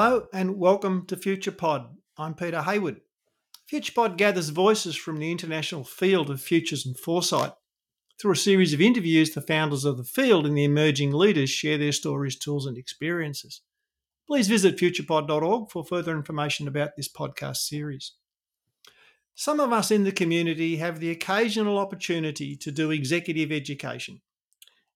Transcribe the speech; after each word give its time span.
Hello 0.00 0.28
and 0.32 0.60
welcome 0.60 1.06
to 1.06 1.16
FuturePod. 1.16 1.88
I'm 2.16 2.34
Peter 2.34 2.62
Hayward. 2.62 3.00
FuturePod 3.68 4.16
gathers 4.16 4.50
voices 4.50 4.94
from 4.94 5.16
the 5.16 5.32
international 5.32 5.82
field 5.82 6.30
of 6.30 6.40
futures 6.40 6.86
and 6.86 6.96
foresight. 6.96 7.50
Through 8.20 8.30
a 8.30 8.36
series 8.36 8.72
of 8.72 8.80
interviews, 8.80 9.34
the 9.34 9.40
founders 9.40 9.84
of 9.84 9.96
the 9.96 10.04
field 10.04 10.46
and 10.46 10.56
the 10.56 10.62
emerging 10.62 11.10
leaders 11.10 11.50
share 11.50 11.78
their 11.78 11.90
stories, 11.90 12.38
tools, 12.38 12.64
and 12.64 12.78
experiences. 12.78 13.62
Please 14.28 14.46
visit 14.46 14.76
futurepod.org 14.76 15.68
for 15.68 15.84
further 15.84 16.14
information 16.14 16.68
about 16.68 16.90
this 16.96 17.12
podcast 17.12 17.56
series. 17.56 18.12
Some 19.34 19.58
of 19.58 19.72
us 19.72 19.90
in 19.90 20.04
the 20.04 20.12
community 20.12 20.76
have 20.76 21.00
the 21.00 21.10
occasional 21.10 21.76
opportunity 21.76 22.54
to 22.58 22.70
do 22.70 22.92
executive 22.92 23.50
education 23.50 24.20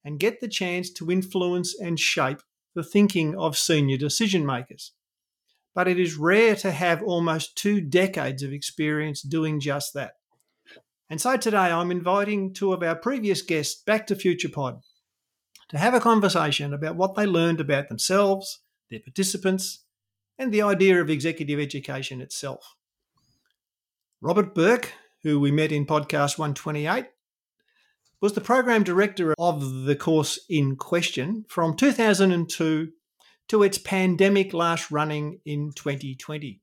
and 0.05 0.21
get 0.21 0.41
the 0.41 0.47
chance 0.47 0.91
to 0.91 1.11
influence 1.11 1.77
and 1.77 1.99
shape 1.99 2.41
the 2.75 2.85
thinking 2.85 3.37
of 3.37 3.57
senior 3.59 3.97
decision 3.97 4.45
makers. 4.47 4.93
But 5.75 5.89
it 5.89 5.99
is 5.99 6.17
rare 6.17 6.55
to 6.57 6.71
have 6.71 7.03
almost 7.03 7.57
two 7.57 7.81
decades 7.81 8.43
of 8.43 8.53
experience 8.53 9.23
doing 9.23 9.61
just 9.61 9.95
that. 9.95 10.13
And 11.09 11.21
so 11.21 11.37
today 11.37 11.59
I'm 11.59 11.91
inviting 11.91 12.55
two 12.55 12.73
of 12.73 12.83
our 12.83 12.95
previous 12.95 13.43
guests 13.43 13.83
back 13.83 14.07
to 14.07 14.15
FuturePod 14.15 14.81
to 15.69 15.79
have 15.79 15.95
a 15.95 16.01
conversation 16.01 16.73
about 16.75 16.97
what 16.97 17.15
they 17.15 17.27
learned 17.27 17.61
about 17.61 17.89
themselves, 17.89 18.61
their 18.91 19.01
participants, 19.01 19.85
and 20.39 20.53
the 20.53 20.63
idea 20.63 21.01
of 21.01 21.11
executive 21.11 21.59
education 21.59 22.21
itself. 22.21 22.77
Robert 24.21 24.55
Burke, 24.55 24.93
who 25.23 25.41
we 25.41 25.51
met 25.51 25.73
in 25.73 25.87
podcast 25.87 26.39
128, 26.39 27.07
was 28.23 28.35
the 28.35 28.41
program 28.41 28.85
director 28.85 29.35
of 29.37 29.83
the 29.83 29.97
course 29.97 30.39
in 30.49 30.77
question 30.77 31.45
from 31.49 31.75
2002 31.75 32.93
to 33.49 33.63
its 33.65 33.79
pandemic 33.79 34.55
last 34.55 34.93
running 34.93 35.41
in 35.45 35.73
2020. 35.75 36.61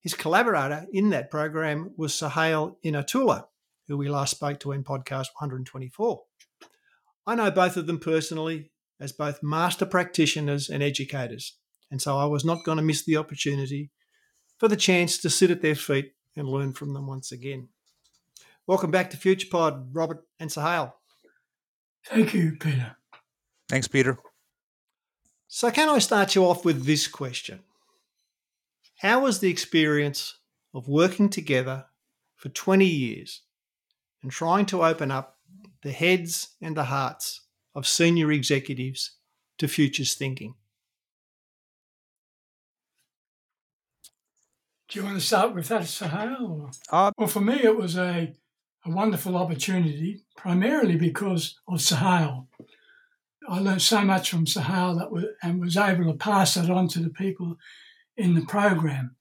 His 0.00 0.14
collaborator 0.14 0.86
in 0.90 1.10
that 1.10 1.30
program 1.30 1.92
was 1.98 2.14
Sohail 2.14 2.78
Inayatullah, 2.82 3.44
who 3.86 3.98
we 3.98 4.08
last 4.08 4.30
spoke 4.30 4.58
to 4.60 4.72
in 4.72 4.82
podcast 4.82 5.28
124. 5.38 6.22
I 7.26 7.34
know 7.34 7.50
both 7.50 7.76
of 7.76 7.86
them 7.86 7.98
personally 7.98 8.70
as 8.98 9.12
both 9.12 9.42
master 9.42 9.84
practitioners 9.84 10.70
and 10.70 10.82
educators, 10.82 11.58
and 11.90 12.00
so 12.00 12.16
I 12.16 12.24
was 12.24 12.46
not 12.46 12.64
going 12.64 12.78
to 12.78 12.82
miss 12.82 13.04
the 13.04 13.18
opportunity 13.18 13.90
for 14.56 14.68
the 14.68 14.76
chance 14.76 15.18
to 15.18 15.28
sit 15.28 15.50
at 15.50 15.60
their 15.60 15.74
feet 15.74 16.12
and 16.34 16.48
learn 16.48 16.72
from 16.72 16.94
them 16.94 17.06
once 17.06 17.30
again. 17.30 17.68
Welcome 18.68 18.90
back 18.90 19.10
to 19.10 19.16
FuturePod, 19.16 19.90
Robert 19.92 20.24
and 20.40 20.50
Sohail. 20.50 20.96
Thank 22.04 22.34
you, 22.34 22.56
Peter. 22.58 22.96
Thanks, 23.68 23.86
Peter. 23.86 24.18
So, 25.46 25.70
can 25.70 25.88
I 25.88 26.00
start 26.00 26.34
you 26.34 26.44
off 26.44 26.64
with 26.64 26.84
this 26.84 27.06
question? 27.06 27.60
How 28.98 29.20
was 29.20 29.38
the 29.38 29.50
experience 29.50 30.38
of 30.74 30.88
working 30.88 31.28
together 31.28 31.86
for 32.34 32.48
20 32.48 32.84
years 32.84 33.42
and 34.20 34.32
trying 34.32 34.66
to 34.66 34.84
open 34.84 35.12
up 35.12 35.38
the 35.82 35.92
heads 35.92 36.56
and 36.60 36.76
the 36.76 36.84
hearts 36.84 37.42
of 37.72 37.86
senior 37.86 38.32
executives 38.32 39.12
to 39.58 39.68
futures 39.68 40.14
thinking? 40.14 40.56
Do 44.88 44.98
you 44.98 45.04
want 45.04 45.20
to 45.20 45.24
start 45.24 45.54
with 45.54 45.68
that, 45.68 45.86
Sohail? 45.86 46.72
Uh, 46.90 47.12
well, 47.16 47.28
for 47.28 47.40
me, 47.40 47.60
it 47.62 47.76
was 47.76 47.96
a 47.96 48.34
a 48.86 48.90
wonderful 48.90 49.36
opportunity, 49.36 50.22
primarily 50.36 50.96
because 50.96 51.58
of 51.68 51.80
Sohail. 51.80 52.48
I 53.48 53.58
learned 53.58 53.82
so 53.82 54.02
much 54.02 54.30
from 54.30 54.46
Sohail 54.46 54.96
that 54.96 55.10
was, 55.10 55.24
and 55.42 55.60
was 55.60 55.76
able 55.76 56.04
to 56.04 56.18
pass 56.18 56.56
it 56.56 56.70
on 56.70 56.88
to 56.88 57.00
the 57.00 57.10
people 57.10 57.56
in 58.16 58.34
the 58.34 58.44
program. 58.44 59.16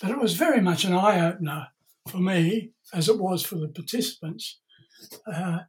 But 0.00 0.10
it 0.10 0.18
was 0.18 0.34
very 0.34 0.60
much 0.60 0.84
an 0.84 0.92
eye 0.92 1.26
opener 1.26 1.68
for 2.08 2.18
me, 2.18 2.72
as 2.92 3.08
it 3.08 3.18
was 3.18 3.44
for 3.44 3.56
the 3.56 3.68
participants. 3.68 4.58
Uh, 5.26 5.60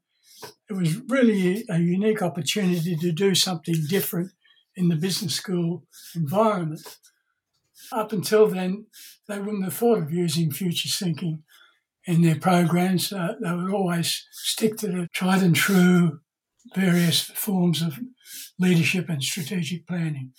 it 0.69 0.73
was 0.73 0.97
really 1.07 1.65
a 1.69 1.79
unique 1.79 2.21
opportunity 2.21 2.95
to 2.97 3.11
do 3.11 3.33
something 3.33 3.75
different 3.87 4.31
in 4.75 4.89
the 4.89 4.95
business 4.95 5.35
school 5.35 5.85
environment. 6.15 6.97
Up 7.91 8.11
until 8.11 8.47
then, 8.47 8.87
they 9.27 9.39
wouldn't 9.39 9.63
have 9.63 9.73
thought 9.73 9.99
of 9.99 10.11
using 10.11 10.51
future 10.51 10.89
thinking 10.89 11.43
in 12.07 12.21
their 12.21 12.39
programs. 12.39 13.11
Uh, 13.11 13.33
they 13.41 13.53
would 13.53 13.71
always 13.71 14.25
stick 14.31 14.77
to 14.77 14.87
the 14.87 15.07
tried 15.13 15.43
and 15.43 15.55
true 15.55 16.19
various 16.73 17.21
forms 17.21 17.81
of 17.81 17.99
leadership 18.57 19.09
and 19.09 19.21
strategic 19.21 19.85
planning. 19.85 20.31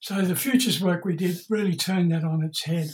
So 0.00 0.22
the 0.22 0.36
futures 0.36 0.80
work 0.80 1.04
we 1.04 1.16
did 1.16 1.38
really 1.48 1.74
turned 1.74 2.12
that 2.12 2.24
on 2.24 2.44
its 2.44 2.64
head. 2.64 2.88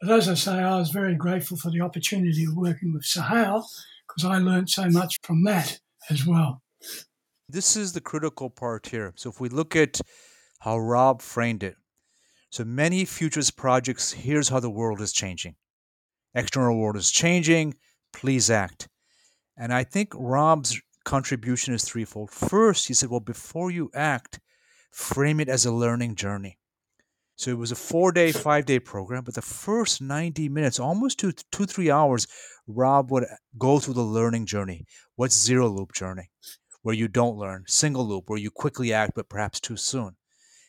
But 0.00 0.10
as 0.10 0.28
I 0.28 0.34
say, 0.34 0.52
I 0.52 0.78
was 0.78 0.90
very 0.90 1.14
grateful 1.14 1.56
for 1.56 1.70
the 1.70 1.82
opportunity 1.82 2.44
of 2.44 2.56
working 2.56 2.92
with 2.92 3.04
Sohail 3.04 3.64
because 4.08 4.24
I 4.24 4.38
learned 4.38 4.70
so 4.70 4.88
much 4.88 5.16
from 5.22 5.44
that 5.44 5.78
as 6.08 6.26
well. 6.26 6.62
This 7.48 7.76
is 7.76 7.92
the 7.92 8.00
critical 8.00 8.48
part 8.48 8.86
here. 8.86 9.12
So 9.16 9.30
if 9.30 9.40
we 9.40 9.48
look 9.48 9.76
at 9.76 10.00
how 10.60 10.78
Rob 10.78 11.20
framed 11.20 11.62
it, 11.62 11.76
so 12.50 12.64
many 12.64 13.04
futures 13.04 13.50
projects, 13.50 14.12
here's 14.12 14.48
how 14.48 14.60
the 14.60 14.70
world 14.70 15.00
is 15.00 15.12
changing 15.12 15.56
external 16.34 16.78
world 16.78 16.96
is 16.96 17.10
changing. 17.10 17.74
Please 18.12 18.50
act. 18.50 18.88
And 19.56 19.72
I 19.72 19.84
think 19.84 20.12
Rob's 20.14 20.80
contribution 21.04 21.74
is 21.74 21.84
threefold. 21.84 22.30
First, 22.30 22.88
he 22.88 22.94
said, 22.94 23.10
well, 23.10 23.20
before 23.20 23.70
you 23.70 23.90
act, 23.94 24.40
frame 24.90 25.40
it 25.40 25.48
as 25.48 25.66
a 25.66 25.72
learning 25.72 26.14
journey. 26.14 26.58
So 27.36 27.50
it 27.50 27.58
was 27.58 27.72
a 27.72 27.76
four 27.76 28.12
day, 28.12 28.32
five 28.32 28.66
day 28.66 28.78
program, 28.78 29.24
but 29.24 29.34
the 29.34 29.42
first 29.42 30.02
90 30.02 30.48
minutes, 30.50 30.78
almost 30.78 31.18
two, 31.18 31.32
two, 31.50 31.64
three 31.64 31.90
hours, 31.90 32.26
Rob 32.66 33.10
would 33.10 33.24
go 33.56 33.78
through 33.78 33.94
the 33.94 34.02
learning 34.02 34.46
journey. 34.46 34.84
What's 35.16 35.38
zero 35.38 35.68
loop 35.68 35.92
journey? 35.92 36.30
Where 36.82 36.94
you 36.94 37.08
don't 37.08 37.38
learn. 37.38 37.64
Single 37.66 38.06
loop, 38.06 38.24
where 38.28 38.38
you 38.38 38.50
quickly 38.50 38.92
act, 38.92 39.12
but 39.14 39.28
perhaps 39.28 39.58
too 39.58 39.76
soon. 39.76 40.16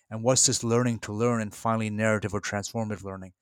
And 0.10 0.24
what's 0.24 0.46
this 0.46 0.64
learning 0.64 1.00
to 1.00 1.14
learn? 1.14 1.42
And 1.42 1.54
finally, 1.54 1.90
narrative 1.90 2.34
or 2.34 2.42
transformative 2.42 3.04
learning. 3.04 3.34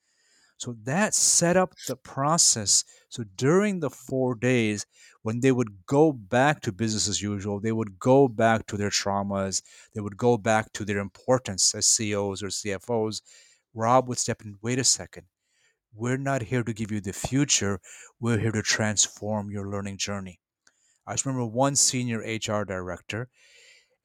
So 0.59 0.75
that 0.83 1.13
set 1.13 1.55
up 1.55 1.73
the 1.87 1.95
process. 1.95 2.83
So 3.07 3.23
during 3.37 3.79
the 3.79 3.89
four 3.89 4.35
days, 4.35 4.85
when 5.21 5.39
they 5.39 5.53
would 5.53 5.85
go 5.85 6.11
back 6.11 6.59
to 6.61 6.73
business 6.73 7.07
as 7.07 7.21
usual, 7.21 7.61
they 7.61 7.71
would 7.71 7.97
go 7.97 8.27
back 8.27 8.67
to 8.67 8.75
their 8.75 8.89
traumas, 8.89 9.61
they 9.93 10.01
would 10.01 10.17
go 10.17 10.37
back 10.37 10.73
to 10.73 10.83
their 10.83 10.97
importance 10.97 11.73
as 11.73 11.87
CEOs 11.87 12.43
or 12.43 12.47
CFOs. 12.47 13.21
Rob 13.73 14.09
would 14.09 14.17
step 14.17 14.41
in, 14.43 14.55
wait 14.61 14.79
a 14.79 14.83
second. 14.83 15.27
We're 15.93 16.17
not 16.17 16.41
here 16.41 16.63
to 16.63 16.73
give 16.73 16.91
you 16.91 16.99
the 16.99 17.13
future. 17.13 17.79
We're 18.19 18.39
here 18.39 18.51
to 18.51 18.61
transform 18.61 19.51
your 19.51 19.69
learning 19.69 19.97
journey. 19.97 20.41
I 21.07 21.13
just 21.13 21.25
remember 21.25 21.45
one 21.45 21.77
senior 21.77 22.19
HR 22.19 22.65
director, 22.65 23.29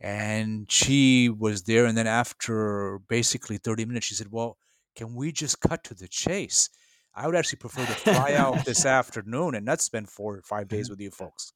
and 0.00 0.70
she 0.70 1.28
was 1.28 1.64
there. 1.64 1.86
And 1.86 1.98
then 1.98 2.06
after 2.06 3.00
basically 3.08 3.58
30 3.58 3.86
minutes, 3.86 4.06
she 4.06 4.14
said, 4.14 4.28
Well, 4.30 4.56
can 4.94 5.14
we 5.14 5.32
just 5.32 5.60
cut 5.60 5.84
to 5.84 5.94
the 5.94 6.08
chase? 6.08 6.70
I 7.14 7.26
would 7.26 7.36
actually 7.36 7.58
prefer 7.58 7.84
to 7.86 7.92
fly 7.92 8.34
out 8.34 8.64
this 8.66 8.84
afternoon 8.84 9.54
and 9.54 9.64
not 9.64 9.80
spend 9.80 10.08
four 10.08 10.36
or 10.36 10.42
five 10.42 10.68
days 10.68 10.86
mm-hmm. 10.86 10.92
with 10.92 11.00
you 11.00 11.10
folks. 11.10 11.52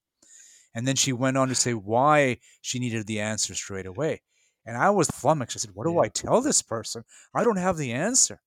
And 0.74 0.86
then 0.86 0.96
she 0.96 1.12
went 1.12 1.36
on 1.36 1.48
to 1.48 1.54
say 1.54 1.72
why 1.72 2.38
she 2.60 2.78
needed 2.78 3.06
the 3.06 3.20
answer 3.20 3.54
straight 3.54 3.86
away. 3.86 4.22
And 4.66 4.76
I 4.76 4.90
was 4.90 5.08
flummoxed. 5.08 5.56
I 5.56 5.60
said, 5.60 5.70
What 5.74 5.86
do 5.86 5.94
yeah. 5.94 6.00
I 6.00 6.08
tell 6.08 6.40
this 6.40 6.62
person? 6.62 7.04
I 7.34 7.42
don't 7.42 7.56
have 7.56 7.78
the 7.78 7.92
answer. 7.92 8.40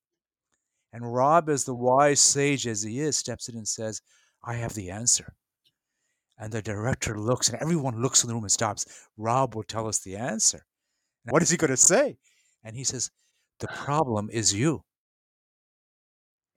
And 0.92 1.12
Rob, 1.12 1.48
as 1.48 1.64
the 1.64 1.74
wise 1.74 2.20
sage 2.20 2.66
as 2.66 2.82
he 2.82 3.00
is, 3.00 3.16
steps 3.16 3.48
in 3.48 3.56
and 3.56 3.66
says, 3.66 4.00
I 4.44 4.54
have 4.54 4.74
the 4.74 4.90
answer. 4.90 5.34
And 6.38 6.52
the 6.52 6.62
director 6.62 7.18
looks, 7.18 7.48
and 7.48 7.60
everyone 7.60 8.00
looks 8.00 8.22
in 8.22 8.28
the 8.28 8.34
room 8.34 8.44
and 8.44 8.52
stops. 8.52 8.84
Rob 9.16 9.54
will 9.54 9.62
tell 9.62 9.86
us 9.86 10.00
the 10.00 10.16
answer. 10.16 10.64
What 11.24 11.42
is 11.42 11.50
he 11.50 11.56
going 11.56 11.70
to 11.70 11.76
say? 11.76 12.18
And 12.64 12.76
he 12.76 12.84
says, 12.84 13.10
the 13.62 13.68
problem 13.68 14.28
is 14.30 14.52
you. 14.52 14.82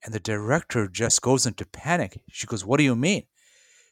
And 0.04 0.14
the 0.14 0.20
director 0.20 0.88
just 0.88 1.22
goes 1.22 1.46
into 1.46 1.66
panic. 1.66 2.20
She 2.32 2.48
goes, 2.48 2.66
What 2.66 2.78
do 2.78 2.84
you 2.84 2.96
mean? 2.96 3.24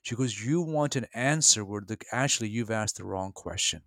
She 0.01 0.15
goes, 0.15 0.44
You 0.44 0.62
want 0.62 0.95
an 0.95 1.06
answer 1.13 1.63
where 1.63 1.81
the, 1.88 1.98
actually 2.12 2.50
you've 2.50 2.71
asked 2.71 2.98
the 2.98 3.06
wrong 3.06 3.31
question. 3.31 3.83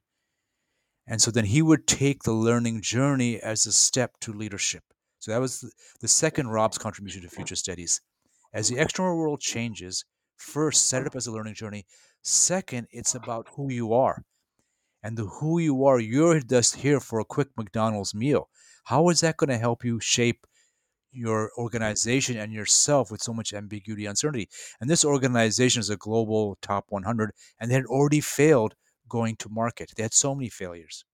And 1.08 1.20
so 1.20 1.30
then 1.30 1.46
he 1.46 1.60
would 1.60 1.88
take 1.88 2.22
the 2.22 2.32
learning 2.32 2.82
journey 2.82 3.40
as 3.40 3.66
a 3.66 3.72
step 3.72 4.12
to 4.20 4.32
leadership. 4.32 4.84
So 5.18 5.32
that 5.32 5.40
was 5.40 5.72
the, 6.00 6.08
second 6.08 6.48
Rob's 6.48 6.78
contribution 6.78 7.22
to 7.22 7.28
future 7.28 7.56
studies. 7.56 8.00
As 8.52 8.68
the 8.68 8.78
external 8.78 9.16
world 9.16 9.40
changes, 9.40 10.04
first, 10.36 10.86
set 10.86 11.02
it 11.02 11.08
up 11.08 11.16
as 11.16 11.26
a 11.26 11.32
learning 11.32 11.54
journey. 11.54 11.84
Second, 12.22 12.86
it's 12.92 13.14
about 13.14 13.48
who 13.56 13.72
you 13.72 13.92
are. 13.92 14.22
And 15.02 15.16
the 15.16 15.26
who 15.26 15.58
you 15.58 15.84
are, 15.84 15.98
you're 15.98 16.40
just 16.40 16.76
here 16.76 17.00
for 17.00 17.18
a 17.18 17.24
quick 17.24 17.48
McDonald's 17.56 18.14
meal. 18.14 18.48
How 18.86 19.08
is 19.08 19.20
that 19.20 19.36
going 19.36 19.50
to 19.50 19.58
help 19.58 19.84
you 19.84 19.98
shape 19.98 20.46
your 21.10 21.50
organization 21.58 22.36
and 22.36 22.52
yourself 22.52 23.10
with 23.10 23.20
so 23.20 23.32
much 23.32 23.52
ambiguity 23.52 24.06
uncertainty? 24.06 24.48
And 24.80 24.88
this 24.88 25.04
organization 25.04 25.80
is 25.80 25.90
a 25.90 25.96
global 25.96 26.56
top 26.62 26.86
100, 26.90 27.32
and 27.58 27.68
they 27.68 27.74
had 27.74 27.86
already 27.86 28.20
failed 28.20 28.74
going 29.08 29.34
to 29.36 29.48
market. 29.48 29.90
They 29.96 30.04
had 30.04 30.14
so 30.14 30.36
many 30.36 30.48
failures. 30.48 31.04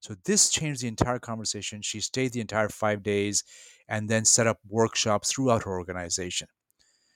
So 0.00 0.14
this 0.26 0.50
changed 0.50 0.82
the 0.82 0.88
entire 0.88 1.18
conversation. 1.18 1.80
She 1.80 2.00
stayed 2.00 2.34
the 2.34 2.40
entire 2.42 2.68
five 2.68 3.02
days 3.02 3.44
and 3.88 4.10
then 4.10 4.26
set 4.26 4.46
up 4.46 4.58
workshops 4.68 5.32
throughout 5.32 5.62
her 5.62 5.78
organization. 5.78 6.48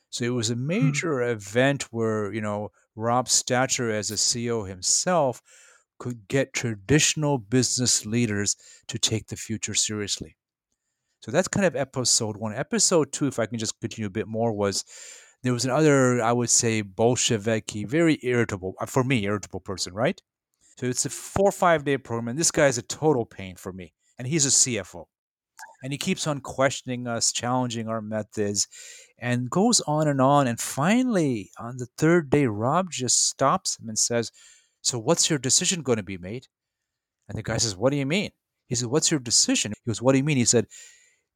So 0.08 0.25
it 0.25 0.31
was 0.31 0.48
a 0.48 0.54
hmm. 0.54 0.66
major 0.66 1.22
hmm. 1.22 1.31
event 1.31 1.82
where, 1.90 2.32
you 2.32 2.40
know, 2.40 2.70
Rob 2.96 3.26
Stacher 3.26 3.92
as 3.92 4.10
a 4.10 4.14
CEO 4.14 4.66
himself 4.66 5.42
could 6.05 6.29
get 6.29 6.53
traditional 6.53 7.39
business 7.39 8.05
leaders 8.05 8.56
to 8.87 8.99
take 8.99 9.27
the 9.29 9.37
future 9.37 9.73
seriously. 9.73 10.37
So 11.21 11.31
that's 11.31 11.49
kind 11.49 11.65
of 11.65 11.75
episode 11.75 12.37
one. 12.37 12.55
Episode 12.55 13.11
two, 13.11 13.27
if 13.27 13.39
I 13.39 13.47
can 13.47 13.59
just 13.59 13.81
continue 13.81 14.09
a 14.09 14.11
bit 14.11 14.29
more, 14.29 14.53
was 14.53 14.85
there 15.43 15.55
was 15.55 15.65
another, 15.65 16.23
I 16.23 16.31
would 16.31 16.51
say, 16.51 16.83
Bolshevik, 16.83 17.71
very 17.87 18.19
irritable, 18.23 18.75
uh, 18.83 18.85
for 18.85 19.03
me, 19.03 19.25
irritable 19.25 19.61
person, 19.61 19.95
right? 19.95 20.21
So 20.77 20.85
it's 20.85 21.06
a 21.06 21.09
four 21.09 21.49
or 21.49 21.53
five 21.53 21.85
day 21.85 21.97
program, 21.97 22.29
and 22.29 22.39
this 22.39 22.51
guy 22.51 22.67
is 22.67 22.77
a 22.77 22.83
total 22.83 23.25
pain 23.25 23.56
for 23.56 23.73
me. 23.73 23.95
And 24.19 24.29
he's 24.29 24.45
a 24.45 24.51
CFO. 24.51 25.06
And 25.83 25.91
he 25.91 25.97
keeps 25.97 26.27
on 26.27 26.41
questioning 26.41 27.06
us, 27.06 27.33
challenging 27.33 27.89
our 27.89 28.03
methods, 28.03 28.69
and 29.19 29.49
goes 29.49 29.81
on 29.87 30.06
and 30.06 30.21
on. 30.21 30.49
And 30.49 30.61
finally, 30.61 31.51
on 31.59 31.79
the 31.79 31.89
third 31.97 32.29
day, 32.29 32.47
Rob 32.47 32.91
just 32.91 33.27
stops 33.27 33.79
him 33.81 33.89
and 33.89 33.99
says, 33.99 34.31
So 34.84 34.98
what's 34.98 35.31
your 35.31 35.38
decision 35.38 35.81
going 35.82 35.96
to 35.96 36.02
be 36.02 36.19
made? 36.19 36.46
And 37.28 37.38
the 37.38 37.42
guy 37.42 37.56
says, 37.56 37.75
What 37.75 37.90
do 37.90 37.96
you 37.96 38.06
mean? 38.06 38.31
He 38.69 38.75
said, 38.75 38.88
What's 38.88 39.10
your 39.10 39.19
decision? 39.19 39.72
He 39.72 39.90
goes, 39.90 40.02
What 40.02 40.12
do 40.12 40.19
you 40.19 40.25
mean? 40.25 40.36
He 40.36 40.44
said, 40.44 40.66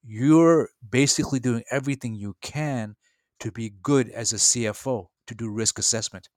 You're 0.07 0.69
basically 0.89 1.41
doing 1.41 1.65
everything 1.71 2.15
you 2.15 2.37
can 2.43 2.97
to 3.41 3.51
be 3.51 3.73
good 3.83 4.11
as 4.11 4.33
a 4.33 4.37
CFO, 4.37 5.07
to 5.27 5.35
do 5.35 5.51
risk 5.51 5.79
assessment. 5.79 6.29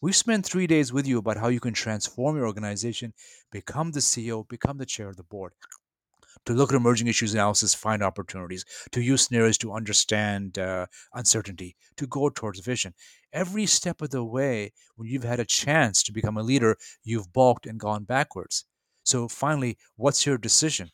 We've 0.00 0.14
spent 0.14 0.46
three 0.46 0.68
days 0.68 0.92
with 0.92 1.08
you 1.08 1.18
about 1.18 1.38
how 1.38 1.48
you 1.48 1.58
can 1.58 1.74
transform 1.74 2.36
your 2.36 2.46
organization, 2.46 3.14
become 3.50 3.90
the 3.90 4.00
CEO, 4.00 4.48
become 4.48 4.78
the 4.78 4.86
chair 4.86 5.08
of 5.08 5.16
the 5.16 5.24
board, 5.24 5.54
to 6.46 6.52
look 6.52 6.72
at 6.72 6.76
emerging 6.76 7.06
issues 7.06 7.34
analysis, 7.34 7.74
find 7.74 8.02
opportunities, 8.02 8.64
to 8.92 9.00
use 9.00 9.22
scenarios 9.22 9.58
to 9.58 9.72
understand 9.72 10.58
uh, 10.58 10.86
uncertainty, 11.14 11.76
to 11.96 12.06
go 12.06 12.28
towards 12.28 12.60
vision. 12.60 12.94
Every 13.32 13.66
step 13.66 14.00
of 14.02 14.10
the 14.10 14.24
way, 14.24 14.72
when 14.96 15.08
you've 15.08 15.24
had 15.24 15.40
a 15.40 15.44
chance 15.44 16.02
to 16.04 16.12
become 16.12 16.36
a 16.36 16.42
leader, 16.42 16.76
you've 17.04 17.32
balked 17.32 17.66
and 17.66 17.78
gone 17.78 18.04
backwards. 18.04 18.64
So 19.04 19.28
finally, 19.28 19.78
what's 19.96 20.26
your 20.26 20.38
decision? 20.38 20.90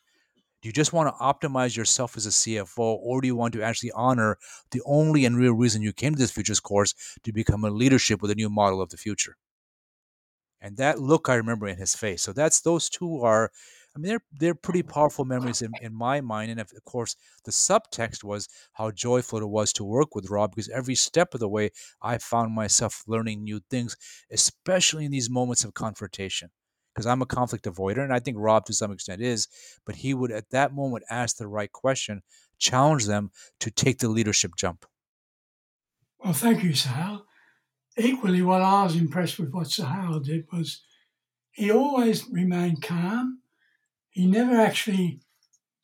Do 0.62 0.68
you 0.68 0.72
just 0.72 0.94
want 0.94 1.08
to 1.08 1.22
optimize 1.22 1.76
yourself 1.76 2.16
as 2.16 2.24
a 2.24 2.30
CFO, 2.30 2.78
or 2.78 3.20
do 3.20 3.26
you 3.26 3.36
want 3.36 3.52
to 3.52 3.62
actually 3.62 3.92
honor 3.92 4.38
the 4.70 4.80
only 4.86 5.26
and 5.26 5.36
real 5.36 5.52
reason 5.52 5.82
you 5.82 5.92
came 5.92 6.14
to 6.14 6.18
this 6.18 6.30
futures 6.30 6.58
course 6.58 6.94
to 7.22 7.32
become 7.32 7.64
a 7.64 7.70
leadership 7.70 8.22
with 8.22 8.30
a 8.30 8.34
new 8.34 8.48
model 8.48 8.80
of 8.80 8.88
the 8.88 8.96
future? 8.96 9.36
And 10.62 10.78
that 10.78 10.98
look 10.98 11.28
I 11.28 11.34
remember 11.34 11.68
in 11.68 11.76
his 11.76 11.94
face. 11.94 12.22
So 12.22 12.32
that's 12.32 12.62
those 12.62 12.88
two 12.88 13.20
are, 13.20 13.50
I 13.94 14.00
mean, 14.00 14.08
they're 14.08 14.24
they're 14.32 14.54
pretty 14.56 14.82
powerful 14.82 15.24
memories 15.24 15.62
in, 15.62 15.76
in 15.76 15.94
my 15.94 16.20
mind. 16.20 16.50
And 16.50 16.60
of 16.60 16.72
course, 16.84 17.16
the 17.44 17.52
subtext 17.52 18.24
was 18.24 18.48
how 18.72 18.90
joyful 18.90 19.38
it 19.40 19.48
was 19.48 19.72
to 19.74 19.84
work 19.84 20.14
with 20.14 20.30
Rob 20.30 20.50
because 20.50 20.68
every 20.68 20.96
step 20.96 21.32
of 21.34 21.40
the 21.40 21.48
way 21.48 21.70
I 22.02 22.18
found 22.18 22.52
myself 22.54 23.04
learning 23.06 23.44
new 23.44 23.60
things, 23.70 23.96
especially 24.30 25.04
in 25.04 25.12
these 25.12 25.30
moments 25.30 25.64
of 25.64 25.74
confrontation 25.74 26.50
because 26.92 27.06
I'm 27.06 27.22
a 27.22 27.26
conflict 27.26 27.64
avoider, 27.64 28.04
and 28.04 28.12
I 28.12 28.20
think 28.20 28.36
Rob 28.38 28.66
to 28.66 28.72
some 28.72 28.92
extent 28.92 29.20
is, 29.20 29.48
but 29.84 29.96
he 29.96 30.14
would 30.14 30.30
at 30.30 30.50
that 30.50 30.72
moment 30.72 31.04
ask 31.10 31.36
the 31.36 31.48
right 31.48 31.70
question, 31.72 32.22
challenge 32.58 33.06
them 33.06 33.30
to 33.60 33.70
take 33.70 33.98
the 33.98 34.08
leadership 34.08 34.52
jump. 34.56 34.86
Well, 36.18 36.32
thank 36.32 36.62
you, 36.62 36.74
Sohail. 36.74 37.26
Equally, 37.98 38.42
what 38.42 38.62
I 38.62 38.84
was 38.84 38.96
impressed 38.96 39.38
with 39.38 39.52
what 39.52 39.68
Sohail 39.68 40.20
did 40.20 40.46
was 40.52 40.82
he 41.52 41.70
always 41.72 42.28
remained 42.28 42.82
calm. 42.82 43.42
He 44.14 44.26
never 44.26 44.60
actually 44.60 45.20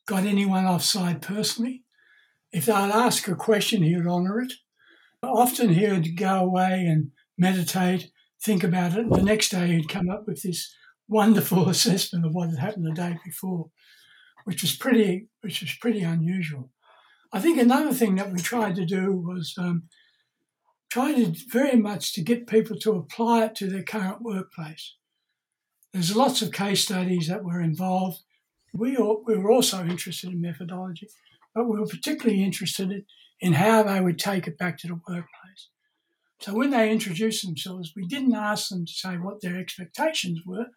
got 0.07 0.23
anyone 0.23 0.65
offside 0.65 1.21
personally. 1.21 1.83
If 2.53 2.65
they'd 2.65 2.73
ask 2.73 3.27
a 3.27 3.35
question, 3.35 3.83
he 3.83 3.95
would 3.95 4.07
honour 4.07 4.39
it. 4.39 4.53
Often 5.21 5.73
he 5.73 5.85
would 5.87 6.15
go 6.15 6.35
away 6.35 6.85
and 6.85 7.11
meditate, 7.37 8.09
think 8.41 8.63
about 8.63 8.93
it, 8.93 8.99
and 8.99 9.13
the 9.13 9.21
next 9.21 9.49
day 9.49 9.67
he'd 9.67 9.89
come 9.89 10.09
up 10.09 10.23
with 10.27 10.43
this 10.43 10.73
wonderful 11.09 11.67
assessment 11.73 12.25
of 12.25 12.33
what 12.33 12.49
had 12.49 12.59
happened 12.59 12.85
the 12.85 12.93
day 12.93 13.17
before, 13.25 13.69
which 14.45 14.61
was 14.61 14.77
pretty, 14.77 15.27
which 15.41 15.59
was 15.59 15.73
pretty 15.81 16.01
unusual. 16.01 16.71
I 17.33 17.41
think 17.41 17.59
another 17.59 17.93
thing 17.93 18.15
that 18.15 18.31
we 18.31 18.39
tried 18.39 18.75
to 18.75 18.85
do 18.85 19.11
was 19.11 19.53
um, 19.57 19.83
try 20.89 21.13
to 21.13 21.33
very 21.49 21.75
much 21.75 22.13
to 22.13 22.21
get 22.21 22.47
people 22.47 22.77
to 22.79 22.93
apply 22.93 23.45
it 23.45 23.55
to 23.55 23.67
their 23.67 23.83
current 23.83 24.21
workplace. 24.21 24.95
There's 25.93 26.15
lots 26.15 26.41
of 26.41 26.51
case 26.51 26.83
studies 26.83 27.27
that 27.27 27.43
were 27.43 27.59
involved. 27.59 28.21
We, 28.73 28.95
we 28.95 29.37
were 29.37 29.51
also 29.51 29.83
interested 29.83 30.31
in 30.31 30.41
methodology, 30.41 31.09
but 31.53 31.65
we 31.67 31.79
were 31.79 31.87
particularly 31.87 32.43
interested 32.43 33.05
in 33.41 33.53
how 33.53 33.83
they 33.83 33.99
would 33.99 34.19
take 34.19 34.47
it 34.47 34.57
back 34.57 34.77
to 34.79 34.87
the 34.87 35.01
workplace. 35.07 35.67
So 36.39 36.55
when 36.55 36.71
they 36.71 36.91
introduced 36.91 37.45
themselves, 37.45 37.93
we 37.95 38.07
didn't 38.07 38.33
ask 38.33 38.69
them 38.69 38.85
to 38.85 38.91
say 38.91 39.17
what 39.17 39.41
their 39.41 39.57
expectations 39.57 40.39
were 40.45 40.67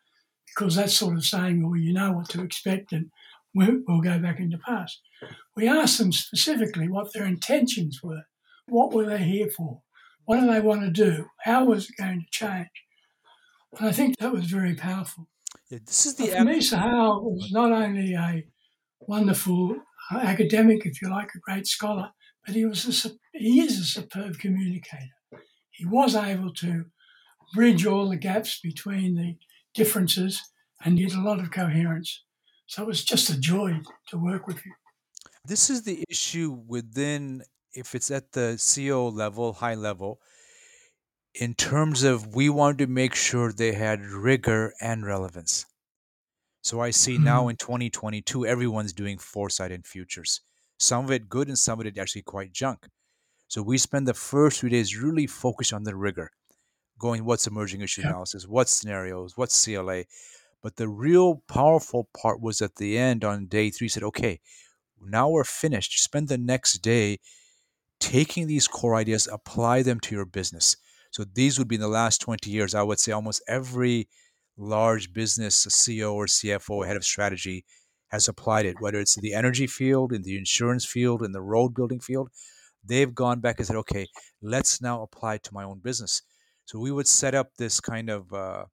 because 0.47 0.77
that's 0.77 0.97
sort 0.97 1.17
of 1.17 1.25
saying, 1.25 1.63
well, 1.63 1.79
you 1.79 1.93
know 1.93 2.13
what 2.13 2.29
to 2.31 2.43
expect 2.43 2.93
and 2.93 3.11
we'll, 3.55 3.81
we'll 3.87 4.01
go 4.01 4.19
back 4.19 4.41
into 4.41 4.59
past. 4.59 5.01
We 5.57 5.69
asked 5.69 5.99
them 5.99 6.13
specifically 6.13 6.89
what 6.89 7.13
their 7.13 7.25
intentions 7.25 8.03
were. 8.03 8.25
What 8.67 8.93
were 8.93 9.07
they 9.07 9.19
here 9.19 9.49
for? 9.49 9.81
What 10.25 10.41
do 10.41 10.47
they 10.47 10.61
want 10.61 10.83
to 10.83 10.91
do? 10.91 11.27
How 11.43 11.65
was 11.65 11.89
it 11.89 11.97
going 11.97 12.21
to 12.21 12.27
change? 12.31 12.69
And 13.79 13.89
I 13.89 13.93
think 13.93 14.19
that 14.19 14.33
was 14.33 14.47
very 14.47 14.75
powerful. 14.75 15.29
Yeah, 15.71 15.79
this 15.85 16.07
is 16.07 16.15
the 16.17 16.27
for 16.27 16.45
me, 16.45 16.61
Sohail 16.61 17.23
was 17.25 17.51
not 17.53 17.73
only 17.73 18.15
a 18.15 18.45
wonderful 19.01 19.77
uh, 20.13 20.19
academic, 20.19 20.87
if 20.87 21.01
you 21.01 21.11
like, 21.11 21.31
a 21.35 21.39
great 21.39 21.67
scholar, 21.67 22.11
but 22.45 22.55
he 22.55 22.65
was 22.65 23.07
a, 23.07 23.11
he 23.39 23.61
is 23.61 23.79
a 23.79 23.85
superb 23.85 24.39
communicator. 24.39 25.19
He 25.71 25.87
was 25.87 26.15
able 26.15 26.53
to 26.55 26.85
bridge 27.55 27.87
all 27.87 28.09
the 28.09 28.17
gaps 28.17 28.61
between 28.61 29.17
the 29.17 29.37
differences 29.75 30.41
and 30.85 30.99
get 30.99 31.15
a 31.15 31.21
lot 31.21 31.41
of 31.41 31.51
coherence. 31.51 32.25
So 32.67 32.83
it 32.83 32.87
was 32.87 33.05
just 33.05 33.31
a 33.31 33.39
joy 33.39 33.81
to 34.09 34.19
work 34.19 34.47
with 34.47 34.65
you. 34.65 34.73
This 35.47 35.69
is 35.69 35.83
the 35.83 36.05
issue 36.09 36.59
within, 36.67 37.43
if 37.75 37.95
it's 37.95 38.11
at 38.11 38.33
the 38.33 38.55
CEO 38.57 39.13
level, 39.13 39.53
high 39.53 39.75
level, 39.75 40.21
in 41.35 41.55
terms 41.55 42.03
of 42.03 42.35
we 42.35 42.49
wanted 42.49 42.79
to 42.79 42.87
make 42.87 43.15
sure 43.15 43.53
they 43.53 43.73
had 43.73 44.01
rigor 44.07 44.73
and 44.81 45.05
relevance. 45.05 45.67
So 46.63 46.81
I 46.81 46.91
see 46.91 47.15
mm-hmm. 47.15 47.25
now 47.25 47.49
in 47.49 47.57
2022, 47.57 48.47
everyone's 48.47 48.93
doing 48.93 49.19
foresight 49.19 49.73
and 49.73 49.87
futures. 49.87 50.41
Some 50.79 51.05
of 51.05 51.11
it 51.11 51.29
good 51.29 51.49
and 51.49 51.59
some 51.59 51.81
of 51.81 51.87
it 51.87 51.99
actually 51.99 52.23
quite 52.23 52.53
junk. 52.53 52.89
So 53.49 53.63
we 53.63 53.79
spend 53.79 54.09
the 54.09 54.15
first 54.15 54.61
few 54.61 54.69
days 54.69 54.97
really 54.97 55.27
focused 55.27 55.73
on 55.73 55.85
the 55.85 55.95
rigor 55.95 56.31
going 56.99 57.25
what's 57.25 57.47
emerging 57.47 57.81
issue 57.81 58.03
yeah. 58.03 58.09
analysis, 58.09 58.49
what 58.49 58.69
scenarios, 58.69 59.37
what's 59.37 59.65
CLA. 59.65 60.05
But 60.63 60.77
the 60.77 60.89
real 60.89 61.43
powerful 61.49 62.09
part 62.17 62.41
was 62.41 62.63
at 62.63 62.77
the 62.77 62.97
end 62.97 63.25
on 63.25 63.47
day 63.47 63.71
three, 63.71 63.89
said, 63.89 64.03
okay, 64.03 64.41
now 65.01 65.29
we're 65.29 65.45
finished. 65.45 66.03
Spend 66.03 66.29
the 66.29 66.39
next 66.39 66.79
day 66.79 67.19
taking 68.01 68.47
these 68.47 68.69
core 68.69 68.95
ideas, 68.95 69.29
apply 69.31 69.83
them 69.83 70.01
to 70.01 70.15
your 70.15 70.25
business. 70.25 70.77
So 71.15 71.23
these 71.23 71.61
would 71.61 71.69
be 71.69 71.77
in 71.77 71.81
the 71.81 71.87
last 71.87 72.21
20 72.23 72.51
years, 72.51 72.75
I 72.75 72.83
would 72.83 72.99
say 72.99 73.13
almost 73.13 73.41
every 73.47 74.09
large 74.57 75.13
business 75.13 75.65
CEO 75.65 76.13
or 76.13 76.27
CFO, 76.27 76.85
head 76.85 76.97
of 76.97 77.05
strategy, 77.05 77.65
has 78.09 78.27
applied 78.27 78.67
it, 78.67 78.81
whether 78.81 78.99
it's 78.99 79.17
in 79.17 79.23
the 79.23 79.33
energy 79.33 79.69
field, 79.69 80.13
in 80.13 80.23
the 80.23 80.37
insurance 80.37 80.85
field, 80.85 81.23
in 81.23 81.31
the 81.31 81.41
road 81.41 81.73
building 81.73 82.01
field. 82.01 82.31
They've 82.85 83.15
gone 83.15 83.39
back 83.39 83.59
and 83.59 83.67
said, 83.67 83.77
okay, 83.77 84.09
let's 84.43 84.83
now 84.83 85.03
apply 85.03 85.39
to 85.39 85.55
my 85.55 85.63
own 85.63 85.79
business. 85.79 86.21
So 86.65 86.81
we 86.81 86.91
would 86.91 87.07
set 87.07 87.33
up 87.33 87.51
this 87.57 87.81
kind 87.81 88.11
of 88.11 88.33
uh, 88.33 88.65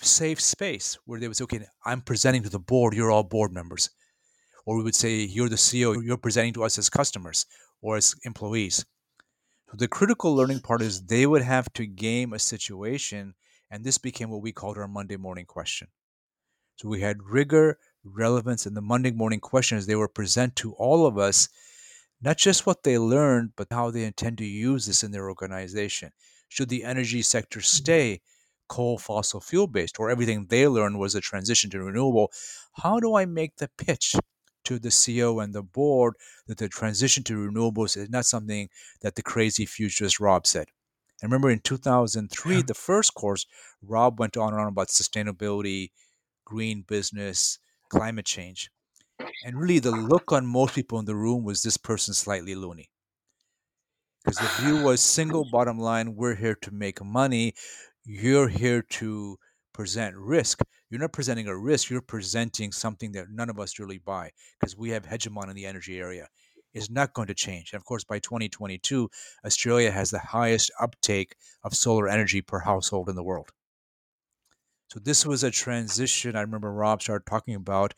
safe 0.00 0.40
space 0.40 0.98
where 1.04 1.20
they 1.20 1.28
would 1.28 1.36
say, 1.36 1.44
okay, 1.44 1.64
I'm 1.86 2.00
presenting 2.00 2.42
to 2.42 2.50
the 2.50 2.58
board, 2.58 2.94
you're 2.94 3.12
all 3.12 3.22
board 3.22 3.52
members. 3.52 3.88
Or 4.66 4.76
we 4.76 4.82
would 4.82 4.96
say, 4.96 5.18
you're 5.18 5.48
the 5.48 5.54
CEO, 5.54 6.04
you're 6.04 6.16
presenting 6.16 6.54
to 6.54 6.64
us 6.64 6.76
as 6.76 6.90
customers 6.90 7.46
or 7.82 7.96
as 7.96 8.16
employees. 8.24 8.84
So 9.70 9.76
the 9.76 9.88
critical 9.88 10.34
learning 10.34 10.60
part 10.60 10.80
is 10.80 11.02
they 11.02 11.26
would 11.26 11.42
have 11.42 11.72
to 11.74 11.86
game 11.86 12.32
a 12.32 12.38
situation, 12.38 13.34
and 13.70 13.84
this 13.84 13.98
became 13.98 14.30
what 14.30 14.42
we 14.42 14.52
called 14.52 14.78
our 14.78 14.88
Monday 14.88 15.16
morning 15.16 15.44
question. 15.44 15.88
So 16.76 16.88
we 16.88 17.00
had 17.00 17.22
rigor, 17.22 17.78
relevance, 18.02 18.64
and 18.64 18.76
the 18.76 18.80
Monday 18.80 19.10
morning 19.10 19.40
questions 19.40 19.84
they 19.86 19.94
were 19.94 20.08
present 20.08 20.56
to 20.56 20.72
all 20.74 21.06
of 21.06 21.18
us, 21.18 21.48
not 22.22 22.38
just 22.38 22.66
what 22.66 22.82
they 22.82 22.96
learned, 22.98 23.52
but 23.56 23.68
how 23.70 23.90
they 23.90 24.04
intend 24.04 24.38
to 24.38 24.44
use 24.46 24.86
this 24.86 25.02
in 25.02 25.10
their 25.10 25.28
organization 25.28 26.12
should 26.48 26.70
the 26.70 26.84
energy 26.84 27.20
sector 27.20 27.60
stay 27.60 28.20
coal 28.68 28.98
fossil 28.98 29.40
fuel 29.40 29.66
based 29.66 29.98
or 29.98 30.10
everything 30.10 30.46
they 30.46 30.66
learned 30.68 30.98
was 30.98 31.14
a 31.14 31.20
transition 31.20 31.70
to 31.70 31.82
renewable 31.82 32.30
how 32.82 33.00
do 33.00 33.14
i 33.14 33.24
make 33.24 33.56
the 33.56 33.68
pitch 33.78 34.14
to 34.68 34.78
the 34.78 34.88
ceo 34.88 35.42
and 35.42 35.54
the 35.54 35.62
board 35.62 36.14
that 36.46 36.58
the 36.58 36.68
transition 36.68 37.22
to 37.24 37.34
renewables 37.34 37.96
is 37.96 38.08
not 38.08 38.24
something 38.24 38.68
that 39.02 39.14
the 39.14 39.22
crazy 39.22 39.66
futurist 39.66 40.20
rob 40.20 40.46
said 40.46 40.68
I 41.22 41.26
remember 41.26 41.50
in 41.50 41.60
2003 41.60 42.56
yeah. 42.56 42.62
the 42.66 42.74
first 42.74 43.14
course 43.14 43.46
rob 43.82 44.20
went 44.20 44.36
on 44.36 44.52
and 44.52 44.62
on 44.62 44.68
about 44.68 44.88
sustainability 44.88 45.90
green 46.48 46.82
business, 46.88 47.58
climate 47.90 48.24
change. 48.24 48.70
And 49.44 49.60
really, 49.60 49.78
the 49.78 49.90
look 49.90 50.32
on 50.32 50.46
most 50.46 50.74
people 50.74 50.98
in 50.98 51.04
the 51.04 51.14
room 51.14 51.44
was 51.44 51.62
this 51.62 51.76
person 51.76 52.14
slightly 52.14 52.54
loony. 52.54 52.88
Because 54.24 54.38
the 54.38 54.62
view 54.62 54.82
was 54.82 55.00
single 55.00 55.44
bottom 55.50 55.78
line 55.78 56.16
we're 56.16 56.34
here 56.34 56.56
to 56.62 56.70
make 56.70 57.04
money, 57.04 57.54
you're 58.04 58.48
here 58.48 58.82
to 58.82 59.38
present 59.78 60.16
risk. 60.16 60.60
You're 60.90 61.00
not 61.00 61.12
presenting 61.12 61.46
a 61.46 61.56
risk, 61.56 61.88
you're 61.88 62.00
presenting 62.00 62.72
something 62.72 63.12
that 63.12 63.30
none 63.30 63.48
of 63.48 63.60
us 63.60 63.78
really 63.78 63.98
buy 63.98 64.32
because 64.58 64.76
we 64.76 64.90
have 64.90 65.06
hegemon 65.06 65.48
in 65.48 65.54
the 65.54 65.66
energy 65.66 66.00
area. 66.00 66.26
Is 66.74 66.90
not 66.90 67.14
going 67.14 67.28
to 67.28 67.34
change. 67.34 67.72
And 67.72 67.80
of 67.80 67.84
course, 67.84 68.04
by 68.04 68.18
2022, 68.18 69.08
Australia 69.44 69.90
has 69.90 70.10
the 70.10 70.18
highest 70.18 70.70
uptake 70.80 71.34
of 71.64 71.74
solar 71.74 72.08
energy 72.08 72.42
per 72.42 72.58
household 72.58 73.08
in 73.08 73.16
the 73.16 73.22
world. 73.22 73.50
So 74.88 75.00
this 75.00 75.24
was 75.24 75.42
a 75.42 75.50
transition 75.50 76.36
I 76.36 76.42
remember 76.42 76.72
Rob 76.72 77.00
started 77.00 77.24
talking 77.26 77.54
about. 77.54 77.94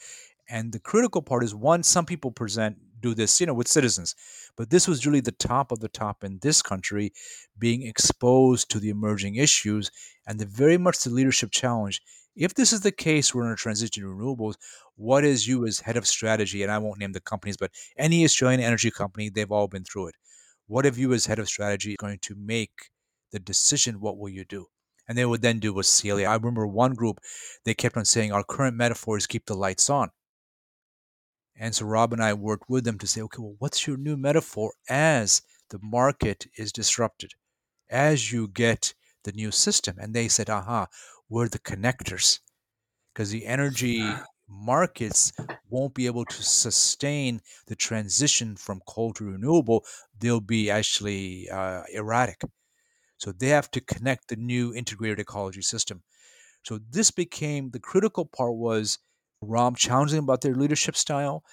And 0.49 0.72
the 0.72 0.78
critical 0.78 1.20
part 1.20 1.44
is 1.44 1.54
one, 1.54 1.82
some 1.82 2.06
people 2.06 2.30
present 2.30 2.76
do 3.00 3.14
this, 3.14 3.40
you 3.40 3.47
know, 3.47 3.54
with 3.54 3.69
citizens. 3.69 4.14
But 4.57 4.71
this 4.71 4.87
was 4.87 5.07
really 5.07 5.21
the 5.21 5.33
top 5.33 5.73
of 5.73 5.80
the 5.80 5.88
top 5.88 6.25
in 6.25 6.38
this 6.40 6.62
country, 6.62 7.12
being 7.59 7.83
exposed 7.83 8.71
to 8.71 8.80
the 8.80 8.90
emerging 8.90 9.37
issues 9.37 9.90
and 10.26 10.38
the 10.38 10.47
very 10.47 10.78
much 10.78 11.02
the 11.02 11.11
leadership 11.11 11.50
challenge. 11.50 12.00
If 12.37 12.54
this 12.54 12.73
is 12.73 12.83
the 12.83 12.92
case, 12.92 13.35
we're 13.35 13.47
in 13.47 13.52
a 13.52 13.57
transition 13.57 14.02
to 14.02 14.09
renewables. 14.09 14.54
What 14.97 15.25
is 15.25 15.49
you 15.49 15.66
as 15.66 15.80
head 15.80 15.97
of 15.97 16.07
strategy? 16.07 16.62
And 16.62 16.71
I 16.71 16.78
won't 16.78 17.00
name 17.00 17.12
the 17.12 17.21
companies, 17.21 17.57
but 17.57 17.73
any 17.97 18.25
Australian 18.25 18.61
energy 18.61 18.90
company, 18.90 19.28
they've 19.28 19.50
all 19.50 19.69
been 19.69 19.85
through 19.85 20.09
it. 20.09 20.14
What 20.66 20.85
have 20.85 20.99
you 20.99 21.12
as 21.12 21.26
head 21.26 21.40
of 21.40 21.49
strategy 21.49 21.97
going 21.99 22.19
to 22.23 22.37
make 22.37 22.90
the 23.33 23.40
decision? 23.40 24.00
What 24.00 24.19
will 24.19 24.28
you 24.28 24.45
do? 24.45 24.66
And 25.09 25.19
they 25.19 25.25
would 25.25 25.42
then 25.42 25.59
do 25.59 25.75
with 25.75 25.88
CLA. 25.88 26.23
I 26.23 26.37
remember 26.37 26.66
one 26.66 26.95
group, 26.95 27.19
they 27.64 27.75
kept 27.75 27.97
on 27.97 28.04
saying, 28.04 28.30
Our 28.30 28.45
current 28.45 28.76
metaphor 28.76 29.16
is 29.16 29.26
keep 29.26 29.47
the 29.47 29.57
lights 29.57 29.90
on. 29.90 30.11
And 31.57 31.75
so 31.75 31.85
Rob 31.85 32.12
and 32.12 32.23
I 32.23 32.33
worked 32.33 32.71
with 32.71 32.85
them 32.85 32.99
to 32.99 33.07
say, 33.07 33.21
okay, 33.23 33.38
well, 33.40 33.57
what's 33.59 33.87
your 33.87 33.97
new 33.97 34.16
metaphor 34.16 34.73
as 34.88 35.42
the 35.69 35.78
market 35.83 36.47
is 36.57 36.73
disrupted, 36.73 37.33
as 37.90 38.33
you 38.33 38.49
get 38.49 38.95
the 39.25 39.33
new 39.33 39.50
system? 39.50 39.97
And 40.00 40.14
they 40.14 40.28
said, 40.28 40.49
aha, 40.49 40.87
we're 41.28 41.49
the 41.49 41.59
connectors. 41.59 42.40
Because 43.12 43.30
the 43.30 43.47
energy 43.47 44.02
markets 44.49 45.33
won't 45.69 45.95
be 45.95 46.07
able 46.07 46.25
to 46.25 46.42
sustain 46.42 47.40
the 47.66 47.76
transition 47.76 48.57
from 48.57 48.80
coal 48.87 49.12
to 49.14 49.25
renewable. 49.25 49.85
They'll 50.19 50.40
be 50.40 50.71
actually 50.71 51.49
uh, 51.50 51.83
erratic. 51.92 52.42
So 53.19 53.33
they 53.33 53.49
have 53.49 53.71
to 53.73 53.80
connect 53.80 54.28
the 54.28 54.37
new 54.37 54.75
integrated 54.75 55.21
ecology 55.21 55.62
system. 55.62 56.02
So 56.62 56.78
this 56.90 57.11
became 57.11 57.71
the 57.71 57.80
critical 57.80 58.25
part 58.25 58.54
was 58.54 58.99
Rob 59.42 59.76
challenging 59.76 60.16
them 60.16 60.25
about 60.25 60.42
their 60.42 60.54
leadership 60.54 60.97
style, 60.97 61.44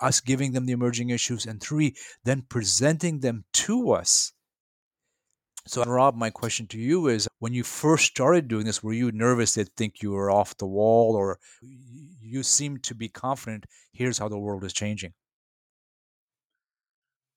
us 0.00 0.20
giving 0.20 0.52
them 0.52 0.66
the 0.66 0.72
emerging 0.72 1.10
issues, 1.10 1.46
and 1.46 1.60
three, 1.60 1.94
then 2.24 2.42
presenting 2.48 3.20
them 3.20 3.44
to 3.52 3.92
us. 3.92 4.32
So, 5.66 5.82
Rob, 5.84 6.14
my 6.14 6.28
question 6.30 6.66
to 6.68 6.78
you 6.78 7.08
is 7.08 7.26
when 7.38 7.54
you 7.54 7.64
first 7.64 8.06
started 8.06 8.48
doing 8.48 8.66
this, 8.66 8.82
were 8.82 8.92
you 8.92 9.10
nervous 9.12 9.54
they'd 9.54 9.74
think 9.76 10.02
you 10.02 10.12
were 10.12 10.30
off 10.30 10.56
the 10.58 10.66
wall, 10.66 11.16
or 11.16 11.38
you 11.62 12.42
seem 12.42 12.78
to 12.80 12.94
be 12.94 13.08
confident 13.08 13.66
here's 13.92 14.18
how 14.18 14.28
the 14.28 14.38
world 14.38 14.64
is 14.64 14.72
changing? 14.72 15.14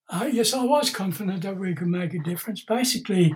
Uh, 0.09 0.29
yes, 0.31 0.53
I 0.53 0.63
was 0.63 0.89
confident 0.89 1.43
that 1.43 1.57
we 1.57 1.73
could 1.75 1.87
make 1.87 2.13
a 2.13 2.19
difference. 2.19 2.63
Basically, 2.63 3.35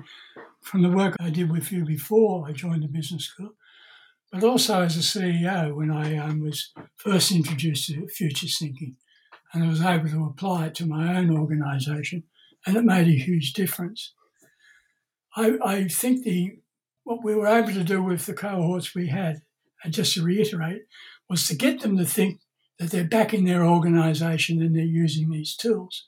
from 0.62 0.82
the 0.84 0.90
work 0.90 1.16
I 1.20 1.30
did 1.30 1.52
with 1.52 1.72
you 1.72 1.86
before 1.86 2.48
I 2.48 2.54
joined 2.54 2.84
the 2.84 2.88
business 2.88 3.26
school, 3.26 3.56
but 4.32 4.44
also 4.44 4.82
as 4.82 4.96
a 4.96 5.00
CEO 5.00 5.76
when 5.76 5.92
I 5.92 6.18
um, 6.18 6.42
was 6.42 6.72
first 6.96 7.32
introduced 7.32 7.88
to 7.88 8.08
futures 8.08 8.58
thinking 8.58 8.96
and 9.54 9.64
I 9.64 9.68
was 9.68 9.82
able 9.82 10.10
to 10.10 10.26
apply 10.26 10.68
it 10.68 10.76
to 10.76 10.86
my 10.86 11.18
own 11.18 11.36
organisation 11.38 12.24
and 12.66 12.78
it 12.78 12.84
made 12.84 13.08
a 13.08 13.24
huge 13.24 13.54
difference. 13.54 14.14
I, 15.36 15.58
I 15.64 15.88
think 15.88 16.24
the 16.24 16.58
what 17.04 17.24
we 17.24 17.36
were 17.36 17.48
able 17.48 17.74
to 17.74 17.84
do 17.84 18.02
with 18.02 18.26
the 18.26 18.34
cohorts 18.34 18.94
we 18.94 19.08
had, 19.08 19.42
and 19.84 19.94
just 19.94 20.14
to 20.14 20.24
reiterate, 20.24 20.84
was 21.30 21.48
to 21.48 21.56
get 21.56 21.82
them 21.82 21.98
to 21.98 22.06
think 22.06 22.40
that 22.78 22.92
they're 22.92 23.04
back 23.04 23.34
in 23.34 23.46
their 23.46 23.66
organisation 23.66 24.62
and 24.62 24.76
they're 24.76 24.84
using 24.84 25.30
these 25.30 25.56
tools. 25.56 26.06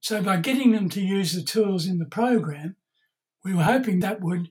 So 0.00 0.22
by 0.22 0.36
getting 0.36 0.70
them 0.70 0.88
to 0.90 1.00
use 1.00 1.32
the 1.32 1.42
tools 1.42 1.86
in 1.86 1.98
the 1.98 2.06
program, 2.06 2.76
we 3.44 3.54
were 3.54 3.64
hoping 3.64 4.00
that 4.00 4.20
would 4.20 4.50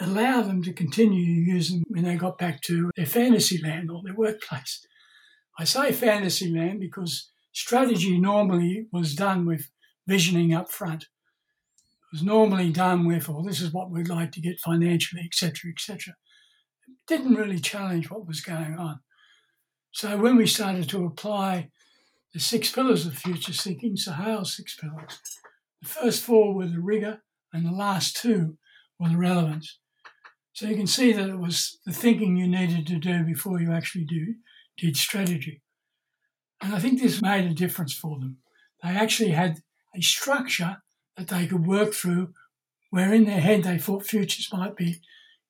allow 0.00 0.42
them 0.42 0.62
to 0.62 0.72
continue 0.72 1.60
them 1.60 1.82
when 1.88 2.04
they 2.04 2.16
got 2.16 2.38
back 2.38 2.60
to 2.62 2.90
their 2.96 3.06
fantasy 3.06 3.60
land 3.62 3.90
or 3.90 4.02
their 4.02 4.14
workplace. 4.14 4.86
I 5.58 5.64
say 5.64 5.92
fantasy 5.92 6.54
land 6.54 6.80
because 6.80 7.30
strategy 7.52 8.18
normally 8.18 8.86
was 8.92 9.14
done 9.14 9.44
with 9.44 9.70
visioning 10.06 10.54
up 10.54 10.70
front. 10.70 11.02
It 11.02 12.12
was 12.16 12.22
normally 12.22 12.70
done 12.70 13.06
with, 13.06 13.28
well, 13.28 13.42
this 13.42 13.60
is 13.60 13.72
what 13.72 13.90
we'd 13.90 14.08
like 14.08 14.32
to 14.32 14.40
get 14.40 14.60
financially, 14.60 15.22
etc., 15.24 15.70
etc. 15.72 16.14
It 16.86 16.94
didn't 17.06 17.34
really 17.34 17.58
challenge 17.58 18.08
what 18.08 18.26
was 18.26 18.40
going 18.40 18.76
on. 18.76 19.00
So 19.90 20.16
when 20.16 20.36
we 20.36 20.46
started 20.46 20.88
to 20.90 21.04
apply 21.04 21.70
the 22.32 22.40
six 22.40 22.70
pillars 22.70 23.04
of 23.04 23.14
future 23.14 23.52
thinking, 23.52 23.96
Sohail's 23.96 24.56
six 24.56 24.76
pillars, 24.76 25.18
the 25.82 25.88
first 25.88 26.22
four 26.22 26.54
were 26.54 26.68
the 26.68 26.80
rigor 26.80 27.22
and 27.52 27.66
the 27.66 27.72
last 27.72 28.16
two 28.16 28.58
were 28.98 29.08
the 29.08 29.16
relevance. 29.16 29.78
So 30.58 30.66
you 30.66 30.74
can 30.74 30.88
see 30.88 31.12
that 31.12 31.28
it 31.28 31.38
was 31.38 31.78
the 31.86 31.92
thinking 31.92 32.36
you 32.36 32.48
needed 32.48 32.84
to 32.88 32.96
do 32.96 33.22
before 33.22 33.60
you 33.60 33.70
actually 33.70 34.02
do, 34.02 34.34
did 34.76 34.96
strategy. 34.96 35.62
And 36.60 36.74
I 36.74 36.80
think 36.80 37.00
this 37.00 37.22
made 37.22 37.48
a 37.48 37.54
difference 37.54 37.92
for 37.92 38.18
them. 38.18 38.38
They 38.82 38.88
actually 38.88 39.30
had 39.30 39.58
a 39.96 40.02
structure 40.02 40.82
that 41.16 41.28
they 41.28 41.46
could 41.46 41.64
work 41.64 41.94
through 41.94 42.34
where 42.90 43.14
in 43.14 43.24
their 43.24 43.38
head 43.38 43.62
they 43.62 43.78
thought 43.78 44.04
futures 44.04 44.52
might 44.52 44.74
be 44.74 44.96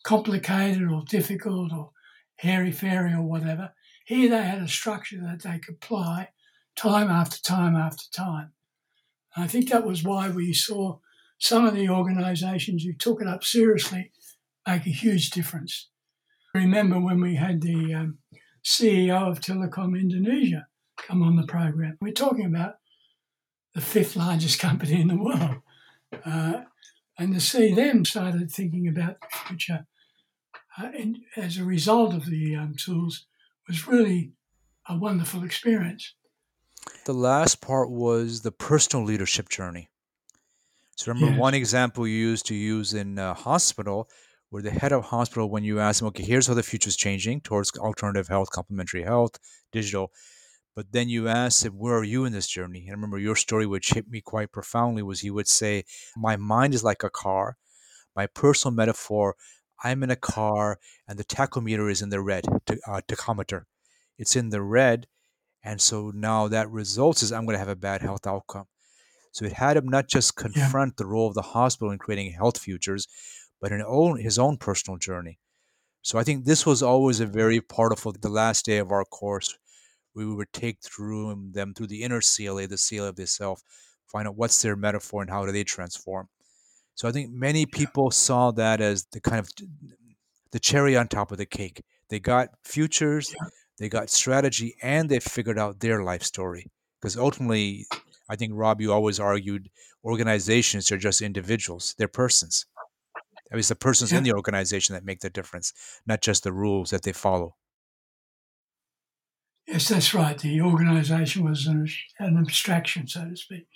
complicated 0.02 0.82
or 0.82 1.04
difficult 1.08 1.72
or 1.72 1.92
hairy 2.36 2.70
fairy 2.70 3.14
or 3.14 3.22
whatever. 3.22 3.72
Here 4.04 4.28
they 4.28 4.42
had 4.42 4.60
a 4.60 4.68
structure 4.68 5.22
that 5.22 5.42
they 5.42 5.58
could 5.58 5.76
apply 5.76 6.32
time 6.76 7.08
after 7.08 7.40
time 7.40 7.76
after 7.76 8.04
time. 8.12 8.52
And 9.34 9.46
I 9.46 9.48
think 9.48 9.70
that 9.70 9.86
was 9.86 10.04
why 10.04 10.28
we 10.28 10.52
saw 10.52 10.98
some 11.38 11.64
of 11.64 11.74
the 11.74 11.88
organisations 11.88 12.84
who 12.84 12.92
took 12.92 13.22
it 13.22 13.26
up 13.26 13.42
seriously 13.42 14.12
make 14.68 14.86
a 14.86 14.90
huge 14.90 15.30
difference. 15.30 15.88
I 16.54 16.58
remember 16.58 17.00
when 17.00 17.20
we 17.20 17.36
had 17.36 17.62
the 17.62 17.94
um, 17.94 18.18
CEO 18.64 19.30
of 19.30 19.40
Telkom 19.40 19.98
Indonesia 19.98 20.66
come 20.96 21.22
on 21.22 21.36
the 21.36 21.46
program. 21.46 21.96
We're 22.00 22.12
talking 22.12 22.46
about 22.46 22.74
the 23.74 23.80
fifth 23.80 24.16
largest 24.16 24.58
company 24.58 25.00
in 25.00 25.08
the 25.08 25.16
world. 25.16 25.58
Uh, 26.24 26.62
and 27.18 27.34
to 27.34 27.40
see 27.40 27.74
them 27.74 28.04
started 28.04 28.50
thinking 28.50 28.88
about 28.88 29.20
the 29.20 29.28
future 29.46 29.86
uh, 30.78 30.88
and 30.96 31.18
as 31.36 31.58
a 31.58 31.64
result 31.64 32.14
of 32.14 32.26
the 32.26 32.54
um, 32.54 32.74
tools 32.76 33.26
was 33.66 33.86
really 33.86 34.32
a 34.88 34.96
wonderful 34.96 35.44
experience. 35.44 36.14
The 37.04 37.12
last 37.12 37.60
part 37.60 37.90
was 37.90 38.40
the 38.40 38.52
personal 38.52 39.04
leadership 39.04 39.48
journey. 39.48 39.88
So 40.96 41.12
remember 41.12 41.32
yes. 41.32 41.40
one 41.40 41.54
example 41.54 42.06
you 42.06 42.16
used 42.16 42.46
to 42.46 42.54
use 42.54 42.94
in 42.94 43.18
a 43.18 43.34
hospital 43.34 44.08
where 44.50 44.62
the 44.62 44.70
head 44.70 44.92
of 44.92 45.04
hospital, 45.04 45.50
when 45.50 45.64
you 45.64 45.78
ask 45.78 46.00
them, 46.00 46.08
okay, 46.08 46.22
here's 46.22 46.46
how 46.46 46.54
the 46.54 46.62
future 46.62 46.88
is 46.88 46.96
changing 46.96 47.40
towards 47.42 47.70
alternative 47.76 48.28
health, 48.28 48.50
complementary 48.50 49.02
health, 49.02 49.38
digital. 49.72 50.10
But 50.74 50.92
then 50.92 51.08
you 51.08 51.28
ask 51.28 51.64
him, 51.64 51.72
where 51.72 51.96
are 51.96 52.04
you 52.04 52.24
in 52.24 52.32
this 52.32 52.46
journey? 52.46 52.82
And 52.82 52.90
I 52.90 52.92
remember 52.92 53.18
your 53.18 53.36
story, 53.36 53.66
which 53.66 53.90
hit 53.90 54.08
me 54.08 54.20
quite 54.20 54.52
profoundly, 54.52 55.02
was 55.02 55.20
he 55.20 55.30
would 55.30 55.48
say, 55.48 55.84
my 56.16 56.36
mind 56.36 56.72
is 56.72 56.84
like 56.84 57.02
a 57.02 57.10
car. 57.10 57.56
My 58.14 58.26
personal 58.26 58.74
metaphor, 58.74 59.34
I'm 59.82 60.02
in 60.02 60.10
a 60.10 60.16
car 60.16 60.78
and 61.06 61.18
the 61.18 61.24
tachometer 61.24 61.90
is 61.90 62.00
in 62.00 62.10
the 62.10 62.20
red, 62.20 62.44
uh, 62.86 63.00
tachometer. 63.06 63.64
It's 64.18 64.36
in 64.36 64.50
the 64.50 64.62
red. 64.62 65.06
And 65.62 65.80
so 65.80 66.10
now 66.14 66.48
that 66.48 66.70
results 66.70 67.22
is 67.22 67.32
I'm 67.32 67.44
going 67.44 67.54
to 67.54 67.58
have 67.58 67.68
a 67.68 67.76
bad 67.76 68.00
health 68.00 68.26
outcome. 68.26 68.66
So 69.32 69.44
it 69.44 69.52
had 69.52 69.76
him 69.76 69.88
not 69.88 70.08
just 70.08 70.36
confront 70.36 70.92
yeah. 70.92 70.94
the 70.96 71.06
role 71.06 71.28
of 71.28 71.34
the 71.34 71.42
hospital 71.42 71.90
in 71.90 71.98
creating 71.98 72.32
health 72.32 72.58
futures, 72.58 73.06
but 73.60 73.72
in 73.72 73.82
own, 73.82 74.20
his 74.20 74.38
own 74.38 74.56
personal 74.56 74.98
journey. 74.98 75.38
So 76.02 76.18
I 76.18 76.24
think 76.24 76.44
this 76.44 76.64
was 76.64 76.82
always 76.82 77.20
a 77.20 77.26
very 77.26 77.60
part 77.60 77.92
of 77.92 78.20
the 78.20 78.28
last 78.28 78.64
day 78.64 78.78
of 78.78 78.92
our 78.92 79.04
course. 79.04 79.58
We 80.14 80.26
would 80.26 80.52
take 80.52 80.80
through 80.80 81.50
them 81.52 81.74
through 81.74 81.88
the 81.88 82.02
inner 82.02 82.20
CLA, 82.20 82.66
the 82.66 82.78
CLA 82.78 83.08
of 83.08 83.16
the 83.16 83.26
self, 83.26 83.62
find 84.06 84.26
out 84.26 84.36
what's 84.36 84.62
their 84.62 84.76
metaphor 84.76 85.22
and 85.22 85.30
how 85.30 85.44
do 85.44 85.52
they 85.52 85.64
transform. 85.64 86.28
So 86.94 87.08
I 87.08 87.12
think 87.12 87.30
many 87.30 87.66
people 87.66 88.10
saw 88.10 88.50
that 88.52 88.80
as 88.80 89.06
the 89.12 89.20
kind 89.20 89.38
of 89.38 89.50
the 90.50 90.58
cherry 90.58 90.96
on 90.96 91.08
top 91.08 91.30
of 91.30 91.38
the 91.38 91.46
cake. 91.46 91.82
They 92.08 92.18
got 92.18 92.48
futures, 92.64 93.34
they 93.78 93.88
got 93.88 94.10
strategy, 94.10 94.76
and 94.82 95.08
they 95.08 95.20
figured 95.20 95.58
out 95.58 95.80
their 95.80 96.02
life 96.02 96.22
story. 96.22 96.66
Because 97.00 97.16
ultimately, 97.16 97.86
I 98.28 98.36
think 98.36 98.52
Rob, 98.54 98.80
you 98.80 98.92
always 98.92 99.20
argued 99.20 99.68
organizations 100.04 100.90
are 100.90 100.98
just 100.98 101.22
individuals; 101.22 101.94
they're 101.98 102.08
persons. 102.08 102.66
I 103.50 103.54
mean, 103.54 103.60
it's 103.60 103.68
the 103.68 103.74
persons 103.74 104.12
yeah. 104.12 104.18
in 104.18 104.24
the 104.24 104.32
organization 104.32 104.94
that 104.94 105.04
make 105.04 105.20
the 105.20 105.30
difference, 105.30 105.72
not 106.06 106.20
just 106.20 106.44
the 106.44 106.52
rules 106.52 106.90
that 106.90 107.02
they 107.02 107.12
follow. 107.12 107.56
Yes, 109.66 109.88
that's 109.88 110.14
right. 110.14 110.38
The 110.38 110.60
organisation 110.62 111.44
was 111.44 111.66
an, 111.66 111.86
an, 112.18 112.38
abstraction, 112.38 113.06
so 113.06 113.28
to 113.28 113.36
speak. 113.36 113.66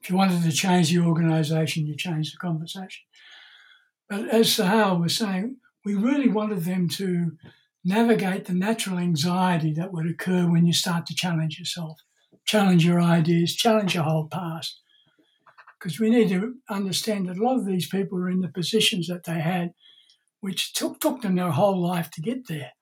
If 0.00 0.10
you 0.10 0.16
wanted 0.16 0.42
to 0.42 0.52
change 0.52 0.90
the 0.90 1.00
organisation, 1.00 1.86
you 1.86 1.96
change 1.96 2.30
the 2.30 2.38
conversation. 2.38 3.02
But 4.08 4.28
as 4.28 4.52
Sohail 4.52 4.98
was 4.98 5.16
saying, 5.16 5.56
we 5.84 5.94
really 5.94 6.28
wanted 6.28 6.64
them 6.64 6.88
to 6.90 7.32
navigate 7.84 8.44
the 8.44 8.54
natural 8.54 8.98
anxiety 8.98 9.72
that 9.74 9.92
would 9.92 10.06
occur 10.06 10.46
when 10.46 10.66
you 10.66 10.72
start 10.72 11.06
to 11.06 11.14
challenge 11.14 11.58
yourself, 11.58 11.98
challenge 12.46 12.84
your 12.84 13.00
ideas, 13.00 13.56
challenge 13.56 13.94
your 13.94 14.04
whole 14.04 14.28
past. 14.28 14.80
Because 15.84 16.00
we 16.00 16.08
need 16.08 16.30
to 16.30 16.54
understand 16.70 17.28
that 17.28 17.36
a 17.36 17.44
lot 17.44 17.58
of 17.58 17.66
these 17.66 17.86
people 17.86 18.16
were 18.16 18.30
in 18.30 18.40
the 18.40 18.48
positions 18.48 19.06
that 19.08 19.24
they 19.24 19.38
had, 19.38 19.74
which 20.40 20.72
took, 20.72 20.98
took 20.98 21.20
them 21.20 21.34
their 21.36 21.50
whole 21.50 21.78
life 21.78 22.10
to 22.12 22.22
get 22.22 22.48
there. 22.48 22.72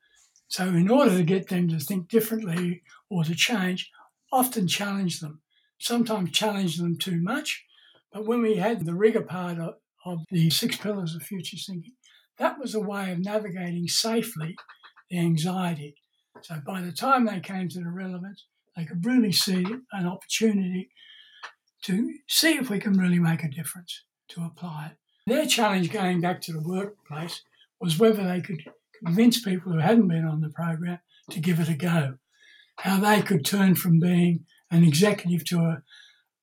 So, 0.46 0.68
in 0.68 0.88
order 0.88 1.16
to 1.16 1.24
get 1.24 1.48
them 1.48 1.66
to 1.70 1.80
think 1.80 2.08
differently 2.08 2.82
or 3.10 3.24
to 3.24 3.34
change, 3.34 3.90
often 4.32 4.68
challenge 4.68 5.18
them. 5.18 5.42
Sometimes 5.80 6.30
challenge 6.30 6.76
them 6.76 6.96
too 6.96 7.20
much. 7.20 7.64
But 8.12 8.24
when 8.24 8.40
we 8.40 8.54
had 8.54 8.84
the 8.84 8.94
rigor 8.94 9.22
part 9.22 9.58
of, 9.58 9.74
of 10.06 10.20
the 10.30 10.48
six 10.50 10.76
pillars 10.76 11.16
of 11.16 11.22
future 11.22 11.56
thinking, 11.56 11.94
that 12.38 12.60
was 12.60 12.72
a 12.72 12.80
way 12.80 13.10
of 13.10 13.18
navigating 13.18 13.88
safely 13.88 14.54
the 15.10 15.18
anxiety. 15.18 15.96
So 16.42 16.60
by 16.64 16.80
the 16.80 16.92
time 16.92 17.26
they 17.26 17.40
came 17.40 17.68
to 17.70 17.80
the 17.80 17.90
relevance, 17.90 18.46
they 18.76 18.84
could 18.84 19.04
really 19.04 19.32
see 19.32 19.66
an 19.90 20.06
opportunity 20.06 20.90
to 21.82 22.14
see 22.28 22.54
if 22.54 22.70
we 22.70 22.78
can 22.78 22.98
really 22.98 23.18
make 23.18 23.42
a 23.42 23.50
difference 23.50 24.04
to 24.28 24.42
apply 24.42 24.92
it. 24.92 24.96
Their 25.26 25.46
challenge 25.46 25.92
going 25.92 26.20
back 26.20 26.40
to 26.42 26.52
the 26.52 26.62
workplace 26.62 27.42
was 27.80 27.98
whether 27.98 28.24
they 28.24 28.40
could 28.40 28.62
convince 29.04 29.40
people 29.40 29.72
who 29.72 29.78
hadn't 29.78 30.08
been 30.08 30.24
on 30.24 30.40
the 30.40 30.48
program 30.48 30.98
to 31.30 31.40
give 31.40 31.60
it 31.60 31.68
a 31.68 31.74
go, 31.74 32.14
how 32.78 32.98
they 32.98 33.22
could 33.22 33.44
turn 33.44 33.74
from 33.74 34.00
being 34.00 34.44
an 34.70 34.84
executive 34.84 35.44
to 35.46 35.58
a, 35.60 35.82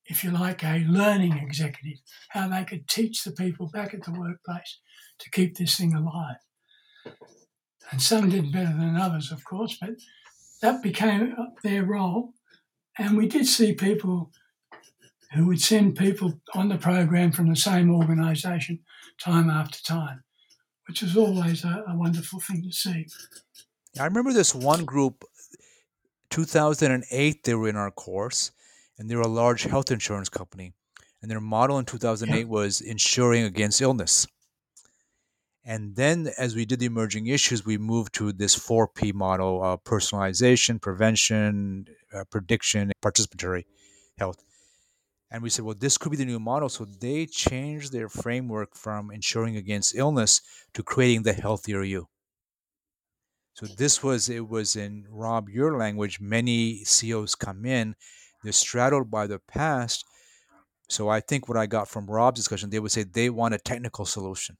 if 0.05 0.23
you 0.23 0.31
like, 0.31 0.63
a 0.63 0.85
learning 0.87 1.37
executive, 1.37 1.99
how 2.29 2.47
they 2.47 2.63
could 2.63 2.87
teach 2.87 3.23
the 3.23 3.31
people 3.31 3.67
back 3.67 3.93
at 3.93 4.03
the 4.03 4.11
workplace 4.11 4.79
to 5.19 5.29
keep 5.29 5.57
this 5.57 5.77
thing 5.77 5.93
alive. 5.93 6.37
And 7.91 8.01
some 8.01 8.29
did 8.29 8.51
better 8.51 8.75
than 8.77 8.95
others, 8.95 9.31
of 9.31 9.43
course, 9.43 9.77
but 9.79 9.91
that 10.61 10.83
became 10.83 11.35
their 11.63 11.83
role. 11.83 12.33
And 12.97 13.17
we 13.17 13.27
did 13.27 13.47
see 13.47 13.73
people 13.73 14.31
who 15.33 15.47
would 15.47 15.61
send 15.61 15.97
people 15.97 16.41
on 16.55 16.69
the 16.69 16.77
program 16.77 17.31
from 17.31 17.49
the 17.49 17.55
same 17.55 17.91
organisation 17.91 18.79
time 19.21 19.49
after 19.49 19.81
time, 19.83 20.23
which 20.87 21.01
was 21.01 21.15
always 21.15 21.63
a, 21.63 21.83
a 21.87 21.95
wonderful 21.95 22.39
thing 22.39 22.63
to 22.63 22.71
see. 22.71 23.07
I 23.99 24.05
remember 24.05 24.33
this 24.33 24.55
one 24.55 24.85
group, 24.85 25.23
2008, 26.29 27.43
they 27.43 27.55
were 27.55 27.69
in 27.69 27.75
our 27.75 27.91
course, 27.91 28.51
and 28.97 29.09
they 29.09 29.15
were 29.15 29.21
a 29.21 29.27
large 29.27 29.63
health 29.63 29.91
insurance 29.91 30.29
company. 30.29 30.73
And 31.21 31.29
their 31.29 31.41
model 31.41 31.79
in 31.79 31.85
2008 31.85 32.37
yeah. 32.39 32.45
was 32.45 32.81
insuring 32.81 33.43
against 33.43 33.81
illness. 33.81 34.25
And 35.65 35.95
then 35.95 36.31
as 36.37 36.55
we 36.55 36.65
did 36.65 36.79
the 36.79 36.85
emerging 36.85 37.27
issues, 37.27 37.65
we 37.65 37.77
moved 37.77 38.13
to 38.15 38.31
this 38.31 38.57
4P 38.57 39.13
model 39.13 39.61
of 39.63 39.83
personalization, 39.83 40.81
prevention, 40.81 41.85
uh, 42.13 42.23
prediction, 42.31 42.91
participatory 43.03 43.65
health. 44.17 44.41
And 45.31 45.43
we 45.43 45.49
said, 45.49 45.63
well, 45.63 45.75
this 45.77 45.97
could 45.97 46.09
be 46.09 46.17
the 46.17 46.25
new 46.25 46.39
model. 46.39 46.69
So 46.69 46.85
they 46.85 47.25
changed 47.27 47.91
their 47.91 48.09
framework 48.09 48.75
from 48.75 49.11
insuring 49.11 49.57
against 49.57 49.95
illness 49.95 50.41
to 50.73 50.83
creating 50.83 51.23
the 51.23 51.33
healthier 51.33 51.83
you. 51.83 52.07
So 53.53 53.67
this 53.77 54.01
was, 54.01 54.29
it 54.29 54.47
was 54.47 54.75
in 54.75 55.05
Rob, 55.09 55.49
your 55.49 55.77
language, 55.77 56.19
many 56.19 56.83
CEOs 56.85 57.35
come 57.35 57.65
in, 57.65 57.95
they're 58.43 58.53
straddled 58.53 59.11
by 59.11 59.27
the 59.27 59.39
past. 59.39 60.05
So 60.87 61.09
I 61.09 61.19
think 61.19 61.47
what 61.47 61.57
I 61.57 61.65
got 61.65 61.89
from 61.89 62.07
Rob's 62.07 62.39
discussion, 62.39 62.69
they 62.69 62.79
would 62.79 62.91
say 62.91 63.03
they 63.03 63.29
want 63.29 63.53
a 63.53 63.59
technical 63.59 64.05
solution 64.05 64.57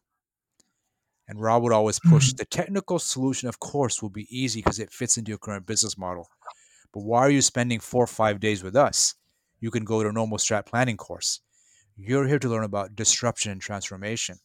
and 1.29 1.39
Rob 1.39 1.62
would 1.62 1.71
always 1.71 1.99
push 1.99 2.29
mm-hmm. 2.29 2.38
the 2.38 2.45
technical 2.45 2.97
solution, 2.97 3.47
of 3.47 3.60
course, 3.60 4.01
will 4.01 4.10
be 4.10 4.27
easy 4.36 4.62
because 4.62 4.79
it 4.79 4.91
fits 4.91 5.15
into 5.15 5.29
your 5.29 5.38
current 5.38 5.67
business 5.67 5.95
model. 5.95 6.27
But 6.91 7.01
why 7.01 7.19
are 7.19 7.29
you 7.29 7.43
spending 7.43 7.79
four 7.79 8.03
or 8.03 8.08
five 8.08 8.39
days 8.39 8.63
with 8.63 8.75
us? 8.75 9.13
You 9.59 9.71
can 9.71 9.83
go 9.83 10.01
to 10.01 10.09
a 10.09 10.13
normal 10.13 10.37
strat 10.37 10.65
planning 10.65 10.97
course. 10.97 11.41
You're 11.95 12.27
here 12.27 12.39
to 12.39 12.49
learn 12.49 12.63
about 12.63 12.95
disruption 12.95 13.51
and 13.51 13.61
transformation. 13.61 14.39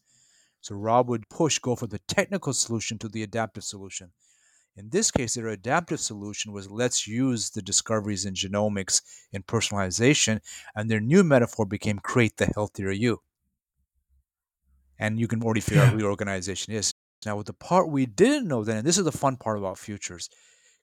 So 0.61 0.75
Rob 0.75 1.09
would 1.09 1.29
push 1.29 1.59
go 1.59 1.75
for 1.75 1.87
the 1.87 1.99
technical 1.99 2.53
solution 2.53 2.97
to 2.99 3.09
the 3.09 3.23
adaptive 3.23 3.63
solution. 3.63 4.11
In 4.75 4.89
this 4.89 5.09
case, 5.09 5.35
their 5.35 5.47
adaptive 5.47 6.01
solution 6.01 6.51
was 6.51 6.69
let's 6.69 7.07
use 7.07 7.51
the 7.51 7.61
discoveries 7.61 8.25
in 8.25 8.33
genomics 8.33 9.01
and 9.31 9.45
personalization, 9.47 10.41
and 10.75 10.91
their 10.91 10.99
new 10.99 11.23
metaphor 11.23 11.65
became 11.65 11.99
create 11.99 12.37
the 12.37 12.47
healthier 12.47 12.91
you 12.91 13.21
and 14.99 15.19
you 15.19 15.27
can 15.27 15.43
already 15.43 15.61
figure 15.61 15.81
yeah. 15.81 15.87
out 15.87 15.93
who 15.93 15.99
your 15.99 16.09
organization 16.09 16.73
is. 16.73 16.93
Now, 17.25 17.37
with 17.37 17.47
the 17.47 17.53
part 17.53 17.89
we 17.89 18.05
didn't 18.05 18.47
know 18.47 18.63
then, 18.63 18.77
and 18.77 18.87
this 18.87 18.97
is 18.97 19.05
the 19.05 19.11
fun 19.11 19.37
part 19.37 19.57
about 19.57 19.77
futures, 19.77 20.29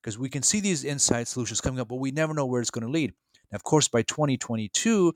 because 0.00 0.18
we 0.18 0.28
can 0.28 0.42
see 0.42 0.60
these 0.60 0.84
insight 0.84 1.28
solutions 1.28 1.60
coming 1.60 1.80
up, 1.80 1.88
but 1.88 1.96
we 1.96 2.10
never 2.10 2.34
know 2.34 2.46
where 2.46 2.60
it's 2.60 2.70
going 2.70 2.86
to 2.86 2.90
lead. 2.90 3.12
Of 3.52 3.62
course, 3.64 3.88
by 3.88 4.02
2022, 4.02 5.12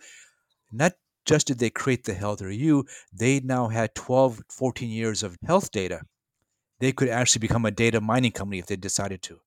not 0.73 0.93
just 1.25 1.49
did 1.49 1.59
they 1.59 1.71
create 1.71 2.05
the 2.05 2.15
healthier 2.15 2.51
you, 2.51 2.87
they 3.13 3.41
now 3.41 3.69
had 3.69 3.95
12, 3.95 4.43
14 4.49 4.89
years 4.89 5.23
of 5.23 5.37
health 5.45 5.71
data. 5.71 6.03
They 6.79 6.93
could 6.93 7.09
actually 7.09 7.41
become 7.41 7.65
a 7.65 7.71
data 7.71 8.01
mining 8.01 8.33
company 8.33 8.59
if 8.59 8.67
they 8.67 8.77
decided 8.77 9.23
to. 9.23 9.41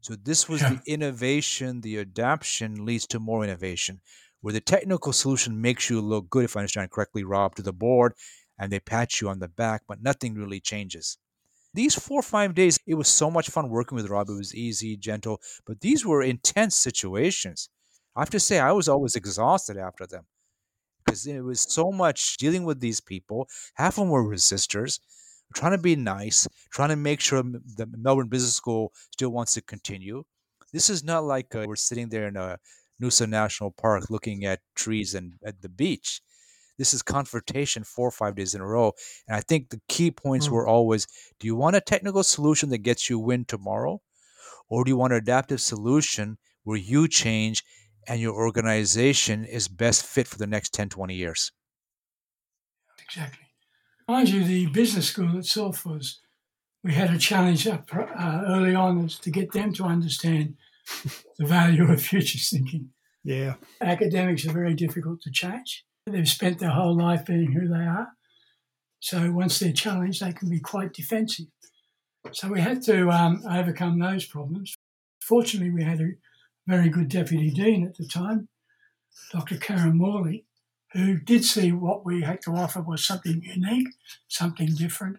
So 0.00 0.14
this 0.14 0.48
was 0.48 0.62
yeah. 0.62 0.74
the 0.74 0.92
innovation, 0.92 1.80
the 1.80 1.98
adaptation 1.98 2.84
leads 2.84 3.06
to 3.08 3.18
more 3.18 3.42
innovation, 3.42 4.00
where 4.40 4.52
the 4.52 4.60
technical 4.60 5.12
solution 5.12 5.60
makes 5.60 5.90
you 5.90 6.00
look 6.00 6.30
good, 6.30 6.44
if 6.44 6.56
I 6.56 6.60
understand 6.60 6.90
correctly, 6.90 7.24
Rob, 7.24 7.56
to 7.56 7.62
the 7.62 7.72
board, 7.72 8.14
and 8.58 8.72
they 8.72 8.80
pat 8.80 9.20
you 9.20 9.28
on 9.28 9.40
the 9.40 9.48
back, 9.48 9.82
but 9.88 10.02
nothing 10.02 10.34
really 10.34 10.60
changes. 10.60 11.18
These 11.74 11.96
four 11.96 12.20
or 12.20 12.22
five 12.22 12.54
days, 12.54 12.78
it 12.86 12.94
was 12.94 13.08
so 13.08 13.30
much 13.30 13.50
fun 13.50 13.68
working 13.68 13.96
with 13.96 14.08
Rob. 14.08 14.30
It 14.30 14.34
was 14.34 14.54
easy, 14.54 14.96
gentle, 14.96 15.40
but 15.66 15.80
these 15.80 16.06
were 16.06 16.22
intense 16.22 16.76
situations. 16.76 17.68
I 18.18 18.22
have 18.22 18.30
to 18.30 18.40
say, 18.40 18.58
I 18.58 18.72
was 18.72 18.88
always 18.88 19.14
exhausted 19.14 19.76
after 19.76 20.04
them 20.04 20.24
because 21.06 21.24
it 21.24 21.40
was 21.40 21.60
so 21.60 21.92
much 21.92 22.36
dealing 22.36 22.64
with 22.64 22.80
these 22.80 23.00
people. 23.00 23.48
Half 23.74 23.96
of 23.96 24.02
them 24.02 24.08
were 24.08 24.24
resistors, 24.24 24.98
trying 25.54 25.70
to 25.70 25.78
be 25.78 25.94
nice, 25.94 26.48
trying 26.72 26.88
to 26.88 26.96
make 26.96 27.20
sure 27.20 27.44
the 27.44 27.88
Melbourne 27.96 28.26
Business 28.26 28.56
School 28.56 28.92
still 29.12 29.30
wants 29.30 29.54
to 29.54 29.62
continue. 29.62 30.24
This 30.72 30.90
is 30.90 31.04
not 31.04 31.22
like 31.22 31.54
uh, 31.54 31.64
we're 31.68 31.76
sitting 31.76 32.08
there 32.08 32.26
in 32.26 32.36
a 32.36 32.58
Noosa 33.00 33.28
National 33.28 33.70
Park 33.70 34.10
looking 34.10 34.44
at 34.44 34.62
trees 34.74 35.14
and 35.14 35.34
at 35.44 35.62
the 35.62 35.68
beach. 35.68 36.20
This 36.76 36.92
is 36.92 37.02
confrontation 37.02 37.84
four 37.84 38.08
or 38.08 38.12
five 38.12 38.34
days 38.34 38.52
in 38.52 38.60
a 38.60 38.66
row. 38.66 38.94
And 39.28 39.36
I 39.36 39.42
think 39.42 39.70
the 39.70 39.80
key 39.88 40.10
points 40.10 40.48
mm. 40.48 40.52
were 40.52 40.66
always 40.66 41.06
do 41.38 41.46
you 41.46 41.54
want 41.54 41.76
a 41.76 41.80
technical 41.80 42.24
solution 42.24 42.70
that 42.70 42.78
gets 42.78 43.08
you 43.08 43.20
win 43.20 43.44
tomorrow? 43.44 44.00
Or 44.68 44.82
do 44.82 44.90
you 44.90 44.96
want 44.96 45.12
an 45.12 45.20
adaptive 45.20 45.60
solution 45.60 46.38
where 46.64 46.76
you 46.76 47.06
change 47.06 47.62
and 48.08 48.20
your 48.20 48.34
organization 48.34 49.44
is 49.44 49.68
best 49.68 50.04
fit 50.04 50.26
for 50.26 50.38
the 50.38 50.46
next 50.46 50.72
10, 50.72 50.88
20 50.88 51.14
years? 51.14 51.52
Exactly. 53.02 53.44
Mind 54.08 54.30
you, 54.30 54.42
the 54.42 54.66
business 54.66 55.08
school 55.08 55.38
itself 55.38 55.84
was, 55.84 56.20
we 56.82 56.94
had 56.94 57.10
a 57.12 57.18
challenge 57.18 57.66
up, 57.66 57.88
uh, 57.94 58.42
early 58.46 58.74
on 58.74 59.04
is 59.04 59.18
to 59.18 59.30
get 59.30 59.52
them 59.52 59.72
to 59.74 59.84
understand 59.84 60.54
the 61.38 61.46
value 61.46 61.90
of 61.90 62.00
future 62.00 62.38
thinking. 62.38 62.90
Yeah. 63.22 63.54
Academics 63.82 64.46
are 64.46 64.52
very 64.52 64.74
difficult 64.74 65.20
to 65.22 65.30
change. 65.30 65.84
They've 66.06 66.28
spent 66.28 66.58
their 66.58 66.70
whole 66.70 66.96
life 66.96 67.26
being 67.26 67.52
who 67.52 67.68
they 67.68 67.84
are. 67.84 68.08
So 69.00 69.30
once 69.30 69.58
they're 69.58 69.72
challenged, 69.72 70.22
they 70.22 70.32
can 70.32 70.48
be 70.48 70.60
quite 70.60 70.94
defensive. 70.94 71.46
So 72.32 72.48
we 72.48 72.60
had 72.60 72.82
to 72.84 73.10
um, 73.10 73.42
overcome 73.48 73.98
those 73.98 74.24
problems. 74.24 74.74
Fortunately, 75.22 75.70
we 75.70 75.84
had 75.84 76.00
a 76.00 76.12
very 76.68 76.90
good 76.90 77.08
deputy 77.08 77.50
dean 77.50 77.86
at 77.86 77.96
the 77.96 78.06
time, 78.06 78.48
Dr. 79.32 79.56
Karen 79.56 79.96
Morley, 79.96 80.44
who 80.92 81.18
did 81.18 81.42
see 81.44 81.72
what 81.72 82.04
we 82.04 82.22
had 82.22 82.42
to 82.42 82.50
offer 82.50 82.82
was 82.82 83.04
something 83.04 83.42
unique, 83.42 83.88
something 84.28 84.74
different, 84.74 85.16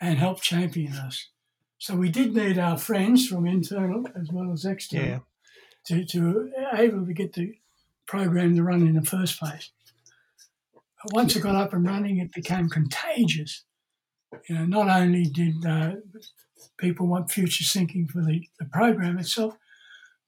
and 0.00 0.18
helped 0.18 0.42
champion 0.42 0.92
us. 0.92 1.30
So 1.78 1.96
we 1.96 2.08
did 2.08 2.36
need 2.36 2.56
our 2.56 2.78
friends 2.78 3.26
from 3.26 3.46
internal 3.46 4.06
as 4.18 4.28
well 4.32 4.52
as 4.52 4.64
external 4.64 5.06
yeah. 5.08 5.18
to, 5.86 6.04
to 6.04 6.52
able 6.72 7.04
to 7.04 7.12
get 7.12 7.32
the 7.32 7.58
program 8.06 8.54
to 8.54 8.62
run 8.62 8.86
in 8.86 8.94
the 8.94 9.02
first 9.02 9.40
place 9.40 9.70
But 11.02 11.12
once 11.12 11.34
it 11.34 11.42
got 11.42 11.56
up 11.56 11.72
and 11.72 11.84
running, 11.84 12.18
it 12.18 12.32
became 12.32 12.68
contagious. 12.68 13.64
You 14.48 14.54
know, 14.54 14.66
not 14.66 14.88
only 14.88 15.24
did 15.24 15.66
uh, 15.66 15.96
people 16.78 17.08
want 17.08 17.32
future 17.32 17.64
thinking 17.64 18.06
for 18.06 18.22
the, 18.22 18.46
the 18.60 18.66
program 18.66 19.18
itself, 19.18 19.56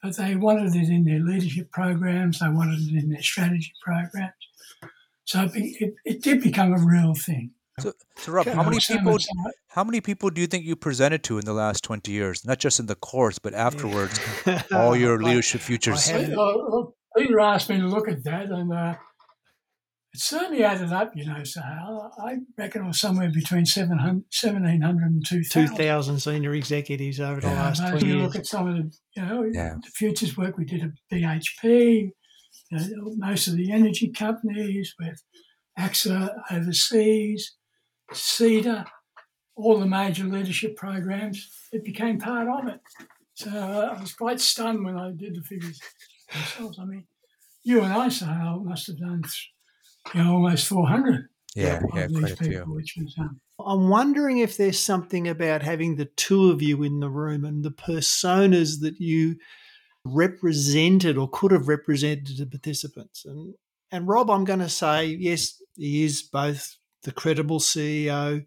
but 0.02 0.16
they 0.16 0.36
wanted 0.36 0.74
it 0.74 0.88
in 0.88 1.04
their 1.04 1.20
leadership 1.20 1.70
programs, 1.70 2.38
they 2.38 2.48
wanted 2.48 2.80
it 2.80 3.02
in 3.02 3.10
their 3.10 3.22
strategy 3.22 3.72
programs. 3.82 4.32
So 5.24 5.42
it, 5.42 5.52
it, 5.54 5.94
it 6.04 6.22
did 6.22 6.42
become 6.42 6.72
a 6.72 6.78
real 6.78 7.14
thing. 7.14 7.50
So, 7.80 7.92
so 8.16 8.32
Rob, 8.32 8.46
how 8.46 8.62
many 8.62 8.78
people? 8.80 9.18
How 9.68 9.84
many 9.84 10.00
people 10.00 10.30
do 10.30 10.40
you 10.40 10.46
think 10.46 10.64
you 10.64 10.74
presented 10.74 11.22
to 11.24 11.38
in 11.38 11.44
the 11.44 11.52
last 11.52 11.84
twenty 11.84 12.12
years? 12.12 12.44
Not 12.44 12.58
just 12.58 12.80
in 12.80 12.86
the 12.86 12.96
course, 12.96 13.38
but 13.38 13.54
afterwards, 13.54 14.18
yeah. 14.46 14.62
all 14.72 14.96
your 14.96 15.22
leadership 15.22 15.60
futures. 15.60 16.10
Well, 16.10 16.96
Peter 17.16 17.38
asked 17.38 17.70
me 17.70 17.78
to 17.78 17.86
look 17.86 18.08
at 18.08 18.24
that, 18.24 18.46
and 18.46 18.72
uh, 18.72 18.96
it 20.14 20.20
certainly 20.20 20.64
added 20.64 20.92
up, 20.92 21.12
you 21.14 21.26
know, 21.26 21.44
So 21.44 21.60
I 21.60 22.38
reckon 22.56 22.84
it 22.84 22.86
was 22.86 23.00
somewhere 23.00 23.30
between 23.30 23.66
700, 23.66 24.24
1,700 24.42 25.06
and 25.06 25.26
2,000. 25.26 25.76
2,000 25.76 26.20
senior 26.20 26.54
executives 26.54 27.20
over 27.20 27.40
the 27.40 27.48
yeah, 27.48 27.62
last 27.62 27.80
20 27.80 28.06
you 28.06 28.14
years. 28.14 28.26
look 28.26 28.36
at 28.36 28.46
some 28.46 28.68
of 28.68 28.76
the, 28.76 28.92
you 29.16 29.22
know, 29.22 29.44
yeah. 29.52 29.74
the 29.74 29.90
futures 29.94 30.36
work 30.36 30.56
we 30.56 30.64
did 30.64 30.82
at 30.82 30.90
BHP, 31.12 32.10
you 32.70 32.78
know, 32.78 33.14
most 33.16 33.48
of 33.48 33.56
the 33.56 33.70
energy 33.70 34.08
companies 34.10 34.94
with 34.98 35.22
AXA 35.78 36.34
overseas, 36.50 37.56
CEDA, 38.12 38.86
all 39.56 39.78
the 39.78 39.86
major 39.86 40.24
leadership 40.24 40.76
programs, 40.76 41.50
it 41.72 41.84
became 41.84 42.18
part 42.18 42.48
of 42.48 42.68
it. 42.68 42.80
So 43.34 43.50
uh, 43.50 43.94
I 43.94 44.00
was 44.00 44.14
quite 44.14 44.40
stunned 44.40 44.84
when 44.84 44.96
I 44.96 45.12
did 45.14 45.36
the 45.36 45.42
figures 45.42 45.78
themselves. 46.32 46.78
I 46.80 46.84
mean, 46.84 47.06
you 47.62 47.82
and 47.82 47.92
I, 47.92 48.08
Sohail, 48.08 48.62
must 48.64 48.86
have 48.86 48.98
done 48.98 49.22
you 50.14 50.22
know, 50.22 50.34
almost 50.34 50.66
400. 50.66 51.28
Yeah, 51.54 51.80
yeah, 51.94 52.06
quite 52.08 52.32
a 52.32 52.36
few. 52.36 52.60
Which 52.66 52.94
was, 52.96 53.14
um, 53.18 53.40
I'm 53.64 53.88
wondering 53.88 54.38
if 54.38 54.56
there's 54.56 54.78
something 54.78 55.26
about 55.26 55.62
having 55.62 55.96
the 55.96 56.04
two 56.04 56.50
of 56.50 56.62
you 56.62 56.82
in 56.82 57.00
the 57.00 57.10
room 57.10 57.44
and 57.44 57.64
the 57.64 57.70
personas 57.70 58.80
that 58.80 59.00
you 59.00 59.36
represented 60.04 61.18
or 61.18 61.28
could 61.28 61.50
have 61.50 61.68
represented 61.68 62.36
the 62.36 62.46
participants. 62.46 63.24
And 63.24 63.54
and 63.90 64.06
Rob, 64.06 64.30
I'm 64.30 64.44
going 64.44 64.58
to 64.58 64.68
say 64.68 65.06
yes, 65.06 65.60
he 65.76 66.04
is 66.04 66.22
both 66.22 66.76
the 67.02 67.12
credible 67.12 67.58
CEO, 67.58 68.44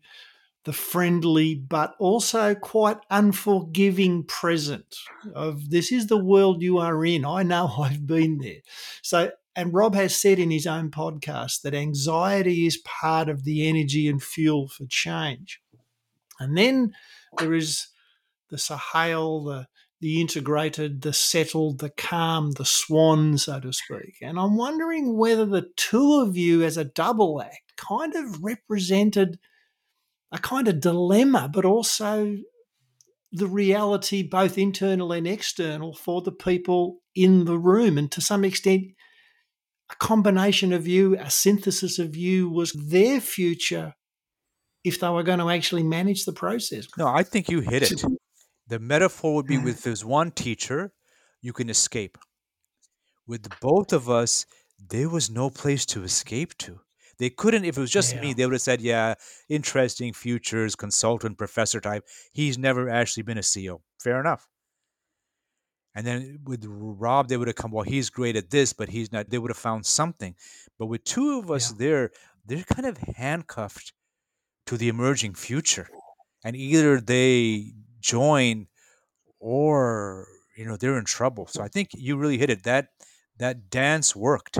the 0.66 0.74
friendly 0.74 1.56
but 1.56 1.96
also 2.00 2.54
quite 2.54 2.98
unforgiving 3.10 4.24
present 4.24 4.96
of 5.34 5.72
this 5.72 5.92
is 5.92 6.08
the 6.08 6.24
world 6.24 6.62
you 6.62 6.78
are 6.78 7.04
in. 7.04 7.26
I 7.26 7.44
know 7.44 7.68
I've 7.80 8.06
been 8.06 8.38
there. 8.38 8.62
So 9.02 9.32
and 9.56 9.74
Rob 9.74 9.96
has 9.96 10.16
said 10.16 10.40
in 10.40 10.52
his 10.52 10.68
own 10.68 10.92
podcast 10.92 11.62
that 11.62 11.74
anxiety 11.74 12.66
is 12.66 12.82
part 12.86 13.30
of 13.30 13.44
the 13.44 13.68
energy 13.68 14.08
and 14.08 14.22
fuel 14.22 14.68
for 14.68 14.86
change. 14.90 15.60
And 16.40 16.58
then 16.58 16.94
there 17.38 17.54
is 17.54 17.88
the 18.50 18.58
Sohail, 18.58 19.44
the 19.44 19.68
the 20.02 20.20
integrated, 20.20 21.04
the 21.04 21.14
settled, 21.14 21.80
the 21.80 21.92
calm, 21.92 22.52
the 22.54 22.66
swan, 22.66 23.38
so 23.38 23.60
to 23.60 23.72
speak. 23.72 24.16
And 24.22 24.40
I'm 24.40 24.58
wondering 24.58 25.16
whether 25.16 25.46
the 25.46 25.70
two 25.78 26.22
of 26.22 26.36
you, 26.36 26.64
as 26.64 26.76
a 26.76 26.84
double 26.84 27.40
act, 27.40 27.76
kind 27.78 28.16
of 28.16 28.44
represented 28.44 29.38
a 30.32 30.40
kind 30.40 30.68
of 30.68 30.80
dilemma, 30.80 31.52
but 31.54 31.66
also 31.66 32.38
the 33.32 33.48
reality, 33.48 34.28
both 34.28 34.58
internal 34.58 35.12
and 35.12 35.28
external, 35.28 35.94
for 35.94 36.24
the 36.24 36.32
people 36.32 36.98
in 37.14 37.46
the 37.46 37.60
room. 37.60 38.00
And 38.00 38.12
to 38.12 38.22
some 38.22 38.44
extent, 38.44 38.86
a 39.92 39.96
combination 39.96 40.74
of 40.74 40.88
you, 40.88 41.18
a 41.18 41.30
synthesis 41.30 42.00
of 42.00 42.16
you 42.16 42.50
was 42.50 42.72
their 42.74 43.20
future 43.20 43.94
if 44.84 45.00
they 45.00 45.10
were 45.10 45.24
going 45.24 45.40
to 45.40 45.50
actually 45.50 45.84
manage 45.84 46.26
the 46.26 46.34
process. 46.34 46.88
No, 46.98 47.08
I 47.08 47.24
think 47.24 47.50
you 47.50 47.62
hit 47.62 47.92
it. 47.92 48.04
The 48.68 48.80
metaphor 48.80 49.36
would 49.36 49.48
be 49.48 49.58
with 49.58 49.84
there's 49.84 50.06
one 50.06 50.32
teacher, 50.32 50.94
you 51.42 51.54
can 51.54 51.70
escape. 51.70 52.18
With 53.28 53.48
both 53.60 53.94
of 53.94 54.10
us, 54.10 54.46
there 54.90 55.10
was 55.10 55.30
no 55.30 55.50
place 55.50 55.86
to 55.88 56.04
escape 56.04 56.58
to. 56.60 56.80
They 57.20 57.30
couldn't, 57.30 57.66
if 57.66 57.78
it 57.78 57.82
was 57.82 57.92
just 57.92 58.16
yeah. 58.16 58.22
me, 58.22 58.34
they 58.34 58.46
would 58.46 58.54
have 58.54 58.62
said, 58.62 58.82
yeah, 58.82 59.14
interesting 59.48 60.14
futures, 60.14 60.76
consultant, 60.76 61.38
professor 61.38 61.80
type. 61.80 62.04
He's 62.32 62.58
never 62.58 62.90
actually 62.90 63.24
been 63.24 63.38
a 63.38 63.42
CEO. 63.42 63.82
Fair 64.02 64.20
enough. 64.20 64.48
And 65.94 66.08
then 66.08 66.40
with 66.46 66.66
Rob, 66.66 67.28
they 67.28 67.38
would 67.38 67.48
have 67.48 67.56
come, 67.56 67.72
well, 67.72 67.84
he's 67.84 68.10
great 68.10 68.36
at 68.36 68.50
this, 68.50 68.72
but 68.72 68.90
he's 68.90 69.12
not. 69.12 69.30
They 69.30 69.38
would 69.38 69.52
have 69.52 69.58
found 69.58 69.86
something. 69.86 70.36
But 70.80 70.86
with 70.86 71.04
two 71.04 71.40
of 71.40 71.52
us 71.52 71.72
yeah. 71.72 71.78
there, 71.80 72.12
they're 72.46 72.64
kind 72.64 72.88
of 72.88 72.98
handcuffed 72.98 73.94
to 74.68 74.78
the 74.78 74.88
emerging 74.88 75.36
future. 75.36 75.90
And 76.46 76.56
either 76.56 77.02
they 77.02 77.74
join 78.00 78.68
or, 79.40 80.28
you 80.56 80.66
know, 80.66 80.78
they're 80.78 80.98
in 80.98 81.06
trouble. 81.06 81.48
So 81.48 81.62
I 81.62 81.68
think 81.68 81.90
you 81.94 82.16
really 82.18 82.38
hit 82.38 82.50
it. 82.50 82.64
That 82.64 82.88
that 83.38 83.70
dance 83.70 84.16
worked. 84.16 84.60